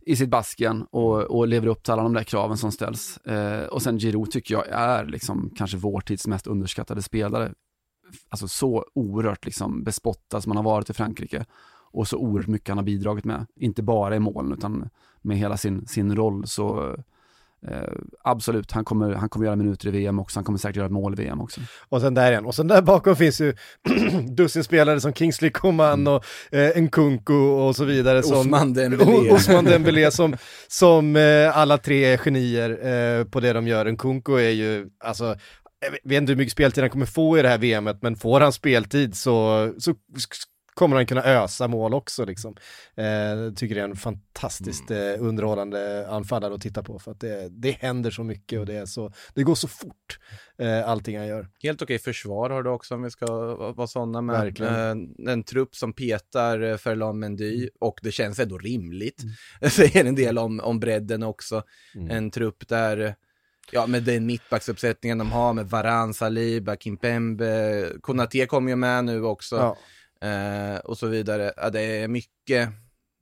i 0.01 0.15
sitt 0.15 0.29
Baskien 0.29 0.83
och, 0.83 1.21
och 1.21 1.47
lever 1.47 1.67
upp 1.67 1.83
till 1.83 1.93
alla 1.93 2.03
de 2.03 2.13
där 2.13 2.23
kraven 2.23 2.57
som 2.57 2.71
ställs. 2.71 3.17
Eh, 3.17 3.65
och 3.65 3.81
sen 3.81 3.99
Giroud 3.99 4.31
tycker 4.31 4.53
jag 4.55 4.67
är 4.69 5.05
liksom 5.05 5.53
kanske 5.57 5.77
vår 5.77 6.01
tids 6.01 6.27
mest 6.27 6.47
underskattade 6.47 7.01
spelare. 7.01 7.53
Alltså 8.29 8.47
så 8.47 8.85
oerhört 8.93 9.45
liksom 9.45 9.83
bespottad 9.83 10.41
som 10.41 10.49
han 10.51 10.57
har 10.65 10.71
varit 10.73 10.89
i 10.89 10.93
Frankrike 10.93 11.45
och 11.93 12.07
så 12.07 12.17
oerhört 12.17 12.47
mycket 12.47 12.69
han 12.69 12.77
har 12.77 12.85
bidragit 12.85 13.25
med. 13.25 13.45
Inte 13.55 13.83
bara 13.83 14.15
i 14.15 14.19
målen 14.19 14.53
utan 14.53 14.89
med 15.21 15.37
hela 15.37 15.57
sin, 15.57 15.87
sin 15.87 16.15
roll 16.15 16.47
så 16.47 16.95
eh, 17.67 17.91
absolut, 18.23 18.71
han 18.71 18.85
kommer, 18.85 19.11
han 19.13 19.29
kommer 19.29 19.45
göra 19.45 19.55
minuter 19.55 19.87
i 19.87 19.91
VM 19.91 20.19
också, 20.19 20.37
han 20.37 20.43
kommer 20.43 20.59
säkert 20.59 20.75
göra 20.75 20.85
ett 20.85 20.91
mål 20.91 21.13
i 21.13 21.15
VM 21.23 21.41
också. 21.41 21.61
Och 21.89 22.01
sen 22.01 22.13
där 22.13 22.31
igen. 22.31 22.45
Och 22.45 22.55
sen 22.55 22.67
där 22.67 22.81
bakom 22.81 23.15
finns 23.15 23.41
ju 23.41 23.53
dussin 24.29 24.63
spelare 24.63 24.99
som 25.01 25.13
Kingsley 25.13 25.51
Coman 25.51 26.07
och 26.07 26.25
eh, 26.51 26.81
Nkunku 26.81 27.33
och 27.33 27.75
så 27.75 27.83
vidare. 27.85 28.19
Osman 28.19 28.73
Dembélé. 28.73 29.31
Osman 29.31 29.65
Dembélé 29.65 30.11
som, 30.11 30.35
som 30.67 31.15
eh, 31.15 31.57
alla 31.57 31.77
tre 31.77 32.05
är 32.05 32.17
genier 32.17 32.69
eh, 32.69 33.25
på 33.25 33.39
det 33.39 33.53
de 33.53 33.67
gör. 33.67 33.85
Nkunku 33.91 34.33
är 34.37 34.49
ju, 34.49 34.87
alltså, 35.03 35.35
jag 35.79 36.09
vet- 36.09 36.21
inte 36.21 36.31
hur 36.31 36.37
mycket 36.37 36.51
speltid 36.51 36.83
han 36.83 36.89
kommer 36.89 37.05
få 37.05 37.37
i 37.37 37.41
det 37.41 37.49
här 37.49 37.57
VMet, 37.57 38.01
men 38.01 38.15
får 38.15 38.39
han 38.39 38.53
speltid 38.53 39.15
så, 39.15 39.69
så 39.77 39.95
kommer 40.73 40.95
han 40.95 41.05
kunna 41.05 41.23
ösa 41.23 41.67
mål 41.67 41.93
också 41.93 42.25
liksom. 42.25 42.55
Eh, 42.95 43.53
tycker 43.55 43.75
det 43.75 43.81
är 43.81 43.85
en 43.85 43.95
fantastiskt 43.95 44.91
eh, 44.91 44.97
underhållande 45.19 46.07
anfallare 46.09 46.53
att 46.53 46.61
titta 46.61 46.83
på 46.83 46.99
för 46.99 47.11
att 47.11 47.19
det, 47.19 47.47
det 47.49 47.71
händer 47.71 48.11
så 48.11 48.23
mycket 48.23 48.59
och 48.59 48.65
det 48.65 48.75
är 48.75 48.85
så, 48.85 49.11
det 49.33 49.43
går 49.43 49.55
så 49.55 49.67
fort 49.67 50.19
eh, 50.57 50.89
allting 50.89 51.17
han 51.17 51.27
gör. 51.27 51.47
Helt 51.63 51.81
okej 51.81 51.99
försvar 51.99 52.49
har 52.49 52.63
du 52.63 52.69
också 52.69 52.95
om 52.95 53.03
vi 53.03 53.09
ska 53.11 53.25
va- 53.25 53.71
vara 53.71 53.87
sådana 53.87 54.21
med. 54.21 54.39
Verkligen. 54.41 55.15
Eh, 55.27 55.33
en 55.33 55.43
trupp 55.43 55.75
som 55.75 55.93
petar 55.93 56.61
eh, 56.61 56.77
Ferland 56.77 57.19
Mendy 57.19 57.69
och 57.79 57.99
det 58.03 58.11
känns 58.11 58.39
ändå 58.39 58.57
rimligt. 58.57 59.21
Det 59.59 59.69
säger 59.69 60.05
en 60.05 60.15
del 60.15 60.37
om, 60.37 60.59
om 60.59 60.79
bredden 60.79 61.23
också. 61.23 61.63
En 62.09 62.31
trupp 62.31 62.67
där, 62.67 63.15
ja 63.71 63.87
med 63.87 64.03
den 64.03 64.25
mittbacksuppsättningen 64.25 65.17
de 65.17 65.31
har 65.31 65.53
med 65.53 65.69
Varan, 65.69 66.13
Saliba, 66.13 66.75
Kimpembe, 66.75 67.85
Konaté 68.01 68.45
kommer 68.45 68.69
ju 68.69 68.75
med 68.75 69.05
nu 69.05 69.23
också. 69.23 69.55
Ja. 69.55 69.77
Eh, 70.23 70.77
och 70.83 70.97
så 70.97 71.07
vidare. 71.07 71.53
Ja, 71.57 71.69
det 71.69 71.81
är 71.81 72.07
mycket, 72.07 72.69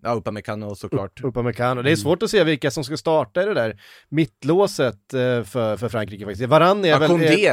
ja 0.03 0.13
Upamecano 0.13 0.75
såklart. 0.75 1.23
Upamecano. 1.23 1.81
Det 1.81 1.91
är 1.91 1.95
svårt 1.95 2.23
att 2.23 2.29
se 2.31 2.43
vilka 2.43 2.71
som 2.71 2.83
ska 2.83 2.97
starta 2.97 3.43
i 3.43 3.45
det 3.45 3.53
där 3.53 3.81
mittlåset 4.09 5.13
eh, 5.13 5.43
för, 5.43 5.77
för 5.77 5.89
Frankrike 5.89 6.25
faktiskt. 6.25 6.49
Varann 6.49 6.85
är 6.85 6.89
Ja, 6.89 6.97
väl... 6.99 7.09
Kondé. 7.09 7.47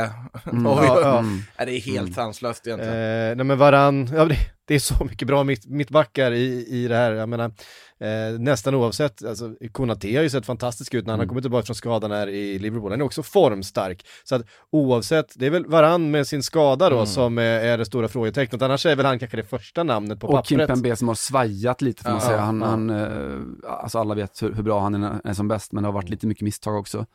Mm. 0.53 0.67
Oj, 0.67 0.77
oj, 0.79 0.87
Ja, 0.87 1.01
ja. 1.01 1.19
Mm. 1.19 1.39
Ja, 1.59 1.65
det 1.65 1.73
är 1.73 1.81
helt 1.81 2.15
sanslöst 2.15 2.67
egentligen. 2.67 2.95
Eh, 2.95 3.37
nej 3.37 3.45
men 3.45 3.59
Varann, 3.59 4.09
ja, 4.15 4.25
det, 4.25 4.37
det 4.69 4.75
är 4.75 4.79
så 4.79 5.05
mycket 5.11 5.29
bra 5.29 5.45
mitt, 5.45 5.67
mittbackar 5.67 6.33
i, 6.33 6.67
i 6.69 6.89
det 6.89 6.97
här. 6.97 7.13
Jag 7.13 7.29
menar, 7.29 7.45
eh, 7.99 8.39
nästan 8.39 8.75
oavsett, 8.75 9.25
alltså 9.25 9.55
Konaté 9.73 10.17
har 10.17 10.23
ju 10.23 10.31
sett 10.31 10.47
fantastisk 10.47 10.95
ut 10.95 11.07
när 11.07 11.13
han 11.13 11.21
har 11.21 11.27
kommit 11.27 11.45
tillbaka 11.45 11.67
från 11.67 11.77
skadan 11.77 12.11
här 12.11 12.29
i 12.29 12.59
Liverpool. 12.59 12.91
Han 12.91 13.01
är 13.01 13.05
också 13.05 13.23
formstark. 13.23 14.07
Så 14.25 14.35
att 14.35 14.43
oavsett, 14.71 15.33
det 15.37 15.47
är 15.47 15.51
väl 15.51 15.67
Varann 15.67 16.11
med 16.11 16.27
sin 16.27 16.43
skada 16.43 16.91
då 16.91 17.07
som 17.07 17.39
är, 17.39 17.43
är 17.43 17.79
det 17.79 17.85
stora 17.85 18.09
frågetecknet. 18.09 18.63
Annars 18.63 18.87
är 18.87 18.97
väl 18.97 19.07
han 19.07 19.19
kanske 19.19 19.37
det 19.37 19.45
första 19.45 19.83
namnet 19.83 20.21
på 20.21 20.27
Och 20.27 20.35
pappret. 20.35 20.49
Kimpembe 20.49 20.97
som 20.97 21.09
har 21.09 21.15
svajat 21.15 21.83
lite 21.83 22.03
får 22.03 22.11
man 22.11 22.21
säga. 22.21 22.41
Han, 22.41 22.63
han, 22.63 22.91
eh, 22.91 23.39
alltså 23.69 23.99
alla 23.99 24.15
vet 24.15 24.43
hur, 24.43 24.53
hur 24.53 24.63
bra 24.63 24.81
han 24.81 25.05
är, 25.05 25.21
är 25.25 25.33
som 25.35 25.49
bäst, 25.49 25.73
men 25.73 25.83
det 25.83 25.87
har 25.87 25.93
varit 25.93 26.09
lite 26.09 26.27
mycket 26.27 26.45
misstag 26.45 26.77
också. 26.77 27.07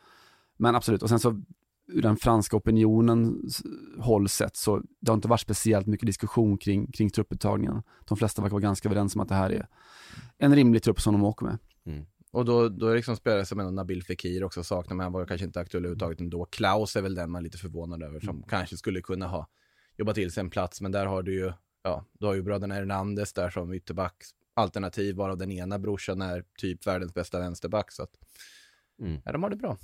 Men 0.56 0.74
absolut, 0.74 1.02
och 1.02 1.08
sen 1.08 1.18
så 1.18 1.42
ur 1.86 2.02
den 2.02 2.16
franska 2.16 2.56
opinionens 2.56 3.62
håll 3.98 4.28
sett 4.28 4.56
så 4.56 4.82
det 5.00 5.10
har 5.10 5.14
inte 5.14 5.28
varit 5.28 5.40
speciellt 5.40 5.86
mycket 5.86 6.06
diskussion 6.06 6.58
kring, 6.58 6.92
kring 6.92 7.10
trupputtagningen. 7.10 7.82
De 8.04 8.16
flesta 8.18 8.42
verkar 8.42 8.52
vara 8.52 8.62
ganska 8.62 8.88
överens 8.88 9.14
om 9.14 9.20
att 9.20 9.28
det 9.28 9.34
här 9.34 9.50
är 9.50 9.66
en 10.38 10.54
rimlig 10.54 10.82
trupp 10.82 11.00
som 11.00 11.12
de 11.12 11.24
åker 11.24 11.46
med. 11.46 11.58
Och 12.32 12.44
då, 12.44 12.68
då 12.68 12.88
är 12.88 12.96
liksom 12.96 13.16
spelare 13.16 13.46
som 13.46 13.60
en 13.60 13.74
Nabil 13.74 14.02
Fekir 14.02 14.44
också 14.44 14.64
saknar, 14.64 14.96
men 14.96 15.04
han 15.04 15.12
var 15.12 15.26
kanske 15.26 15.46
inte 15.46 15.60
aktuell 15.60 15.84
överhuvudtaget 15.84 16.20
ändå. 16.20 16.44
Klaus 16.44 16.96
är 16.96 17.02
väl 17.02 17.14
den 17.14 17.30
man 17.30 17.38
är 17.40 17.44
lite 17.44 17.58
förvånad 17.58 18.02
över, 18.02 18.20
som 18.20 18.42
kanske 18.42 18.76
skulle 18.76 19.00
kunna 19.00 19.26
ha 19.26 19.48
jobbat 19.96 20.14
till 20.14 20.32
sig 20.32 20.40
en 20.40 20.50
plats, 20.50 20.80
men 20.80 20.92
där 20.92 21.06
har 21.06 21.22
du 21.22 21.34
ju, 21.34 21.52
ja, 21.82 22.04
du 22.12 22.26
har 22.26 22.34
ju 22.34 22.42
bröderna 22.42 22.74
Hernandez 22.74 23.32
där 23.32 23.50
som 23.50 23.72
ytterback 23.72 24.24
alternativ, 24.54 25.16
varav 25.16 25.38
den 25.38 25.52
ena 25.52 25.78
brorsan 25.78 26.22
är 26.22 26.44
typ 26.58 26.86
världens 26.86 27.14
bästa 27.14 27.38
vänsterback, 27.38 27.92
så 27.92 28.02
att 28.02 28.12
Mm. 29.00 29.20
Ja, 29.24 29.32
de 29.32 29.42
har 29.42 29.50
det 29.50 29.56
bra. 29.56 29.76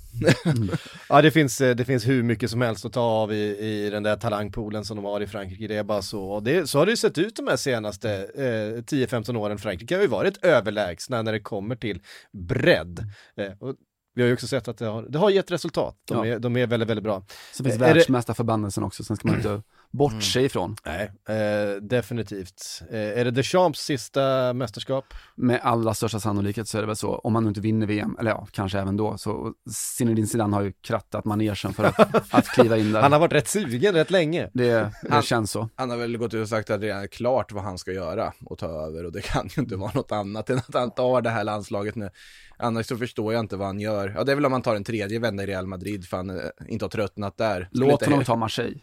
Ja 1.09 1.21
det 1.21 1.31
finns, 1.31 1.61
eh, 1.61 1.75
det 1.75 1.85
finns 1.85 2.07
hur 2.07 2.23
mycket 2.23 2.51
som 2.51 2.61
helst 2.61 2.85
att 2.85 2.93
ta 2.93 3.01
av 3.01 3.33
i, 3.33 3.57
i 3.57 3.89
den 3.89 4.03
där 4.03 4.15
talangpoolen 4.15 4.85
som 4.85 4.95
de 4.97 5.05
har 5.05 5.21
i 5.21 5.27
Frankrike, 5.27 5.67
det 5.67 5.75
är 5.75 5.83
bara 5.83 6.01
så. 6.01 6.23
Och 6.23 6.43
det, 6.43 6.69
så 6.69 6.79
har 6.79 6.85
det 6.85 6.91
ju 6.91 6.95
sett 6.97 7.17
ut 7.17 7.35
de 7.35 7.47
här 7.47 7.55
senaste 7.57 8.11
eh, 8.35 8.81
10-15 8.83 9.35
åren. 9.37 9.57
Frankrike 9.57 9.95
har 9.95 10.01
ju 10.01 10.07
varit 10.07 10.45
överlägsna 10.45 11.21
när 11.21 11.31
det 11.31 11.39
kommer 11.39 11.75
till 11.75 12.01
bredd. 12.31 12.99
Eh, 13.37 13.51
och 13.59 13.75
vi 14.15 14.21
har 14.21 14.27
ju 14.27 14.33
också 14.33 14.47
sett 14.47 14.67
att 14.67 14.77
det 14.77 14.85
har, 14.85 15.03
det 15.03 15.17
har 15.19 15.29
gett 15.29 15.51
resultat. 15.51 15.97
De, 16.07 16.27
Ja. 16.27 16.35
är, 16.35 16.39
de 16.39 16.57
är 16.57 16.67
väldigt, 16.67 16.89
väldigt 16.89 17.03
bra. 17.03 17.25
Så 17.53 17.63
finns 17.63 17.75
det- 17.77 17.85
världsmästarförbannelsen 17.85 18.83
också, 18.83 19.03
sen 19.03 19.15
ska 19.17 19.27
man 19.27 19.37
inte 19.37 19.61
bortse 19.91 20.41
ifrån. 20.41 20.75
Nej, 20.85 21.11
eh, 21.29 21.75
definitivt. 21.81 22.81
Eh, 22.91 23.19
är 23.19 23.25
det 23.25 23.31
Deschamps 23.31 23.79
sista 23.79 24.53
mästerskap? 24.53 25.05
Med 25.35 25.59
allra 25.63 25.93
största 25.93 26.19
sannolikhet 26.19 26.67
så 26.67 26.77
är 26.77 26.81
det 26.81 26.87
väl 26.87 26.95
så, 26.95 27.15
om 27.15 27.33
man 27.33 27.43
nu 27.43 27.49
inte 27.49 27.61
vinner 27.61 27.87
VM, 27.87 28.15
eller 28.19 28.31
ja, 28.31 28.47
kanske 28.51 28.79
även 28.79 28.97
då, 28.97 29.17
så 29.17 29.53
Zinedine 29.97 30.27
Zidane 30.27 30.55
har 30.55 30.63
ju 30.63 30.73
krattat 30.81 31.25
manegen 31.25 31.73
för 31.73 31.83
att, 31.83 31.99
att 32.33 32.45
kliva 32.47 32.77
in 32.77 32.91
där. 32.91 33.01
Han 33.01 33.11
har 33.11 33.19
varit 33.19 33.33
rätt 33.33 33.47
sugen 33.47 33.93
rätt 33.93 34.11
länge. 34.11 34.49
Det, 34.53 34.71
det 34.71 34.91
Han- 35.09 35.21
känns 35.21 35.51
så. 35.51 35.69
Han 35.75 35.89
har 35.89 35.97
väl 35.97 36.17
gått 36.17 36.33
ut 36.33 36.41
och 36.41 36.49
sagt 36.49 36.69
att 36.69 36.81
det 36.81 36.89
är 36.89 37.07
klart 37.07 37.51
vad 37.51 37.63
han 37.63 37.77
ska 37.77 37.91
göra 37.91 38.33
och 38.45 38.57
ta 38.57 38.67
över 38.67 39.05
och 39.05 39.11
det 39.11 39.21
kan 39.21 39.49
ju 39.55 39.61
inte 39.61 39.75
vara 39.75 39.91
något 39.95 40.11
annat 40.11 40.49
än 40.49 40.57
att 40.57 40.73
han 40.73 40.91
tar 40.91 41.21
det 41.21 41.29
här 41.29 41.43
landslaget 41.43 41.95
nu. 41.95 42.09
Annars 42.57 42.85
så 42.85 42.97
förstår 42.97 43.33
jag 43.33 43.39
inte 43.39 43.55
vad 43.55 43.67
han 43.67 43.79
gör. 43.79 44.13
Ja, 44.15 44.23
det 44.23 44.31
är 44.31 44.35
väl 44.35 44.45
om 44.45 44.51
han 44.53 44.61
tar 44.61 44.75
en 44.75 44.83
tredje 44.83 45.19
vända 45.19 45.43
i 45.43 45.45
Real 45.45 45.67
Madrid 45.67 46.05
för 46.07 46.17
han 46.17 46.29
eh, 46.29 46.35
inte 46.67 46.85
har 46.85 46.89
tröttnat 46.89 47.37
där. 47.37 47.69
Låt 47.71 48.05
honom 48.05 48.23
ta 48.23 48.35
Marseille. 48.35 48.79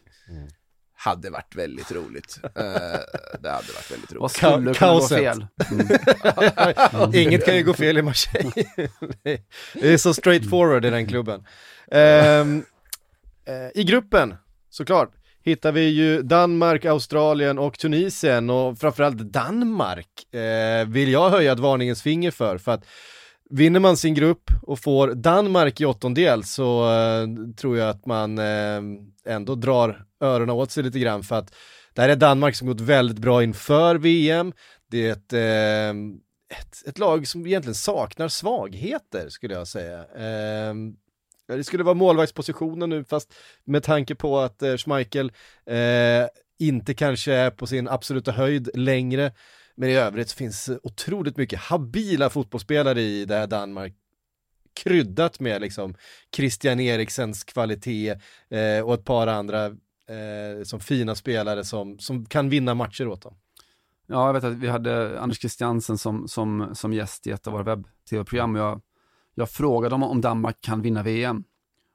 Hade 1.01 1.31
varit 1.31 1.55
väldigt 1.55 1.93
roligt. 1.93 2.41
Eh, 2.45 2.51
det 3.41 3.51
hade 3.51 3.73
varit 3.73 3.91
väldigt 3.91 4.13
Vad 4.13 4.21
roligt. 4.21 4.33
skulle 4.33 4.75
kunna 4.75 4.93
gå 4.93 5.09
fel? 5.09 5.47
Mm. 5.71 7.15
Inget 7.15 7.45
kan 7.45 7.57
ju 7.57 7.63
gå 7.65 7.75
fel 7.75 7.99
i 7.99 8.03
Marseille. 8.03 8.53
det 9.73 9.93
är 9.93 9.97
så 9.97 10.15
straight 10.15 10.51
forward 10.51 10.85
i 10.85 10.91
den 10.91 11.07
klubben. 11.07 11.45
Ehm, 11.91 12.65
eh, 13.45 13.81
I 13.81 13.85
gruppen, 13.85 14.35
såklart, 14.71 15.11
hittar 15.45 15.73
vi 15.73 15.89
ju 15.89 16.23
Danmark, 16.23 16.85
Australien 16.85 17.59
och 17.59 17.79
Tunisien 17.79 18.51
och 18.51 18.79
framförallt 18.79 19.19
Danmark 19.19 20.35
eh, 20.35 20.89
vill 20.89 21.13
jag 21.13 21.31
höja 21.31 21.53
ett 21.53 21.59
varningens 21.59 22.03
finger 22.03 22.31
för. 22.31 22.59
För 22.59 22.73
att 22.73 22.85
vinner 23.51 23.81
man 23.81 23.97
sin 23.97 24.15
grupp 24.15 24.51
och 24.63 24.79
får 24.79 25.09
Danmark 25.09 25.81
i 25.81 25.85
åttondel 25.85 26.45
så 26.45 26.93
eh, 26.93 27.55
tror 27.57 27.79
jag 27.79 27.89
att 27.89 28.07
man 28.07 28.39
eh, 28.39 28.83
ändå 29.27 29.55
drar 29.55 30.05
öronen 30.21 30.51
åt 30.51 30.71
sig 30.71 30.83
lite 30.83 30.99
grann 30.99 31.23
för 31.23 31.37
att 31.37 31.55
det 31.95 32.03
här 32.03 32.09
är 32.09 32.17
Danmark 32.17 32.57
som 32.57 32.69
gått 32.69 32.81
väldigt 32.81 33.19
bra 33.19 33.43
inför 33.43 33.95
VM. 33.95 34.53
Det 34.91 35.07
är 35.07 35.13
ett, 35.13 35.33
eh, 35.33 36.59
ett, 36.59 36.87
ett 36.87 36.99
lag 36.99 37.27
som 37.27 37.47
egentligen 37.47 37.75
saknar 37.75 38.29
svagheter 38.29 39.29
skulle 39.29 39.55
jag 39.55 39.69
säga. 39.69 39.99
Eh, 39.99 40.75
det 41.57 41.65
skulle 41.65 41.85
vara 41.85 41.95
målvaktspositionen 41.95 42.91
nu 42.91 43.05
fast 43.05 43.35
med 43.65 43.83
tanke 43.83 44.15
på 44.15 44.39
att 44.39 44.63
eh, 44.63 44.77
Schmeichel 44.77 45.33
eh, 45.67 46.27
inte 46.59 46.95
kanske 46.95 47.33
är 47.33 47.51
på 47.51 47.67
sin 47.67 47.89
absoluta 47.89 48.33
höjd 48.33 48.71
längre. 48.75 49.33
Men 49.81 49.91
i 49.91 49.95
övrigt 49.95 50.33
finns 50.33 50.71
otroligt 50.83 51.37
mycket 51.37 51.61
habila 51.61 52.31
fotbollsspelare 52.31 53.01
i 53.01 53.25
det 53.25 53.35
här 53.35 53.47
Danmark 53.47 53.95
kryddat 54.75 55.41
med 55.41 55.61
liksom 55.61 55.95
Christian 56.37 56.81
Eriksens 56.81 57.45
kvalitet 57.45 58.15
eh, 58.49 58.81
och 58.85 58.95
ett 58.95 59.05
par 59.05 59.27
andra 59.27 59.67
eh, 59.67 60.63
som 60.65 60.81
fina 60.81 61.15
spelare 61.15 61.65
som, 61.65 61.99
som 61.99 62.27
kan 62.27 62.49
vinna 62.49 62.75
matcher 62.75 63.09
åt 63.09 63.23
dem. 63.23 63.35
Ja, 64.07 64.27
jag 64.27 64.33
vet 64.33 64.45
att 64.45 64.53
vi 64.53 64.69
hade 64.69 65.21
Anders 65.21 65.39
Christiansen 65.41 65.99
som, 65.99 66.29
som, 66.29 66.71
som 66.75 66.93
gäst 66.93 67.27
i 67.27 67.31
ett 67.31 67.47
av 67.47 67.53
våra 67.53 67.63
webb-tv-program 67.63 68.55
och 68.55 68.61
jag, 68.61 68.81
jag 69.35 69.51
frågade 69.51 69.95
honom 69.95 70.11
om 70.11 70.21
Danmark 70.21 70.61
kan 70.61 70.83
vinna 70.83 71.03
VM 71.03 71.45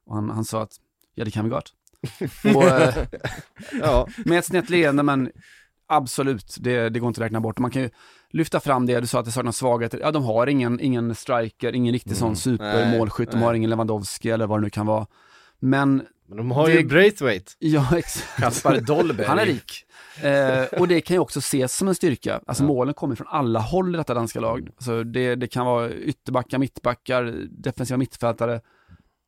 och 0.05 0.15
han, 0.15 0.29
han 0.29 0.45
sa 0.45 0.61
att 0.61 0.75
ja, 1.15 1.25
det 1.25 1.31
kan 1.31 1.45
vi 1.45 1.49
gott. 1.49 1.73
och, 2.55 2.63
eh, 2.63 3.05
Ja, 3.71 4.07
med 4.25 4.39
ett 4.39 4.45
snett 4.45 4.69
leende, 4.69 5.03
men 5.03 5.31
absolut, 5.95 6.55
det, 6.59 6.89
det 6.89 6.99
går 6.99 7.07
inte 7.07 7.21
att 7.21 7.25
räkna 7.25 7.39
bort. 7.41 7.59
Man 7.59 7.71
kan 7.71 7.81
ju 7.81 7.89
lyfta 8.29 8.59
fram 8.59 8.85
det, 8.85 8.99
du 8.99 9.07
sa 9.07 9.19
att 9.19 9.25
det 9.25 9.31
saknas 9.31 9.57
svagheter. 9.57 9.99
Ja, 9.99 10.11
de 10.11 10.23
har 10.23 10.47
ingen, 10.47 10.79
ingen 10.79 11.15
striker, 11.15 11.75
ingen 11.75 11.93
riktig 11.93 12.17
sån 12.17 12.35
supermålskytt, 12.35 13.31
de 13.31 13.41
har 13.41 13.53
ingen 13.53 13.69
Lewandowski 13.69 14.29
eller 14.29 14.47
vad 14.47 14.59
det 14.59 14.63
nu 14.63 14.69
kan 14.69 14.85
vara. 14.85 15.05
Men, 15.59 16.03
men 16.27 16.37
de 16.37 16.51
har 16.51 16.67
Det- 16.67 16.73
ju 16.73 16.85
Braithwaite. 16.87 17.51
ja 17.59 17.97
exakt. 17.97 18.37
Kaspar 18.41 18.77
Dolberg. 18.79 19.27
Han 19.27 19.39
är 19.39 19.45
rik. 19.45 19.85
Eh, 20.23 20.79
och 20.79 20.87
det 20.87 21.01
kan 21.01 21.15
ju 21.15 21.19
också 21.19 21.39
ses 21.39 21.77
som 21.77 21.87
en 21.87 21.95
styrka. 21.95 22.41
Alltså 22.47 22.63
målen 22.63 22.93
kommer 22.93 23.15
från 23.15 23.27
alla 23.29 23.59
håll 23.59 23.95
i 23.95 23.97
detta 23.97 24.13
danska 24.13 24.39
lag. 24.39 24.69
Alltså 24.75 25.03
det, 25.03 25.35
det 25.35 25.47
kan 25.47 25.65
vara 25.65 25.91
ytterbackar, 25.91 26.57
mittbackar, 26.57 27.33
defensiva 27.49 27.97
mittfältare. 27.97 28.61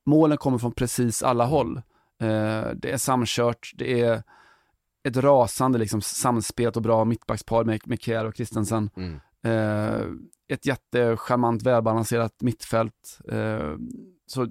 Målen 0.05 0.37
kommer 0.37 0.57
från 0.57 0.71
precis 0.71 1.23
alla 1.23 1.45
håll. 1.45 1.77
Eh, 2.21 2.63
det 2.75 2.91
är 2.91 2.97
samkört, 2.97 3.71
det 3.75 4.01
är 4.01 4.23
ett 5.07 5.17
rasande 5.17 5.79
liksom, 5.79 6.01
samspelat 6.01 6.75
och 6.75 6.81
bra 6.81 7.05
mittbackspar 7.05 7.63
med, 7.63 7.81
med 7.85 8.01
Kjär 8.01 8.25
och 8.25 8.35
Christensen. 8.35 8.89
Mm. 8.97 9.19
Eh, 9.43 10.01
ett 10.47 10.65
jättecharmant, 10.65 11.63
välbalanserat 11.63 12.41
mittfält. 12.41 13.19
Eh, 13.31 13.75
så 14.27 14.47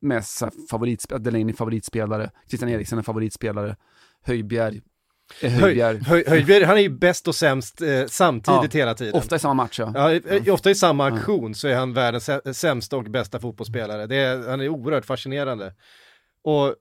med 0.00 0.24
så 0.24 0.44
här 0.44 0.52
favoritspelare, 0.70 1.22
Delaney 1.22 1.54
favoritspelare, 1.54 2.30
Christian 2.48 2.70
Eriksen 2.70 2.98
är 2.98 3.02
favoritspelare, 3.02 3.76
Höjbjerg 4.22 4.80
är 5.40 5.50
Höjbjerg. 5.50 5.98
Höj, 6.04 6.24
Höjbjerg, 6.26 6.64
han 6.64 6.76
är 6.76 6.80
ju 6.80 6.88
bäst 6.88 7.28
och 7.28 7.34
sämst 7.34 7.82
eh, 7.82 8.06
samtidigt 8.06 8.74
hela 8.74 8.94
tiden. 8.94 9.14
Ofta 9.14 9.36
i 9.36 9.38
samma 9.38 9.54
match 9.54 9.80
ja. 9.80 10.20
Ja, 10.44 10.52
ofta 10.52 10.70
i 10.70 10.74
samma 10.74 11.06
aktion 11.06 11.54
så 11.54 11.68
är 11.68 11.74
han 11.74 11.92
världens 11.92 12.28
sä- 12.28 12.52
sämsta 12.52 12.96
och 12.96 13.04
bästa 13.04 13.40
fotbollsspelare. 13.40 14.06
Det 14.06 14.16
är, 14.16 14.50
han 14.50 14.60
är 14.60 14.68
oerhört 14.68 15.04
fascinerande. 15.04 15.74
Och, 16.44 16.74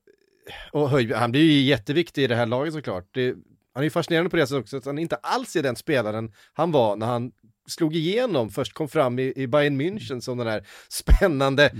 och 0.71 0.89
Höjbjerg, 0.89 1.19
han 1.19 1.31
blir 1.31 1.41
ju 1.51 1.61
jätteviktig 1.61 2.23
i 2.23 2.27
det 2.27 2.35
här 2.35 2.45
laget 2.45 2.73
såklart. 2.73 3.05
Det, 3.13 3.27
han 3.73 3.81
är 3.81 3.83
ju 3.83 3.89
fascinerande 3.89 4.29
på 4.29 4.35
det 4.37 4.47
sättet 4.47 4.61
också 4.63 4.77
att 4.77 4.85
han 4.85 4.97
inte 4.99 5.15
alls 5.15 5.55
är 5.55 5.63
den 5.63 5.75
spelaren 5.75 6.31
han 6.53 6.71
var 6.71 6.95
när 6.95 7.05
han 7.05 7.31
slog 7.69 7.95
igenom, 7.95 8.49
först 8.49 8.73
kom 8.73 8.89
fram 8.89 9.19
i, 9.19 9.33
i 9.35 9.47
Bayern 9.47 9.81
München 9.81 10.19
som 10.19 10.37
den 10.37 10.47
här 10.47 10.63
spännande, 10.89 11.71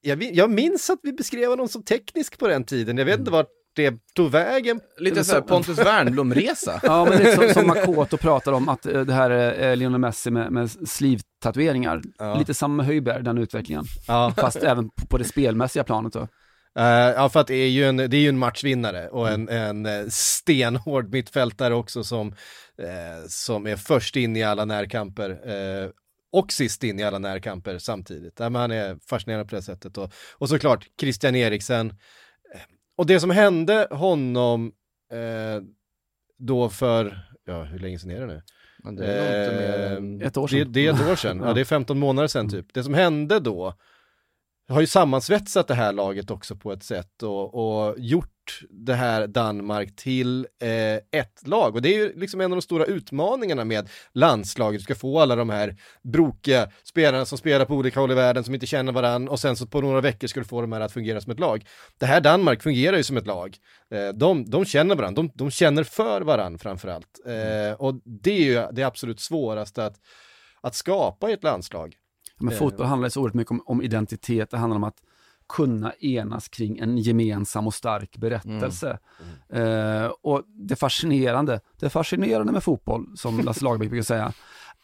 jag, 0.00 0.16
vi- 0.16 0.34
jag 0.34 0.50
minns 0.50 0.90
att 0.90 0.98
vi 1.02 1.12
beskrev 1.12 1.50
honom 1.50 1.68
som 1.68 1.82
teknisk 1.82 2.38
på 2.38 2.48
den 2.48 2.64
tiden, 2.64 2.98
jag 2.98 3.04
vet 3.04 3.18
inte 3.18 3.30
vart 3.30 3.48
det 3.76 3.94
tog 4.14 4.30
vägen. 4.30 4.80
Lite 4.98 5.24
såhär 5.24 5.40
Pontus 5.40 5.78
Wernbloom-resa. 5.78 6.80
Ja, 6.82 7.04
men 7.10 7.18
det 7.18 7.30
är 7.32 7.36
som, 7.36 7.54
som 7.54 7.66
Makoto 7.66 8.16
pratar 8.16 8.52
om, 8.52 8.68
att 8.68 8.86
eh, 8.86 9.00
det 9.00 9.12
här 9.12 9.30
är 9.30 9.70
eh, 9.70 9.76
Lionel 9.76 10.00
Messi 10.00 10.30
med, 10.30 10.52
med 10.52 10.70
sleeve-tatueringar. 10.88 12.02
Ja. 12.18 12.38
Lite 12.38 12.54
samma 12.54 12.74
med 12.74 12.86
Höjberg, 12.86 13.22
den 13.22 13.38
utvecklingen. 13.38 13.84
Ja. 14.08 14.32
Fast 14.36 14.56
även 14.56 14.88
på, 14.90 15.06
på 15.06 15.18
det 15.18 15.24
spelmässiga 15.24 15.84
planet 15.84 16.12
då. 16.12 16.28
Eh, 16.78 16.84
ja, 17.16 17.28
för 17.28 17.40
att 17.40 17.46
det 17.46 17.54
är 17.54 17.68
ju 17.68 17.84
en, 17.84 17.96
det 17.96 18.16
är 18.16 18.20
ju 18.20 18.28
en 18.28 18.38
matchvinnare 18.38 19.08
och 19.08 19.28
en, 19.28 19.48
en 19.48 19.86
eh, 19.86 20.06
stenhård 20.08 21.12
mittfältare 21.12 21.74
också 21.74 22.04
som, 22.04 22.28
eh, 22.78 23.26
som 23.28 23.66
är 23.66 23.76
först 23.76 24.16
in 24.16 24.36
i 24.36 24.42
alla 24.42 24.64
närkamper 24.64 25.30
eh, 25.30 25.90
och 26.32 26.52
sist 26.52 26.84
in 26.84 27.00
i 27.00 27.02
alla 27.02 27.18
närkamper 27.18 27.78
samtidigt. 27.78 28.34
Ja, 28.40 28.44
han 28.50 28.70
är 28.70 28.98
fascinerande 29.08 29.48
på 29.48 29.54
det 29.56 29.62
sättet. 29.62 29.98
Och, 29.98 30.12
och 30.38 30.48
såklart 30.48 30.86
Christian 31.00 31.34
Eriksen. 31.34 31.90
Eh, 32.54 32.60
Och 32.96 33.06
det 33.06 33.20
som 33.20 33.30
hände 33.30 33.88
honom 33.90 34.72
eh, 35.12 35.62
då 36.38 36.68
för, 36.68 37.18
ja 37.46 37.62
hur 37.62 37.78
länge 37.78 37.98
sedan 37.98 38.10
är 38.10 38.20
det 38.20 38.26
nu? 38.26 38.42
Men 38.78 38.96
det 38.96 39.06
är 39.06 39.96
än... 39.96 40.22
Ett 40.22 40.36
år 40.36 40.48
Det, 40.48 40.58
sedan. 40.58 40.72
det 40.72 40.86
är 40.86 40.92
ett 40.94 41.08
år 41.10 41.16
sedan, 41.16 41.40
ja 41.44 41.52
det 41.52 41.60
är 41.60 41.64
15 41.64 41.98
månader 41.98 42.28
sedan 42.28 42.48
typ. 42.50 42.66
Det 42.74 42.82
som 42.84 42.94
hände 42.94 43.40
då 43.40 43.74
har 44.68 44.80
ju 44.80 44.86
sammansvetsat 44.86 45.68
det 45.68 45.74
här 45.74 45.92
laget 45.92 46.30
också 46.30 46.56
på 46.56 46.72
ett 46.72 46.82
sätt 46.82 47.22
och, 47.22 47.54
och 47.54 47.94
gjort 47.98 48.30
det 48.70 48.94
här 48.94 49.26
Danmark 49.26 49.96
till 49.96 50.46
eh, 50.62 51.20
ett 51.20 51.46
lag. 51.46 51.74
Och 51.74 51.82
det 51.82 51.88
är 51.88 51.98
ju 51.98 52.20
liksom 52.20 52.40
en 52.40 52.52
av 52.52 52.56
de 52.56 52.62
stora 52.62 52.84
utmaningarna 52.84 53.64
med 53.64 53.88
landslaget. 54.12 54.80
Du 54.80 54.84
ska 54.84 54.94
få 54.94 55.20
alla 55.20 55.36
de 55.36 55.50
här 55.50 55.76
brokiga 56.02 56.70
spelarna 56.84 57.24
som 57.24 57.38
spelar 57.38 57.64
på 57.64 57.74
olika 57.74 58.00
håll 58.00 58.10
i 58.10 58.14
världen 58.14 58.44
som 58.44 58.54
inte 58.54 58.66
känner 58.66 58.92
varandra 58.92 59.32
och 59.32 59.40
sen 59.40 59.56
så 59.56 59.66
på 59.66 59.80
några 59.80 60.00
veckor 60.00 60.28
ska 60.28 60.40
du 60.40 60.46
få 60.46 60.60
de 60.60 60.72
här 60.72 60.80
att 60.80 60.92
fungera 60.92 61.20
som 61.20 61.32
ett 61.32 61.40
lag. 61.40 61.66
Det 61.98 62.06
här 62.06 62.20
Danmark 62.20 62.62
fungerar 62.62 62.96
ju 62.96 63.02
som 63.02 63.16
ett 63.16 63.26
lag. 63.26 63.56
Eh, 63.90 64.08
de, 64.08 64.50
de 64.50 64.64
känner 64.64 64.96
varandra, 64.96 65.22
de, 65.22 65.30
de 65.34 65.50
känner 65.50 65.84
för 65.84 66.20
varandra 66.20 66.58
framförallt. 66.58 67.20
Eh, 67.26 67.80
och 67.80 67.94
det 68.04 68.32
är 68.32 68.44
ju 68.44 68.66
det 68.72 68.82
absolut 68.82 69.20
svåraste 69.20 69.84
att, 69.86 69.96
att 70.60 70.74
skapa 70.74 71.30
i 71.30 71.32
ett 71.32 71.42
landslag. 71.42 71.96
Men 72.40 72.52
Eh. 72.52 72.58
fotboll 72.58 72.86
handlar 72.86 73.08
så 73.08 73.20
oerhört 73.20 73.34
mycket 73.34 73.50
om, 73.50 73.62
om 73.66 73.82
identitet, 73.82 74.50
det 74.50 74.56
handlar 74.58 74.76
om 74.76 74.84
att 74.84 75.02
kunna 75.48 75.92
enas 75.92 76.48
kring 76.48 76.78
en 76.78 76.98
gemensam 76.98 77.66
och 77.66 77.74
stark 77.74 78.16
berättelse. 78.16 78.98
Eh, 79.48 80.06
och 80.22 80.42
det 80.46 80.76
fascinerande, 80.76 81.60
det 81.78 81.90
fascinerande 81.90 82.52
med 82.52 82.64
fotboll, 82.64 83.16
som 83.16 83.40
Lasse 83.40 83.64
Lagerbäck 83.64 83.88
brukar 83.90 84.04
säga, 84.04 84.32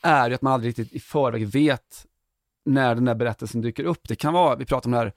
är 0.02 0.28
ju 0.28 0.34
att 0.34 0.42
man 0.42 0.52
aldrig 0.52 0.68
riktigt 0.68 0.92
i 0.92 1.00
förväg 1.00 1.46
vet 1.46 2.06
när 2.64 2.94
den 2.94 3.04
där 3.04 3.14
berättelsen 3.14 3.60
dyker 3.60 3.84
upp. 3.84 4.08
Det 4.08 4.16
kan 4.16 4.32
vara, 4.32 4.56
vi 4.56 4.64
pratar 4.64 4.88
om 4.88 4.92
det 4.92 4.98
här 4.98 5.12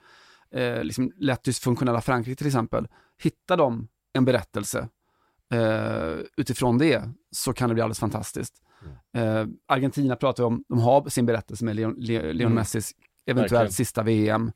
eh, 0.76 0.84
liksom 0.84 1.12
lätt 1.16 1.44
dysfunktionella 1.44 2.00
Frankrike 2.00 2.36
till 2.36 2.46
exempel. 2.46 2.88
Hittar 3.22 3.56
de 3.56 3.88
en 4.12 4.24
berättelse 4.24 4.88
eh, 5.52 6.18
utifrån 6.36 6.78
det 6.78 7.02
så 7.30 7.52
kan 7.52 7.68
det 7.68 7.74
bli 7.74 7.82
alldeles 7.82 7.98
fantastiskt. 7.98 8.54
Eh, 9.16 9.46
Argentina 9.68 10.16
pratar 10.16 10.42
vi 10.42 10.46
om, 10.46 10.64
de 10.68 10.78
har 10.78 11.08
sin 11.08 11.26
berättelse 11.26 11.64
med 11.64 11.76
Leon, 11.76 11.94
Le, 11.98 12.32
Leon 12.32 12.40
Mm. 12.40 12.54
Messis 12.54 12.92
eventuellt 13.26 13.52
Verkligen. 13.52 13.72
sista 13.72 14.02
VM. 14.02 14.52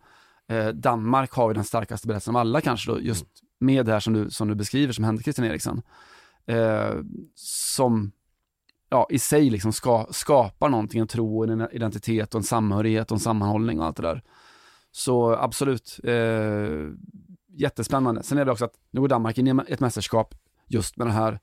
Eh, 0.49 0.69
Danmark 0.69 1.33
har 1.33 1.51
ju 1.51 1.55
den 1.55 1.65
starkaste 1.65 2.07
berättelsen 2.07 2.37
av 2.37 2.41
alla 2.41 2.61
kanske 2.61 2.91
då, 2.91 3.01
just 3.01 3.27
med 3.61 3.87
det 3.87 3.93
här 3.93 4.01
som 4.01 4.13
du, 4.13 4.31
som 4.31 4.49
du 4.49 4.55
beskriver 4.55 4.93
som 4.93 5.05
hände 5.05 5.23
Christian 5.23 5.47
Eriksen. 5.47 5.83
Eh, 6.47 6.95
som 7.35 8.13
ja, 8.91 9.07
i 9.11 9.19
sig 9.19 9.51
liksom 9.51 9.73
ska, 9.73 10.07
skapar 10.11 10.69
någonting, 10.69 11.01
en 11.01 11.07
tro, 11.07 11.43
en 11.45 11.69
identitet 11.73 12.35
och 12.35 12.39
en 12.39 12.45
samhörighet 12.45 13.11
och 13.11 13.17
en 13.17 13.21
sammanhållning 13.21 13.81
och 13.81 13.87
allt 13.87 13.97
det 13.97 14.03
där. 14.03 14.23
Så 14.91 15.35
absolut, 15.37 16.01
eh, 16.05 16.89
jättespännande. 17.53 18.23
Sen 18.23 18.39
är 18.39 18.45
det 18.45 18.53
också 18.53 18.65
att 18.65 18.75
nu 18.91 19.01
går 19.01 19.09
Danmark 19.09 19.39
in 19.39 19.47
i 19.47 19.63
ett 19.69 19.81
mästerskap 19.81 20.35
just 20.67 20.97
med 20.97 21.07
det 21.07 21.13
här 21.13 21.41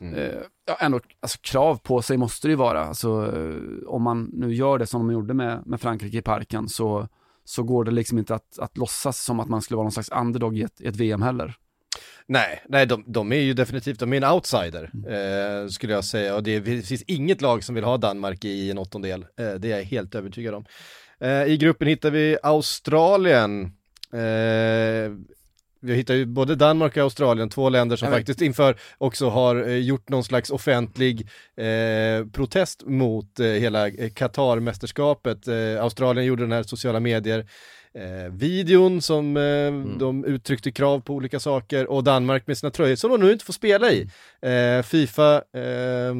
Mm. 0.00 0.14
Eh, 0.14 0.34
ja, 0.66 0.76
ändå, 0.80 1.00
alltså, 1.20 1.38
krav 1.42 1.76
på 1.76 2.02
sig 2.02 2.16
måste 2.16 2.48
det 2.48 2.50
ju 2.52 2.56
vara. 2.56 2.84
Alltså, 2.84 3.08
eh, 3.36 3.88
om 3.88 4.02
man 4.02 4.30
nu 4.32 4.54
gör 4.54 4.78
det 4.78 4.86
som 4.86 5.00
de 5.00 5.12
gjorde 5.12 5.34
med, 5.34 5.66
med 5.66 5.80
Frankrike 5.80 6.18
i 6.18 6.22
parken 6.22 6.68
så, 6.68 7.08
så 7.44 7.62
går 7.62 7.84
det 7.84 7.90
liksom 7.90 8.18
inte 8.18 8.34
att, 8.34 8.58
att 8.58 8.76
låtsas 8.76 9.24
som 9.24 9.40
att 9.40 9.48
man 9.48 9.62
skulle 9.62 9.76
vara 9.76 9.84
någon 9.84 9.92
slags 9.92 10.08
underdog 10.08 10.58
i 10.58 10.62
ett, 10.62 10.80
i 10.80 10.86
ett 10.86 10.96
VM 10.96 11.22
heller. 11.22 11.54
Nej, 12.26 12.62
nej 12.68 12.86
de, 12.86 13.04
de 13.06 13.32
är 13.32 13.40
ju 13.40 13.54
definitivt, 13.54 13.98
de 14.00 14.12
är 14.12 14.16
en 14.16 14.32
outsider 14.34 14.90
Mm. 14.94 15.62
eh, 15.64 15.68
skulle 15.68 15.92
jag 15.92 16.04
säga 16.04 16.34
och 16.34 16.42
det 16.42 16.62
finns 16.62 17.02
inget 17.02 17.40
lag 17.40 17.64
som 17.64 17.74
vill 17.74 17.84
ha 17.84 17.96
Danmark 17.96 18.44
i 18.44 18.70
en 18.70 18.78
åttondel. 18.78 19.26
Eh, 19.40 19.52
det 19.52 19.72
är 19.72 19.76
jag 19.76 19.84
helt 19.84 20.14
övertygad 20.14 20.54
om. 20.54 20.64
Eh, 21.20 21.44
I 21.44 21.56
gruppen 21.56 21.88
hittar 21.88 22.10
vi 22.10 22.36
Australien. 22.42 23.72
Vi 25.80 25.94
hittar 25.94 26.14
ju 26.14 26.26
både 26.26 26.54
Danmark 26.54 26.96
och 26.96 27.02
Australien, 27.02 27.48
två 27.48 27.68
länder 27.68 27.96
som 27.96 28.10
men- 28.10 28.18
faktiskt 28.18 28.42
inför 28.42 28.76
också 28.98 29.28
har 29.28 29.68
eh, 29.68 29.76
gjort 29.76 30.08
någon 30.08 30.24
slags 30.24 30.50
offentlig 30.50 31.28
eh, 31.56 32.26
protest 32.32 32.82
mot 32.86 33.40
eh, 33.40 33.46
hela 33.46 33.88
eh, 33.88 34.10
Qatar-mästerskapet. 34.10 35.48
Eh, 35.48 35.82
Australien 35.82 36.26
gjorde 36.26 36.42
den 36.42 36.52
här 36.52 36.62
sociala 36.62 37.00
medier 37.00 37.46
eh, 37.94 38.32
videon 38.32 39.02
som 39.02 39.36
eh, 39.36 39.98
de 39.98 40.24
uttryckte 40.24 40.72
krav 40.72 41.00
på 41.00 41.14
olika 41.14 41.40
saker 41.40 41.86
och 41.86 42.04
Danmark 42.04 42.46
med 42.46 42.58
sina 42.58 42.70
tröjor 42.70 42.96
som 42.96 43.10
de 43.10 43.20
nu 43.20 43.32
inte 43.32 43.44
får 43.44 43.52
spela 43.52 43.90
i. 43.90 44.08
Eh, 44.42 44.82
Fifa 44.82 45.34
eh, 45.36 46.14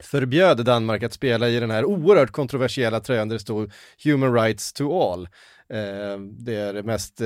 förbjöd 0.00 0.64
Danmark 0.64 1.02
att 1.02 1.12
spela 1.12 1.48
i 1.48 1.60
den 1.60 1.70
här 1.70 1.84
oerhört 1.84 2.30
kontroversiella 2.30 3.00
tröjan 3.00 3.28
där 3.28 3.36
det 3.36 3.40
stod 3.40 3.72
Human 4.04 4.34
Rights 4.34 4.72
to 4.72 5.12
All. 5.12 5.28
Det 6.38 6.54
är 6.54 6.72
det 6.72 6.82
mest 6.82 7.20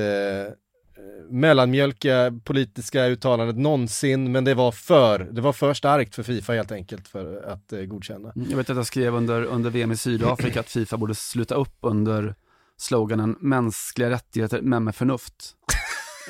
mellanmjölkiga 1.30 2.32
politiska 2.44 3.07
uttalandet 3.07 3.57
någonsin, 3.57 4.32
men 4.32 4.44
det 4.44 4.55
var 4.55 4.72
för, 4.72 5.18
det 5.18 5.40
var 5.40 5.53
för 5.53 5.74
starkt 5.74 6.14
för 6.14 6.22
Fifa 6.22 6.53
helt 6.53 6.72
enkelt 6.72 7.09
för 7.09 7.42
att 7.42 7.72
eh, 7.72 7.80
godkänna. 7.80 8.32
Mm, 8.36 8.51
jag 8.51 8.57
vet 8.57 8.70
att 8.70 8.76
jag 8.76 8.86
skrev 8.86 9.14
under, 9.14 9.44
under 9.44 9.70
VM 9.70 9.92
i 9.92 9.96
Sydafrika 9.96 10.61
att 10.61 10.68
Fifa 10.68 10.96
borde 10.96 11.14
sluta 11.14 11.55
upp 11.55 11.76
under 11.80 12.34
sloganen 12.76 13.36
mänskliga 13.40 14.11
rättigheter 14.11 14.61
men 14.62 14.84
med 14.84 14.94
förnuft. 14.94 15.57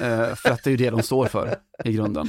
Eh, 0.01 0.35
för 0.35 0.51
att 0.51 0.65
det 0.65 0.69
är 0.69 0.73
ju 0.73 0.77
det 0.77 0.91
de 0.91 1.03
står 1.03 1.27
för 1.27 1.57
i 1.85 1.93
grunden. 1.93 2.29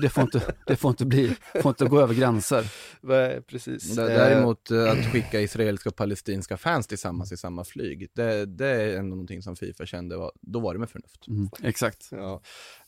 Det 0.00 0.08
får 0.08 0.22
inte, 0.22 0.54
det 0.66 0.76
får 0.76 0.90
inte 0.90 1.06
bli, 1.06 1.36
får 1.62 1.68
inte 1.68 1.84
gå 1.84 2.00
över 2.00 2.14
gränser. 2.14 2.64
Nej, 3.00 3.42
Precis. 3.42 3.96
Däremot 3.96 4.70
eh, 4.70 4.90
att 4.90 5.12
skicka 5.12 5.40
israeliska 5.40 5.88
och 5.88 5.96
palestinska 5.96 6.56
fans 6.56 6.86
tillsammans 6.86 7.32
i 7.32 7.36
samma 7.36 7.64
flyg, 7.64 8.08
det, 8.14 8.46
det 8.46 8.66
är 8.66 8.96
ändå 8.96 9.10
någonting 9.10 9.42
som 9.42 9.56
Fifa 9.56 9.86
kände, 9.86 10.16
var, 10.16 10.32
då 10.40 10.60
var 10.60 10.72
det 10.72 10.80
med 10.80 10.90
förnuft. 10.90 11.28
Mm, 11.28 11.48
exakt. 11.62 12.08
Ja, 12.10 12.40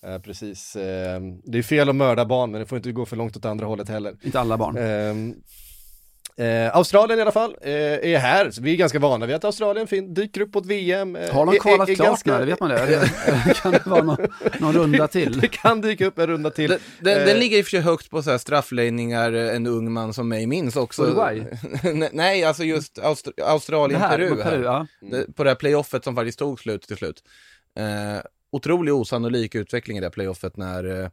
eh, 0.03 0.19
precis. 0.19 0.77
Eh, 0.77 1.21
det 1.45 1.59
är 1.59 1.63
fel 1.63 1.89
att 1.89 1.97
mörda 1.97 2.25
barn, 2.25 2.51
men 2.51 2.61
det 2.61 2.67
får 2.67 2.77
inte 2.77 2.93
gå 2.93 3.07
för 3.07 3.17
långt 3.17 3.37
åt 3.37 3.45
andra 3.45 3.67
hållet 3.67 3.89
heller. 3.89 4.17
Inte 4.23 4.41
alla 4.41 4.57
barn. 4.57 4.77
Ehm, 4.77 5.35
eh, 6.41 6.77
Australien 6.77 7.19
i 7.19 7.23
alla 7.23 7.33
fall 7.33 7.57
eh, 7.63 7.73
är 8.13 8.19
här, 8.19 8.51
så 8.51 8.63
vi 8.63 8.73
är 8.73 8.77
ganska 8.77 8.99
vana 8.99 9.27
vid 9.27 9.37
att 9.37 9.45
Australien 9.45 9.87
fin- 9.87 10.15
dyker 10.15 10.41
upp 10.41 10.53
på 10.53 10.59
ett 10.59 10.67
VM. 10.67 11.17
eh, 11.17 11.31
Har 11.35 11.47
de 11.47 11.57
kvalat 11.59 11.89
klart 11.97 12.07
ganska- 12.09 12.39
nu? 12.39 12.45
Vet 12.45 12.61
man 12.61 12.71
det? 12.71 13.09
kan 13.63 13.73
det 13.73 13.87
vara 13.87 14.03
någon, 14.03 14.17
någon 14.59 14.73
runda 14.73 15.09
till? 15.09 15.41
Det 15.41 15.49
kan 15.49 15.81
dyka 15.81 16.07
upp 16.07 16.19
en 16.19 16.27
runda 16.27 16.51
till. 16.51 16.71
Den, 16.71 16.79
den, 17.01 17.19
Eh, 17.19 17.25
den 17.27 17.39
ligger 17.39 17.59
i 17.59 17.61
och 17.61 17.65
för 17.65 17.71
sig 17.71 17.81
högt 17.81 18.11
på 18.11 18.23
så 18.23 18.31
här 18.31 18.39
straffläggningar, 18.39 19.33
eh, 19.33 19.57
en 19.57 19.67
ung 19.67 19.93
man 19.93 20.15
som 20.15 20.29
mig 20.29 20.47
minns 20.47 20.77
också. 20.77 21.03
Uruguay? 21.03 21.45
Nej, 22.13 22.45
alltså 22.45 22.65
just 22.65 22.99
Aust- 22.99 23.33
Det 23.37 23.43
Australien, 23.43 24.01
här, 24.01 24.19
Peru. 24.19 24.63
ja. 24.65 24.87
På 25.37 25.45
det 25.45 25.51
här 25.51 25.55
playoffet 25.55 26.05
som 26.05 26.15
faktiskt 26.17 26.39
tog 26.39 26.61
slut 26.61 26.83
till 26.83 26.97
slut. 26.97 27.23
Eh, 27.79 28.23
otroligt 28.53 28.93
osannolik 28.95 29.55
utveckling 29.55 29.97
i 29.97 30.01
det 30.01 30.07
här 30.07 30.11
playoffet 30.11 30.57
när 30.57 31.01
eh, 31.03 31.09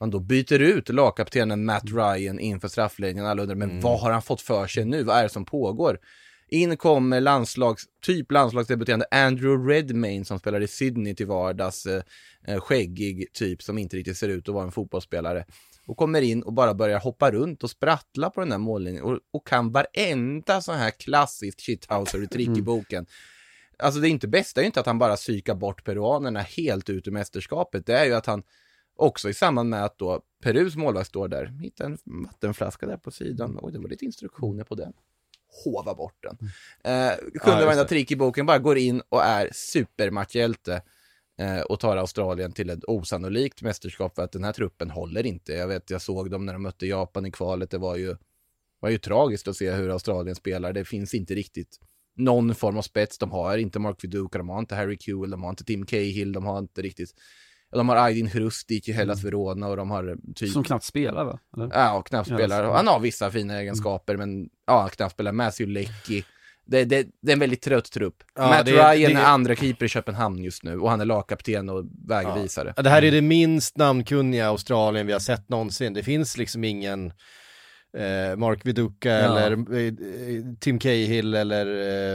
man 0.00 0.10
då 0.10 0.20
byter 0.20 0.58
ut 0.58 0.88
lagkaptenen 0.88 1.64
Matt 1.64 1.84
Ryan 1.84 2.40
inför 2.40 2.68
straffläggningen. 2.68 3.30
Alla 3.30 3.42
undrar, 3.42 3.56
men 3.56 3.80
vad 3.80 4.00
har 4.00 4.10
han 4.10 4.22
fått 4.22 4.40
för 4.40 4.66
sig 4.66 4.84
nu? 4.84 5.02
Vad 5.02 5.18
är 5.18 5.22
det 5.22 5.28
som 5.28 5.44
pågår? 5.44 5.98
In 6.48 6.76
kommer 6.76 7.20
landslags, 7.20 7.84
typ 8.02 8.32
landslagsdebuterande 8.32 9.06
Andrew 9.10 9.74
Redmayne 9.74 10.24
som 10.24 10.38
spelar 10.38 10.60
i 10.60 10.68
Sydney 10.68 11.14
till 11.14 11.26
vardags. 11.26 11.86
Eh, 11.86 12.02
eh, 12.46 12.60
skäggig 12.60 13.32
typ 13.32 13.62
som 13.62 13.78
inte 13.78 13.96
riktigt 13.96 14.16
ser 14.16 14.28
ut 14.28 14.48
att 14.48 14.54
vara 14.54 14.64
en 14.64 14.72
fotbollsspelare. 14.72 15.44
Och 15.86 15.96
kommer 15.96 16.22
in 16.22 16.42
och 16.42 16.52
bara 16.52 16.74
börjar 16.74 17.00
hoppa 17.00 17.30
runt 17.30 17.62
och 17.62 17.70
sprattla 17.70 18.30
på 18.30 18.40
den 18.40 18.48
där 18.48 18.58
mållinjen 18.58 19.04
och, 19.04 19.18
och 19.32 19.46
kan 19.46 19.72
varenda 19.72 20.60
sån 20.60 20.76
här 20.76 20.90
klassiskt 20.90 21.60
shithouser-trick 21.60 22.58
i 22.58 22.62
boken. 22.62 23.06
Alltså 23.78 24.00
det 24.00 24.08
är 24.08 24.10
inte 24.10 24.28
bästa 24.28 24.60
är 24.60 24.62
ju 24.62 24.66
inte 24.66 24.80
att 24.80 24.86
han 24.86 24.98
bara 24.98 25.16
psykar 25.16 25.54
bort 25.54 25.84
peruanerna 25.84 26.40
helt 26.40 26.90
ut 26.90 27.08
ur 27.08 27.12
mästerskapet. 27.12 27.86
Det 27.86 27.98
är 27.98 28.04
ju 28.04 28.14
att 28.14 28.26
han 28.26 28.42
också 29.00 29.28
i 29.28 29.34
samband 29.34 29.70
med 29.70 29.84
att 29.84 29.98
då 29.98 30.22
Perus 30.42 30.76
målvakt 30.76 31.08
står 31.08 31.28
där, 31.28 31.46
hittar 31.46 31.84
en 31.84 31.98
vattenflaska 32.04 32.86
där 32.86 32.96
på 32.96 33.10
sidan. 33.10 33.58
Oj, 33.62 33.72
det 33.72 33.78
var 33.78 33.88
lite 33.88 34.04
instruktioner 34.04 34.64
på 34.64 34.74
den. 34.74 34.92
Hova 35.64 35.94
bort 35.94 36.22
den. 36.22 36.38
Eh, 36.84 37.16
kunde 37.40 37.60
Ja, 37.60 37.66
varenda 37.66 37.84
trick 37.84 38.10
i 38.10 38.16
boken, 38.16 38.46
bara 38.46 38.58
går 38.58 38.78
in 38.78 39.02
och 39.08 39.22
är 39.22 39.50
supermatchhjälte 39.52 40.82
eh, 41.38 41.60
och 41.60 41.80
tar 41.80 41.96
Australien 41.96 42.52
till 42.52 42.70
ett 42.70 42.84
osannolikt 42.84 43.62
mästerskap 43.62 44.14
för 44.14 44.22
att 44.22 44.32
den 44.32 44.44
här 44.44 44.52
truppen 44.52 44.90
håller 44.90 45.26
inte. 45.26 45.52
Jag 45.52 45.68
vet, 45.68 45.90
jag 45.90 46.02
såg 46.02 46.30
dem 46.30 46.46
när 46.46 46.52
de 46.52 46.62
mötte 46.62 46.86
Japan 46.86 47.26
i 47.26 47.30
kvalet. 47.30 47.70
Det 47.70 47.78
var 47.78 47.96
ju, 47.96 48.16
var 48.80 48.90
ju 48.90 48.98
tragiskt 48.98 49.48
att 49.48 49.56
se 49.56 49.70
hur 49.70 49.90
Australien 49.90 50.36
spelar. 50.36 50.72
Det 50.72 50.84
finns 50.84 51.14
inte 51.14 51.34
riktigt 51.34 51.78
någon 52.16 52.54
form 52.54 52.78
av 52.78 52.82
spets. 52.82 53.18
De 53.18 53.30
har 53.30 53.58
inte 53.58 53.78
Mark 53.78 54.04
Viduka, 54.04 54.38
de 54.38 54.48
har 54.48 54.58
inte 54.58 54.74
Harry 54.74 54.96
Kewell, 55.00 55.30
de 55.30 55.42
har 55.42 55.50
inte 55.50 55.64
Tim 55.64 55.86
Cahill, 55.86 56.32
de 56.32 56.44
har 56.44 56.58
inte 56.58 56.82
riktigt 56.82 57.14
De 57.72 57.88
har 57.88 57.96
Aydin 57.96 58.26
Hrustic 58.28 58.88
i 58.88 58.92
Hellas 58.92 59.24
Verona 59.24 59.68
och 59.68 59.76
de 59.76 59.90
har 59.90 60.16
typ... 60.34 60.50
Som 60.50 60.64
knappt 60.64 60.84
spelar 60.84 61.24
va? 61.24 61.38
Eller? 61.56 61.70
Ja, 61.72 61.92
och 61.98 62.06
knappt 62.06 62.28
spelar. 62.28 62.64
Han 62.64 62.86
har 62.86 63.00
vissa 63.00 63.30
fina 63.30 63.58
egenskaper, 63.60 64.16
men 64.16 64.48
ja, 64.66 64.88
knappt 64.88 65.12
spelar. 65.12 65.32
Matthew 65.32 65.72
Leckie. 65.80 66.24
Det, 66.66 66.84
det, 66.84 67.06
det 67.22 67.30
är 67.30 67.32
en 67.32 67.38
väldigt 67.40 67.62
trött 67.62 67.92
trupp. 67.92 68.16
Ja, 68.34 68.48
Matt 68.48 68.66
det- 68.66 68.72
Ryan 68.72 69.12
det- 69.12 69.20
är 69.20 69.24
andra 69.24 69.56
keeper 69.56 69.86
i 69.86 69.88
Köpenhamn 69.88 70.38
just 70.44 70.62
nu 70.64 70.78
och 70.78 70.90
han 70.90 71.00
är 71.00 71.04
lagkapten 71.04 71.68
och 71.68 71.84
vägvisare. 72.08 72.72
Ja, 72.76 72.82
Det 72.82 72.90
här 72.90 73.02
är 73.04 73.10
det 73.10 73.22
minst 73.22 73.76
namnkunniga 73.76 74.46
Australien 74.48 75.06
vi 75.06 75.12
har 75.12 75.20
sett 75.20 75.48
någonsin. 75.48 75.92
Det 75.92 76.02
finns 76.02 76.36
liksom 76.36 76.64
ingen 76.64 77.12
eh, 77.96 78.36
Mark 78.36 78.66
Viduka 78.66 79.12
eller 79.12 79.50
eh, 79.52 79.92
Tim 80.60 80.78
Cahill 80.78 81.34
eller 81.34 81.66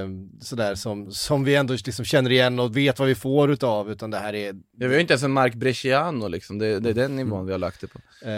eh, 0.01 0.07
sådär 0.41 0.75
som, 0.75 1.11
som 1.11 1.43
vi 1.43 1.55
ändå 1.55 1.73
liksom 1.85 2.05
känner 2.05 2.31
igen 2.31 2.59
och 2.59 2.77
vet 2.77 2.99
vad 2.99 3.07
vi 3.07 3.15
får 3.15 3.51
utav, 3.51 3.91
utan 3.91 4.11
det 4.11 4.17
här 4.17 4.33
är, 4.35 4.45
Ja, 4.53 4.53
vi 4.77 4.85
har 4.85 4.93
ju 4.93 4.99
inte 5.01 5.13
ens 5.13 5.23
en 5.23 5.31
Mark 5.31 5.53
Bresciano 5.55 6.27
liksom, 6.27 6.57
det, 6.59 6.79
det 6.79 6.89
är 6.89 6.93
den 6.93 7.05
Mm. 7.05 7.15
nivån 7.15 7.45
vi 7.45 7.51
har 7.51 7.59
lagt 7.59 7.81
det 7.81 7.87
på. 7.87 7.99
eh, 8.25 8.31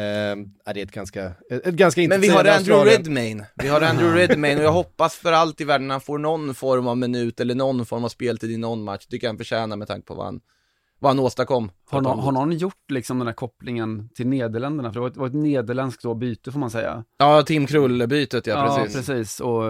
ja, 0.66 0.74
det 0.74 0.80
är 0.82 0.84
ett 0.86 0.92
ganska, 0.92 1.26
ett, 1.52 1.68
ett 1.68 1.76
ganska 1.76 2.02
Men 2.02 2.22
vi 2.22 2.28
har 2.28 2.46
Andrew. 2.46 2.92
Redmayne, 2.98 3.46
vi 3.56 3.68
har 3.68 3.82
Andrew 3.82 4.22
Redmayne 4.28 4.60
och 4.60 4.66
jag 4.66 4.72
hoppas 4.72 5.16
för 5.16 5.32
allt 5.32 5.62
i 5.62 5.64
världen 5.64 5.90
han 5.90 6.02
får 6.02 6.18
någon 6.18 6.56
form 6.56 6.88
av 6.88 6.98
minut 6.98 7.40
eller 7.40 7.56
någon 7.56 7.86
form 7.86 8.04
av 8.04 8.10
speltid 8.10 8.52
i 8.52 8.58
någon 8.58 8.84
match. 8.84 9.06
Tycker 9.06 9.28
jag 9.28 9.30
han 9.30 9.38
förtjänar 9.38 9.78
med 9.78 9.88
tanke 9.88 10.08
på 10.08 10.14
vad 10.14 10.26
han, 10.26 10.40
vad 11.00 11.10
han 11.10 11.20
åstadkom. 11.20 11.72
Har, 11.90 12.02
någon, 12.02 12.20
har 12.20 12.32
någon 12.32 12.52
gjort 12.52 12.92
liksom 12.92 13.18
den 13.20 13.28
här 13.28 13.34
kopplingen 13.34 14.10
till 14.10 14.28
Nederländerna? 14.28 14.90
För 14.90 14.94
det 14.94 15.00
var 15.02 15.08
ett, 15.10 15.18
var 15.18 15.28
ett 15.28 15.34
nederländskt 15.34 16.04
då 16.04 16.14
byte 16.14 16.52
får 16.52 16.60
man 16.60 16.70
säga. 16.70 17.04
Ja, 17.18 17.44
Tim 17.44 17.68
Krull-bytet 17.68 18.48
ja, 18.48 18.78
precis. 18.78 18.96
Ja, 18.96 19.00
precis. 19.16 19.40
Och 19.40 19.64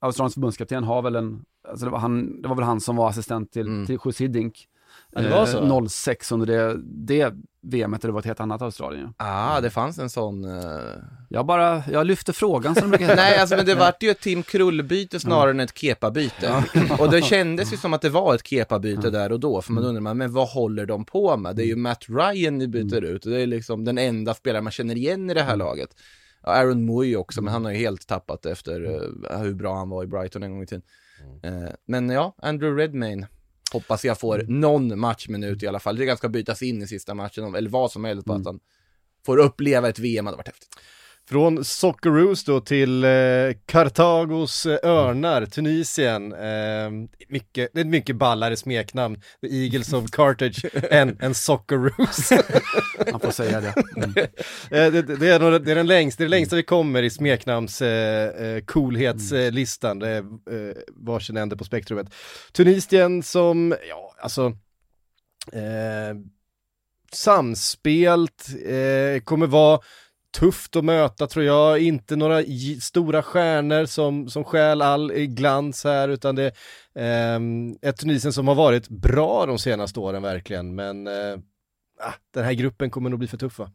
Australiens 0.00 0.34
förbundskapten 0.34 0.84
har 0.84 1.02
väl 1.02 1.16
en, 1.16 1.44
alltså 1.68 1.84
det 1.86 1.90
var, 1.92 1.98
han, 1.98 2.42
det 2.42 2.48
var 2.48 2.56
väl 2.56 2.64
han 2.64 2.80
som 2.80 2.96
var 2.96 3.08
assistent 3.08 3.52
till, 3.52 3.66
Mm. 3.66 3.86
till 3.86 3.98
José 4.04 4.26
Dink. 4.26 4.66
Ja, 5.12 5.20
det 5.20 5.28
var 5.30 5.46
så. 5.46 5.88
06 5.88 6.32
under 6.32 6.46
det, 6.46 6.76
det 6.84 7.32
VMet, 7.62 8.02
det 8.02 8.10
var 8.10 8.18
ett 8.20 8.26
helt 8.26 8.40
annat 8.40 8.62
Australien. 8.62 9.14
ja. 9.18 9.24
Ah, 9.56 9.60
det 9.60 9.70
fanns 9.70 9.98
en 9.98 10.10
sån... 10.10 10.44
eh, 10.44 10.80
Jag 11.28 11.46
bara, 11.46 11.82
jag 11.92 12.06
lyfte 12.06 12.32
frågan 12.32 12.74
som 12.74 12.90
det 12.90 12.98
brukar. 12.98 13.16
Nej, 13.16 13.38
alltså 13.38 13.56
men 13.56 13.66
det 13.66 13.74
vart 13.74 14.02
ju 14.02 14.10
ett 14.10 14.20
Tim 14.20 14.42
Krull-byte 14.42 15.20
snarare 15.20 15.50
än 15.50 15.60
ett 15.60 15.78
Kepa-byte. 15.78 16.64
Och 16.98 17.10
det 17.10 17.22
kändes 17.22 17.72
ju 17.72 17.76
som 17.76 17.92
att 17.94 18.02
det 18.02 18.08
var 18.08 18.34
ett 18.34 18.46
Kepa-byte 18.46 19.10
där 19.10 19.32
och 19.32 19.40
då, 19.40 19.62
för 19.62 19.72
man 19.72 19.84
undrar, 19.84 20.00
man, 20.00 20.18
men 20.18 20.32
vad 20.32 20.48
håller 20.48 20.86
de 20.86 21.04
på 21.04 21.36
med? 21.36 21.56
Det 21.56 21.62
är 21.62 21.66
ju 21.66 21.76
Matt 21.76 22.04
Ryan 22.08 22.58
ni 22.58 22.68
byter 22.68 23.04
ut, 23.04 23.24
och 23.24 23.30
det 23.30 23.40
är 23.40 23.46
liksom 23.46 23.84
den 23.84 23.98
enda 23.98 24.34
spelaren 24.34 24.64
man 24.64 24.70
känner 24.70 24.96
igen 24.96 25.30
i 25.30 25.34
det 25.34 25.42
här 25.42 25.56
laget. 25.56 25.90
Ja, 26.42 26.48
Aaron 26.52 26.84
Moy 26.84 27.16
också, 27.16 27.42
men 27.42 27.52
han 27.52 27.64
har 27.64 27.72
ju 27.72 27.78
helt 27.78 28.06
tappat 28.06 28.46
efter 28.46 28.84
eh, 29.30 29.38
hur 29.40 29.54
bra 29.54 29.76
han 29.76 29.88
var 29.90 30.04
i 30.04 30.06
Brighton 30.06 30.42
en 30.42 30.50
gång 30.52 30.62
i 30.62 30.66
tiden. 30.66 30.82
Eh, 31.42 31.70
men 31.86 32.10
ja, 32.10 32.34
Andrew 32.42 32.82
Redmayne 32.82 33.26
hoppas 33.72 34.04
jag 34.04 34.20
får 34.20 34.44
någon 34.48 35.00
matchminut 35.00 35.62
i 35.62 35.66
alla 35.66 35.80
fall. 35.80 35.96
Det 35.96 36.06
kan 36.06 36.16
ska 36.16 36.28
bytas 36.28 36.62
in 36.62 36.82
i 36.82 36.86
sista 36.86 37.14
matchen, 37.14 37.54
eller 37.54 37.70
vad 37.70 37.92
som 37.92 38.04
helst, 38.04 38.26
bara 38.26 38.38
att 38.38 38.46
han 38.46 38.60
får 39.26 39.38
uppleva 39.38 39.88
ett 39.88 39.98
VM 39.98 40.26
hade 40.26 40.36
varit 40.36 40.48
häftigt. 40.48 40.76
Från 41.30 41.64
Socceroos 41.64 42.44
då 42.44 42.60
till 42.60 43.04
eh, 43.04 43.10
Kartagos 43.66 44.66
eh, 44.66 44.78
Örnar, 44.82 45.46
Tunisien. 45.46 46.32
Eh, 46.32 46.90
mycket, 47.28 47.70
det 47.72 47.80
är 47.80 47.84
ett 47.84 47.86
mycket 47.86 48.16
ballare 48.16 48.56
smeknamn, 48.56 49.16
The 49.16 49.46
Eagles 49.46 49.92
of 49.92 50.10
Carthage, 50.10 50.64
än, 50.90 51.16
än 51.20 51.34
Socceroos. 51.34 52.30
Man 53.10 53.20
får 53.20 53.30
säga 53.30 53.60
det. 53.60 53.74
Mm. 53.96 54.14
Eh, 54.70 54.92
det, 54.92 55.02
det, 55.02 55.28
är 55.28 55.58
det 55.58 55.70
är 55.70 55.74
den 55.74 55.86
längsta, 55.86 56.22
det 56.22 56.28
längsta 56.28 56.56
vi 56.56 56.62
kommer 56.62 57.02
i 57.02 57.10
smeknamns 57.10 57.82
eh, 57.82 58.46
eh, 58.46 58.60
coolhetslistan, 58.64 59.98
det 59.98 60.08
är 60.08 60.18
eh, 60.18 60.76
varsin 60.96 61.36
ände 61.36 61.56
på 61.56 61.64
spektrumet. 61.64 62.14
Tunisien 62.52 63.22
som, 63.22 63.74
ja 63.88 64.14
alltså, 64.22 64.46
eh, 65.52 66.16
samspelt, 67.12 68.46
kommer 69.24 69.46
vara 69.46 69.80
tufft 70.30 70.76
att 70.76 70.84
möta 70.84 71.26
tror 71.26 71.44
jag, 71.44 71.78
inte 71.78 72.16
några 72.16 72.42
stora 72.80 73.22
stjärnor 73.22 73.86
som, 73.86 74.28
som 74.28 74.44
stjäl 74.44 74.82
all 74.82 75.12
glans 75.12 75.84
här 75.84 76.08
utan 76.08 76.34
det 76.34 76.52
är 76.94 77.34
eh, 77.34 77.40
ett 77.82 77.96
Tunisien 77.96 78.32
som 78.32 78.48
har 78.48 78.54
varit 78.54 78.88
bra 78.88 79.46
de 79.46 79.58
senaste 79.58 80.00
åren 80.00 80.22
verkligen 80.22 80.74
men 80.74 81.06
eh, 81.06 81.38
ah, 82.00 82.14
den 82.34 82.44
här 82.44 82.52
gruppen 82.52 82.90
kommer 82.90 83.10
nog 83.10 83.18
bli 83.18 83.28
för 83.28 83.38
tuffa. 83.38 83.70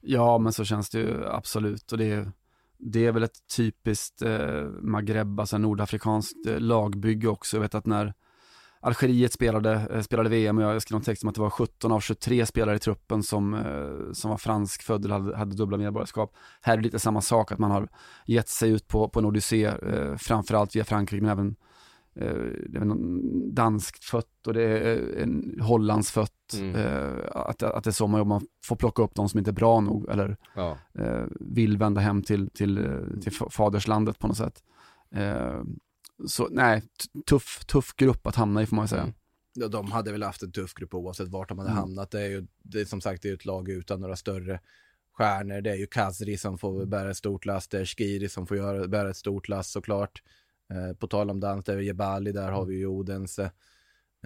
Ja 0.00 0.38
men 0.38 0.52
så 0.52 0.64
känns 0.64 0.90
det 0.90 0.98
ju 0.98 1.26
absolut 1.26 1.92
och 1.92 1.98
det 1.98 2.10
är, 2.10 2.32
det 2.78 3.06
är 3.06 3.12
väl 3.12 3.22
ett 3.22 3.48
typiskt 3.56 4.22
eh, 4.22 4.62
Maghreb, 4.80 5.40
alltså 5.40 5.58
nordafrikanskt 5.58 6.46
eh, 6.46 6.60
lagbygge 6.60 7.28
också. 7.28 7.56
Jag 7.56 7.62
vet 7.62 7.74
att 7.74 7.86
när 7.86 8.14
Algeriet 8.84 9.32
spelade, 9.32 9.72
eh, 9.90 10.00
spelade 10.00 10.28
VM 10.28 10.58
och 10.58 10.64
jag 10.64 10.82
skrev 10.82 10.94
någon 10.94 11.02
text 11.02 11.22
om 11.22 11.28
att 11.28 11.34
det 11.34 11.40
var 11.40 11.50
17 11.50 11.92
av 11.92 12.00
23 12.00 12.46
spelare 12.46 12.76
i 12.76 12.78
truppen 12.78 13.22
som, 13.22 13.54
eh, 13.54 14.12
som 14.12 14.30
var 14.30 14.38
franskfödd 14.38 15.04
eller 15.04 15.18
hade, 15.18 15.36
hade 15.36 15.56
dubbla 15.56 15.76
medborgarskap. 15.76 16.36
Här 16.60 16.72
är 16.72 16.76
det 16.76 16.82
lite 16.82 16.98
samma 16.98 17.20
sak, 17.20 17.52
att 17.52 17.58
man 17.58 17.70
har 17.70 17.88
gett 18.26 18.48
sig 18.48 18.70
ut 18.70 18.88
på, 18.88 19.08
på 19.08 19.18
en 19.18 19.24
odyssé, 19.24 19.64
eh, 19.64 20.16
framförallt 20.16 20.76
via 20.76 20.84
Frankrike 20.84 21.22
men 21.22 21.30
även 21.30 21.56
det 22.68 22.78
är 22.78 22.96
danskt 23.52 24.04
fött 24.04 24.46
och 24.46 24.54
det 24.54 24.62
är 24.62 25.22
en 25.22 25.60
Hollands 25.60 26.10
fött. 26.10 26.30
Mm. 26.58 27.20
att, 27.32 27.62
att 27.62 27.84
det 27.84 27.90
är 27.90 27.92
så 27.92 28.06
man 28.06 28.18
jobbar, 28.18 28.28
man 28.28 28.46
får 28.64 28.76
plocka 28.76 29.02
upp 29.02 29.14
de 29.14 29.28
som 29.28 29.38
inte 29.38 29.50
är 29.50 29.52
bra 29.52 29.80
nog 29.80 30.08
eller 30.08 30.36
ja. 30.54 30.78
vill 31.40 31.78
vända 31.78 32.00
hem 32.00 32.22
till, 32.22 32.50
till, 32.50 33.00
till 33.22 33.32
faderslandet 33.50 34.18
på 34.18 34.26
något 34.26 34.36
sätt 34.36 34.62
så 36.26 36.48
nej, 36.50 36.82
tuff, 37.26 37.64
tuff 37.66 37.96
grupp 37.96 38.26
att 38.26 38.36
hamna 38.36 38.62
i 38.62 38.66
får 38.66 38.76
man 38.76 38.88
säga. 38.88 39.02
Mm. 39.02 39.14
Ja, 39.54 39.68
de 39.68 39.92
hade 39.92 40.12
väl 40.12 40.22
haft 40.22 40.42
en 40.42 40.52
tuff 40.52 40.74
grupp 40.74 40.94
oavsett 40.94 41.28
vart 41.28 41.48
de 41.48 41.58
hade 41.58 41.70
mm. 41.70 41.80
hamnat. 41.80 42.10
Det 42.10 42.20
är 42.20 42.28
ju, 42.28 42.46
det 42.62 42.80
är 42.80 42.84
som 42.84 43.00
sagt, 43.00 43.22
det 43.22 43.28
är 43.28 43.34
ett 43.34 43.44
lag 43.44 43.68
utan 43.68 44.00
några 44.00 44.16
större 44.16 44.60
stjärnor. 45.12 45.60
Det 45.60 45.70
är 45.70 45.76
ju 45.76 45.86
Kazri 45.86 46.36
som 46.36 46.58
får 46.58 46.86
bära 46.86 47.10
ett 47.10 47.16
stort 47.16 47.44
last, 47.44 47.70
det 47.70 47.80
är 47.80 47.84
Shkiri 47.84 48.28
som 48.28 48.46
får 48.46 48.56
göra, 48.56 48.88
bära 48.88 49.10
ett 49.10 49.16
stort 49.16 49.48
last 49.48 49.70
såklart. 49.70 50.22
Eh, 50.70 50.96
på 50.96 51.06
tal 51.06 51.30
om 51.30 51.40
dans, 51.40 51.64
det 51.64 51.72
är 51.72 51.78
Jebali, 51.78 52.32
där 52.32 52.50
har 52.50 52.64
vi 52.64 52.74
ju 52.74 52.86
Odense. 52.86 53.50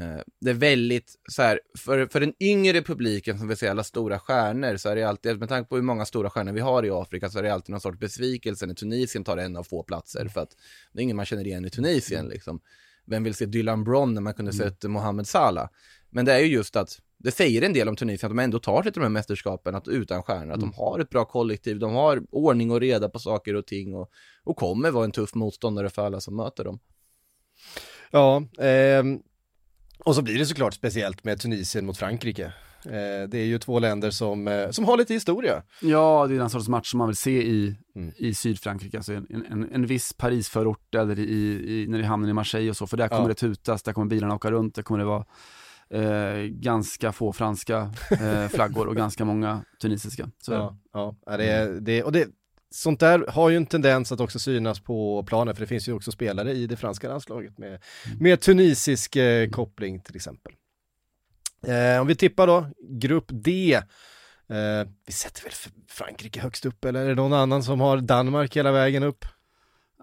Eh, 0.01 0.20
det 0.40 0.51
är 0.51 0.55
väldigt 0.55 1.14
så 1.30 1.42
här, 1.42 1.61
för, 1.78 2.07
för 2.07 2.20
den 2.20 2.34
yngre 2.40 2.82
publiken 2.82 3.38
som 3.38 3.49
vill 3.49 3.57
se 3.57 3.68
alla 3.68 3.84
stora 3.84 4.18
stjärnor 4.18 4.76
så 4.76 4.88
är 4.88 4.96
det 4.96 5.03
alltid, 5.03 5.38
med 5.38 5.49
tanke 5.49 5.68
på 5.68 5.76
hur 5.76 5.82
många 5.82 6.05
stora 6.05 6.30
stjärnor 6.30 6.53
vi 6.53 6.61
har 6.61 6.84
i 6.84 6.90
Afrika 6.90 7.30
så 7.30 7.38
är 7.38 7.42
det 7.42 7.55
alltid 7.55 7.70
någon 7.70 7.80
sorts 7.80 7.99
besvikelse 7.99 8.66
när 8.66 8.74
Tunisien 8.74 9.24
tar 9.24 9.36
en 9.36 9.57
av 9.57 9.64
få 9.64 9.82
platser 9.82 10.28
för 10.28 10.40
att 10.40 10.57
det 10.92 11.01
är 11.01 11.03
ingen 11.03 11.16
man 11.16 11.26
känner 11.26 11.46
igen 11.46 11.64
i 11.64 11.70
Tunisien 11.70 12.28
liksom. 12.28 12.61
Vem 13.05 13.24
vill 13.24 13.34
se 13.34 13.46
Dylan 13.46 13.84
Bron 13.84 14.14
när 14.14 14.20
man 14.20 14.34
kunde 14.34 14.53
mm. 14.53 14.70
sett 14.70 14.90
Mohamed 14.90 15.26
Salah? 15.26 15.68
Men 16.11 16.24
det 16.24 16.32
är 16.32 16.38
ju 16.38 16.46
just 16.46 16.76
att 16.76 17.01
det 17.18 17.30
säger 17.30 17.62
en 17.62 17.72
del 17.72 17.88
om 17.88 17.96
Tunisien 17.96 18.30
att 18.30 18.36
de 18.36 18.42
ändå 18.42 18.59
tar 18.59 18.82
sig 18.82 18.92
till 18.92 19.01
de 19.01 19.05
här 19.05 19.11
mästerskapen 19.11 19.74
att 19.74 19.88
utan 19.88 20.22
stjärnor, 20.22 20.42
mm. 20.42 20.55
att 20.55 20.61
de 20.61 20.66
mm. 20.66 20.76
har 20.76 20.99
ett 20.99 21.11
bra 21.11 21.24
kollektiv, 21.24 21.78
de 21.78 21.94
har 21.94 22.22
ordning 22.30 22.70
och 22.70 22.80
reda 22.80 23.09
på 23.09 23.18
saker 23.18 23.55
och 23.55 23.66
ting 23.66 23.94
och, 23.94 24.11
och 24.44 24.57
kommer 24.57 24.90
vara 24.90 25.05
en 25.05 25.12
tuff 25.12 25.34
motståndare 25.34 25.90
för 25.90 26.07
alla 26.07 26.20
som 26.20 26.36
möter 26.36 26.64
dem. 26.64 26.78
Ja, 28.11 28.36
eh, 28.59 29.05
och 29.99 30.14
så 30.14 30.22
blir 30.22 30.38
det 30.38 30.46
såklart 30.46 30.74
speciellt 30.74 31.24
med 31.24 31.40
Tunisien 31.40 31.86
mot 31.86 31.96
Frankrike. 31.96 32.53
Eh, 32.84 33.28
det 33.28 33.38
är 33.38 33.44
ju 33.44 33.59
två 33.59 33.78
länder 33.78 34.11
som, 34.11 34.49
eh, 34.49 34.70
som 34.70 34.84
har 34.84 34.96
lite 34.96 35.14
historia. 35.14 35.62
Ja, 35.82 36.26
det 36.28 36.34
är 36.34 36.38
den 36.38 36.51
sorts 36.51 36.68
match 36.68 36.90
som 36.90 36.99
man 36.99 37.09
vill 37.09 37.16
se 37.16 37.42
i, 37.42 37.76
mm. 37.96 38.12
i 38.16 38.34
Sydfrankrike, 38.34 38.96
alltså 38.96 39.12
en, 39.12 39.46
en, 39.51 39.72
en 39.72 39.86
viss 39.86 40.12
Parisförort 40.12 40.94
eller 40.94 41.18
i, 41.18 41.22
i, 41.24 41.86
när 41.88 41.99
det 41.99 42.05
hamnar 42.05 42.28
i 42.28 42.32
Marseille 42.32 42.70
och 42.70 42.76
så, 42.76 42.86
för 42.86 42.96
där 42.96 43.09
kommer 43.09 43.22
ja. 43.22 43.28
det 43.28 43.34
tutas, 43.34 43.82
där 43.82 43.92
kommer 43.92 44.07
bilarna 44.07 44.34
åka 44.34 44.51
runt, 44.51 44.74
där 44.74 44.82
kommer 44.82 44.99
det 44.99 45.05
vara 45.05 45.24
eh, 45.90 46.42
ganska 46.42 47.12
få 47.12 47.32
franska 47.32 47.90
eh, 48.11 48.49
flaggor 48.49 48.86
och 48.86 48.96
ganska 48.96 49.24
många 49.24 49.64
tunisiska. 49.80 50.30
Så 50.38 50.53
ja, 50.53 50.76
ja, 51.26 51.36
det, 51.36 51.44
är, 51.44 51.80
det, 51.80 52.03
och 52.03 52.12
det, 52.12 52.28
sånt 52.71 53.01
där 53.01 53.25
har 53.29 53.51
ju 53.51 53.57
en 53.57 53.66
tendens 53.66 54.12
att 54.12 54.21
också 54.21 54.39
synas 54.39 54.81
på 54.81 55.23
planen, 55.23 55.55
för 55.55 55.61
det 55.61 55.66
finns 55.66 55.89
ju 55.89 55.93
också 55.93 56.12
spelare 56.12 56.53
i 56.53 56.66
det 56.66 56.77
franska 56.77 57.09
landslaget 57.09 57.59
med, 57.59 57.69
mm. 57.69 58.19
med 58.21 58.41
tunisisk 58.41 59.16
eh, 59.16 59.51
koppling 59.51 60.01
till 60.01 60.16
exempel. 60.16 60.53
Eh, 61.66 62.01
om 62.01 62.07
vi 62.07 62.14
tippar 62.14 62.47
då, 62.47 62.66
grupp 62.89 63.27
D, 63.29 63.75
eh, 64.49 64.89
vi 65.07 65.12
sätter 65.12 65.43
väl 65.43 65.53
Frankrike 65.89 66.41
högst 66.41 66.66
upp 66.66 66.85
eller 66.85 67.05
är 67.05 67.09
det 67.09 67.14
någon 67.14 67.33
annan 67.33 67.62
som 67.62 67.81
har 67.81 67.97
Danmark 67.97 68.57
hela 68.57 68.73
vägen 68.73 69.03
upp? 69.03 69.25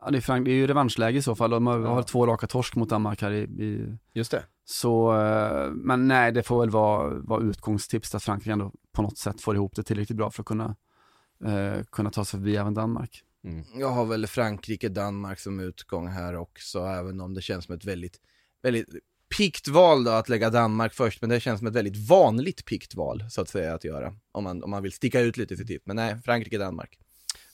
Ja, 0.01 0.11
det 0.11 0.18
är, 0.18 0.22
Frank 0.22 0.45
det 0.45 0.51
är 0.51 0.55
ju 0.55 0.68
revanschläge 0.68 1.18
i 1.18 1.22
så 1.22 1.36
fall, 1.36 1.49
de 1.49 1.68
har, 1.68 1.80
ja. 1.80 2.03
två 2.03 2.28
raka 2.28 2.47
torsk 2.47 2.76
mot 2.76 2.89
Danmark 2.89 3.22
här 3.22 3.32
i, 3.32 3.41
i... 3.41 3.97
Just 4.13 4.32
det. 4.32 4.43
Så, 4.66 5.22
eh, 5.22 5.72
men 5.72 6.07
nej, 6.07 6.32
det 6.32 6.43
får 6.43 6.59
väl 6.59 6.70
vara, 6.70 7.13
vara 7.13 7.43
utgångstips 7.43 8.16
att 8.16 8.24
Frankrike 8.24 8.51
ändå 8.51 8.72
på 8.93 9.01
något 9.01 9.18
sätt 9.18 9.41
får 9.41 9.55
ihop 9.55 9.76
det 9.76 9.84
tillräckligt 9.84 10.18
bra 10.18 10.32
för 10.32 10.43
att 10.43 10.47
kunna 10.47 10.76
eh, 11.45 11.83
kunna 11.83 12.11
ta 12.11 12.25
sig 12.25 12.39
förbi 12.39 12.55
även 12.55 12.73
Danmark. 12.73 13.23
Mm. 13.43 13.65
Jag 13.75 13.89
har 13.89 14.05
väl 14.05 14.27
Frankrike, 14.27 14.89
Danmark 14.89 15.39
som 15.39 15.59
utgång 15.59 16.07
här 16.07 16.35
också, 16.35 16.79
även 16.79 17.21
om 17.21 17.33
det 17.33 17.41
känns 17.41 17.65
som 17.65 17.75
ett 17.75 17.85
väldigt, 17.85 18.19
väldigt 18.63 18.89
pikt 19.37 19.67
val 19.67 20.03
då 20.03 20.11
att 20.11 20.29
lägga 20.29 20.49
Danmark 20.49 20.93
först, 20.93 21.21
men 21.21 21.29
det 21.29 21.39
känns 21.39 21.59
som 21.59 21.67
ett 21.67 21.75
väldigt 21.75 22.09
vanligt 22.09 22.65
pikt 22.65 22.95
val 22.95 23.23
så 23.29 23.41
att 23.41 23.49
säga 23.49 23.73
att 23.73 23.83
göra, 23.83 24.13
om 24.31 24.43
man, 24.43 24.63
om 24.63 24.69
man 24.69 24.83
vill 24.83 24.91
sticka 24.91 25.19
ut 25.19 25.37
lite 25.37 25.53
i 25.53 25.57
sitt 25.57 25.67
tipp. 25.67 25.81
Men 25.85 25.95
nej, 25.95 26.21
Frankrike, 26.25 26.57
Danmark. 26.57 26.99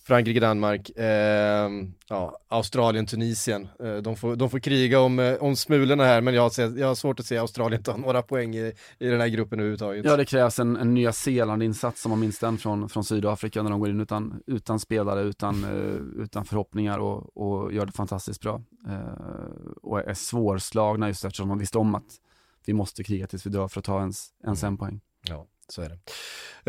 Frankrike, 0.04 0.39
Danmark, 0.39 0.89
eh, 0.89 1.70
ja, 2.08 2.38
Australien, 2.47 3.06
Tunisien. 3.06 3.68
Eh, 3.84 3.95
de, 3.95 4.16
får, 4.16 4.36
de 4.36 4.49
får 4.49 4.60
kriga 4.60 4.99
om, 4.99 5.20
eh, 5.20 5.34
om 5.34 5.56
smulorna 5.56 6.04
här, 6.04 6.22
men 6.22 6.34
jag 6.34 6.41
har, 6.41 6.80
jag 6.80 6.88
har 6.88 6.95
svårt 6.95 7.20
att 7.20 7.26
se 7.26 7.38
Australien 7.38 7.84
ta 7.84 7.97
några 7.97 8.22
poäng 8.22 8.56
i, 8.56 8.74
i 8.99 9.08
den 9.08 9.22
här 9.22 9.28
gruppen 9.28 9.60
överhuvudtaget. 9.60 10.06
Ja, 10.06 10.18
det 10.18 10.26
krävs 10.26 10.60
en, 10.60 10.76
en 10.78 10.93
Nya 10.93 11.14
Zeeland-insats, 11.14 12.06
om 12.06 12.10
man 12.10 12.20
minns 12.20 12.39
den 12.39 12.58
från, 12.58 12.89
från 12.89 13.04
Sydafrika, 13.04 13.64
när 13.64 13.70
de 13.70 13.80
går 13.80 13.89
in 13.89 14.02
utan, 14.02 14.43
utan 14.47 14.80
spelare, 14.80 15.22
utan, 15.22 15.64
eh, 15.64 16.24
utan 16.24 16.45
förhoppningar 16.45 16.99
och, 16.99 17.38
och 17.38 17.74
gör 17.74 17.86
det 17.86 17.91
fantastiskt 17.91 18.41
bra. 18.41 18.62
Eh, 18.88 19.72
och 19.82 19.99
är 19.99 20.14
svårslagna 20.14 21.08
just 21.08 21.26
eftersom 21.26 21.49
de 21.49 21.60
visste 21.60 21.78
om 21.78 21.95
att 21.95 22.20
vi 22.66 22.74
måste 22.74 23.04
kriga 23.04 23.28
tills 23.28 23.45
vi 23.45 23.49
dör 23.49 23.68
för 23.68 23.80
att 23.80 23.86
ta 23.86 23.99
ens, 23.99 24.28
ens 24.43 24.64
en 24.64 24.78
poäng. 24.78 25.02
Ja 25.30 25.47
så 25.72 25.82
är 25.82 25.89
det. 25.89 25.97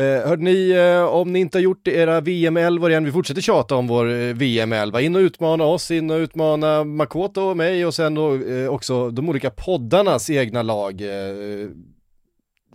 Eh, 0.03 0.27
hörde 0.27 0.43
ni, 0.43 0.69
eh, 0.69 1.03
om 1.03 1.33
ni 1.33 1.39
inte 1.39 1.57
har 1.57 1.63
gjort 1.63 1.87
era 1.87 2.21
VM-11 2.21 2.89
igen, 2.89 3.05
vi 3.05 3.11
fortsätter 3.11 3.41
tjata 3.41 3.75
om 3.75 3.87
vår 3.87 4.09
eh, 4.09 4.33
VM-11, 4.33 4.99
in 4.99 5.15
och 5.15 5.19
utmana 5.19 5.63
oss, 5.63 5.91
in 5.91 6.11
och 6.11 6.17
utmana 6.17 6.83
Makoto 6.83 7.41
och 7.41 7.57
mig 7.57 7.85
och 7.85 7.93
sen 7.93 8.15
då 8.15 8.35
eh, 8.35 8.67
också 8.67 9.09
de 9.11 9.29
olika 9.29 9.49
poddarnas 9.49 10.29
egna 10.29 10.61
lag. 10.61 11.01
Eh, 11.01 11.69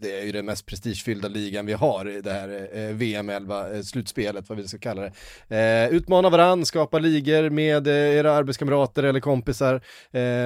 det 0.00 0.20
är 0.20 0.24
ju 0.24 0.32
den 0.32 0.46
mest 0.46 0.66
prestigefyllda 0.66 1.28
ligan 1.28 1.66
vi 1.66 1.72
har, 1.72 2.04
det 2.04 2.32
här 2.32 2.68
eh, 2.72 2.94
VM-11 2.94 3.82
slutspelet, 3.82 4.48
vad 4.48 4.58
vi 4.58 4.68
ska 4.68 4.78
kalla 4.78 5.10
det. 5.48 5.88
utmana 5.90 6.30
varann, 6.30 6.64
skapa 6.64 6.98
ligor 6.98 7.50
med 7.50 7.86
era 7.86 8.32
arbetskamrater 8.32 9.02
eller 9.02 9.20
kompisar, 9.20 9.80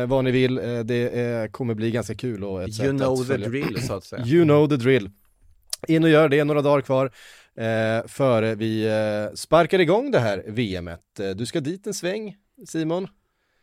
vad 0.07 0.25
ni 0.25 0.31
vill. 0.31 0.55
det 0.85 1.53
kommer 1.53 1.75
bli 1.75 1.91
ganska 1.91 2.15
kul 2.15 2.45
och 2.45 2.63
ett 2.63 2.81
You 2.81 2.99
know 2.99 3.25
the 3.25 3.37
drill 3.37 3.87
så 3.87 3.95
att 3.95 4.05
säga. 4.05 4.27
You 4.27 4.45
know 4.45 4.69
the 4.69 4.77
drill. 4.77 5.11
In 5.89 6.05
och 6.05 6.11
gör 6.11 6.29
det, 6.29 6.45
några 6.45 6.63
dagar 6.63 6.81
kvar 6.81 7.11
eh, 7.57 8.07
före 8.07 8.55
vi 8.55 8.87
eh, 8.87 9.35
sparkar 9.35 9.79
igång 9.79 10.11
det 10.11 10.19
här 10.19 10.45
VMet. 10.47 11.21
Eh, 11.21 11.31
du 11.31 11.47
ska 11.47 11.61
dit 11.61 11.87
en 11.87 11.95
sväng, 11.95 12.37
Simon. 12.67 13.09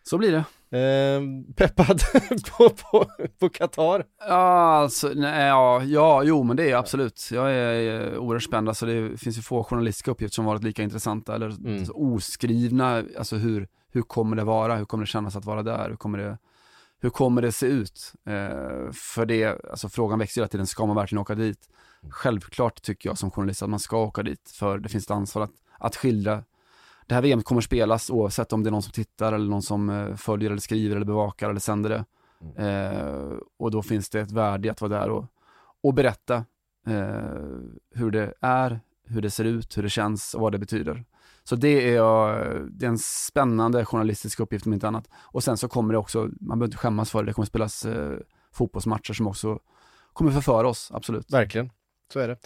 Så 0.04 0.18
blir 0.18 0.32
det. 0.32 0.44
Eh, 0.72 1.22
peppad 1.56 2.02
på, 2.58 2.70
på, 2.70 3.06
på 3.40 3.50
Qatar? 3.50 4.06
Ja, 4.28 4.36
alltså, 4.76 5.12
nej, 5.16 5.48
ja, 5.48 5.84
ja, 5.84 6.24
jo 6.24 6.44
men 6.44 6.58
det 6.58 6.72
är 6.72 6.76
absolut. 6.76 7.30
Jag 7.32 7.52
är 7.52 8.02
eh, 8.14 8.20
oerhört 8.20 8.44
spänd, 8.44 8.70
alltså 8.70 8.86
det 8.86 9.18
finns 9.18 9.38
ju 9.38 9.42
få 9.42 9.64
journalistiska 9.64 10.12
uppgifter 10.12 10.36
som 10.36 10.46
varit 10.46 10.64
lika 10.64 10.84
intressanta 10.84 11.36
eller 11.36 11.50
mm. 11.50 11.84
oskrivna, 11.94 13.04
alltså 13.18 13.36
hur, 13.36 13.68
hur 13.92 14.02
kommer 14.02 14.36
det 14.36 14.44
vara, 14.44 14.76
hur 14.76 14.86
kommer 14.86 15.04
det 15.04 15.10
kännas 15.10 15.36
att 15.36 15.46
vara 15.46 15.64
där, 15.64 15.90
hur 15.90 15.96
kommer 15.96 16.18
det, 16.18 16.38
hur 17.00 17.10
kommer 17.10 17.42
det 17.42 17.52
se 17.52 17.66
ut? 17.66 18.14
Eh, 18.26 18.92
för 18.94 19.26
det, 19.26 19.66
alltså 19.72 19.90
frågan 19.90 20.20
växer 20.20 20.42
hela 20.42 20.48
tiden, 20.48 20.68
ska 20.68 20.86
man 20.86 20.96
verkligen 20.96 21.22
åka 21.22 21.36
dit? 21.36 21.70
Självklart 22.10 22.82
tycker 22.82 23.10
jag 23.10 23.18
som 23.18 23.32
journalist 23.32 23.64
att 23.64 23.70
man 23.70 23.80
ska 23.80 23.98
åka 23.98 24.24
dit, 24.24 24.52
för 24.56 24.78
det 24.78 24.90
finns 24.90 25.04
ett 25.04 25.12
ansvar 25.12 25.44
att, 25.44 25.54
att 25.78 25.96
skildra. 25.96 26.44
Det 27.08 27.16
här 27.16 27.22
VM 27.22 27.44
kommer 27.44 27.62
spelas 27.62 28.10
oavsett 28.10 28.54
om 28.54 28.64
det 28.64 28.70
är 28.70 28.72
någon 28.72 28.82
som 28.82 28.92
tittar 28.92 29.34
eller 29.34 29.50
någon 29.50 29.62
som 29.62 29.90
eh, 29.90 30.16
följer 30.16 30.50
eller 30.50 30.62
skriver 30.62 30.96
eller 30.96 31.06
bevakar 31.06 31.50
eller 31.50 31.60
sänder 31.60 31.90
det. 31.90 32.06
Mm. 32.42 32.94
Eh, 32.96 33.38
och 33.58 33.72
då 33.72 33.82
finns 33.82 34.10
det 34.10 34.20
ett 34.20 34.32
värde 34.32 34.72
att 34.72 34.82
vara 34.82 35.00
där 35.00 35.10
och, 35.10 35.26
och 35.84 35.94
berätta 35.94 36.36
eh, 36.88 37.50
hur 37.96 38.12
det 38.12 38.34
är, 38.42 38.80
hur 39.06 39.22
det 39.22 39.30
ser 39.30 39.46
ut, 39.46 39.78
hur 39.78 39.84
det 39.84 39.90
känns 39.90 40.34
och 40.34 40.42
vad 40.42 40.52
det 40.52 40.58
betyder. 40.58 41.06
Så 41.50 41.56
det 41.56 41.96
är, 41.96 42.02
det 42.70 42.86
är 42.86 42.90
en 42.90 42.98
spännande 42.98 43.86
journalistisk 43.86 44.40
uppgift 44.40 44.66
om 44.66 44.74
inte 44.74 44.88
annat. 44.88 45.10
Och 45.14 45.44
sen 45.44 45.58
så 45.58 45.68
kommer 45.68 45.94
det 45.94 45.98
också, 45.98 46.20
man 46.20 46.60
behöver 46.60 46.66
inte 46.66 46.78
skämmas 46.78 47.12
för 47.12 47.24
det, 47.24 47.30
det 47.30 47.34
kommer 47.34 47.46
spelas 47.46 47.86
eh, 47.86 48.18
fotbollsmatcher 48.54 49.14
som 49.14 49.28
också 49.28 49.60
kommer 50.14 50.32
förföra 50.32 50.68
oss, 50.68 50.92
absolut. 50.94 51.34
Verkligen. 51.34 51.70
Så 52.14 52.20
är 52.20 52.28
det. 52.28 52.38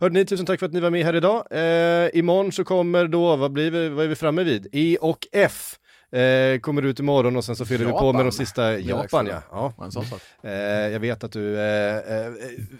Hörde 0.00 0.14
ni, 0.14 0.24
tusen 0.24 0.46
tack 0.46 0.58
för 0.58 0.66
att 0.66 0.72
ni 0.72 0.80
var 0.80 0.90
med 0.90 1.04
här 1.04 1.16
idag. 1.16 1.46
Eh, 1.50 2.10
imorgon 2.18 2.52
så 2.52 2.64
kommer 2.64 3.08
då, 3.08 3.36
vad, 3.36 3.52
blir 3.52 3.70
vi, 3.70 3.88
vad 3.88 4.04
är 4.04 4.08
vi 4.08 4.14
framme 4.14 4.42
vid? 4.42 4.66
E 4.72 4.96
och 5.00 5.26
F 5.32 5.78
Eh, 6.12 6.58
kommer 6.60 6.82
ut 6.82 7.00
imorgon 7.00 7.36
och 7.36 7.44
sen 7.44 7.56
så 7.56 7.64
fyller 7.64 7.84
Japan. 7.84 7.96
vi 7.96 8.00
på 8.00 8.12
med 8.12 8.26
de 8.26 8.32
sista, 8.32 8.78
Japan 8.78 9.26
ja. 9.26 9.42
ja. 9.50 10.02
Eh, 10.42 10.52
jag 10.92 11.00
vet 11.00 11.24
att 11.24 11.32
du 11.32 11.58
eh, 11.58 11.96
eh, 11.96 12.32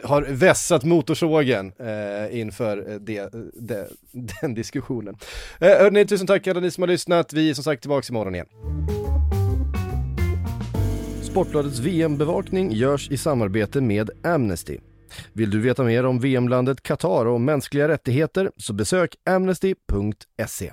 har 0.02 0.22
vässat 0.22 0.84
motorsågen 0.84 1.72
eh, 1.78 2.40
inför 2.40 2.90
eh, 2.90 2.94
det, 2.94 3.32
det, 3.54 3.88
den 4.40 4.54
diskussionen. 4.54 5.16
Eh, 5.60 5.68
hörni, 5.68 6.06
tusen 6.06 6.26
tack 6.26 6.46
alla 6.46 6.60
ni 6.60 6.70
som 6.70 6.82
har 6.82 6.88
lyssnat. 6.88 7.32
Vi 7.32 7.50
är 7.50 7.54
som 7.54 7.64
sagt 7.64 7.82
tillbaka 7.82 8.06
imorgon 8.10 8.34
igen. 8.34 8.46
Sportbladets 11.22 11.78
VM-bevakning 11.78 12.72
görs 12.72 13.10
i 13.10 13.16
samarbete 13.16 13.80
med 13.80 14.10
Amnesty. 14.24 14.78
Vill 15.32 15.50
du 15.50 15.60
veta 15.60 15.84
mer 15.84 16.06
om 16.06 16.20
VM-landet 16.20 16.82
Qatar 16.82 17.26
och 17.26 17.40
mänskliga 17.40 17.88
rättigheter 17.88 18.50
så 18.56 18.72
besök 18.72 19.16
amnesty.se. 19.30 20.72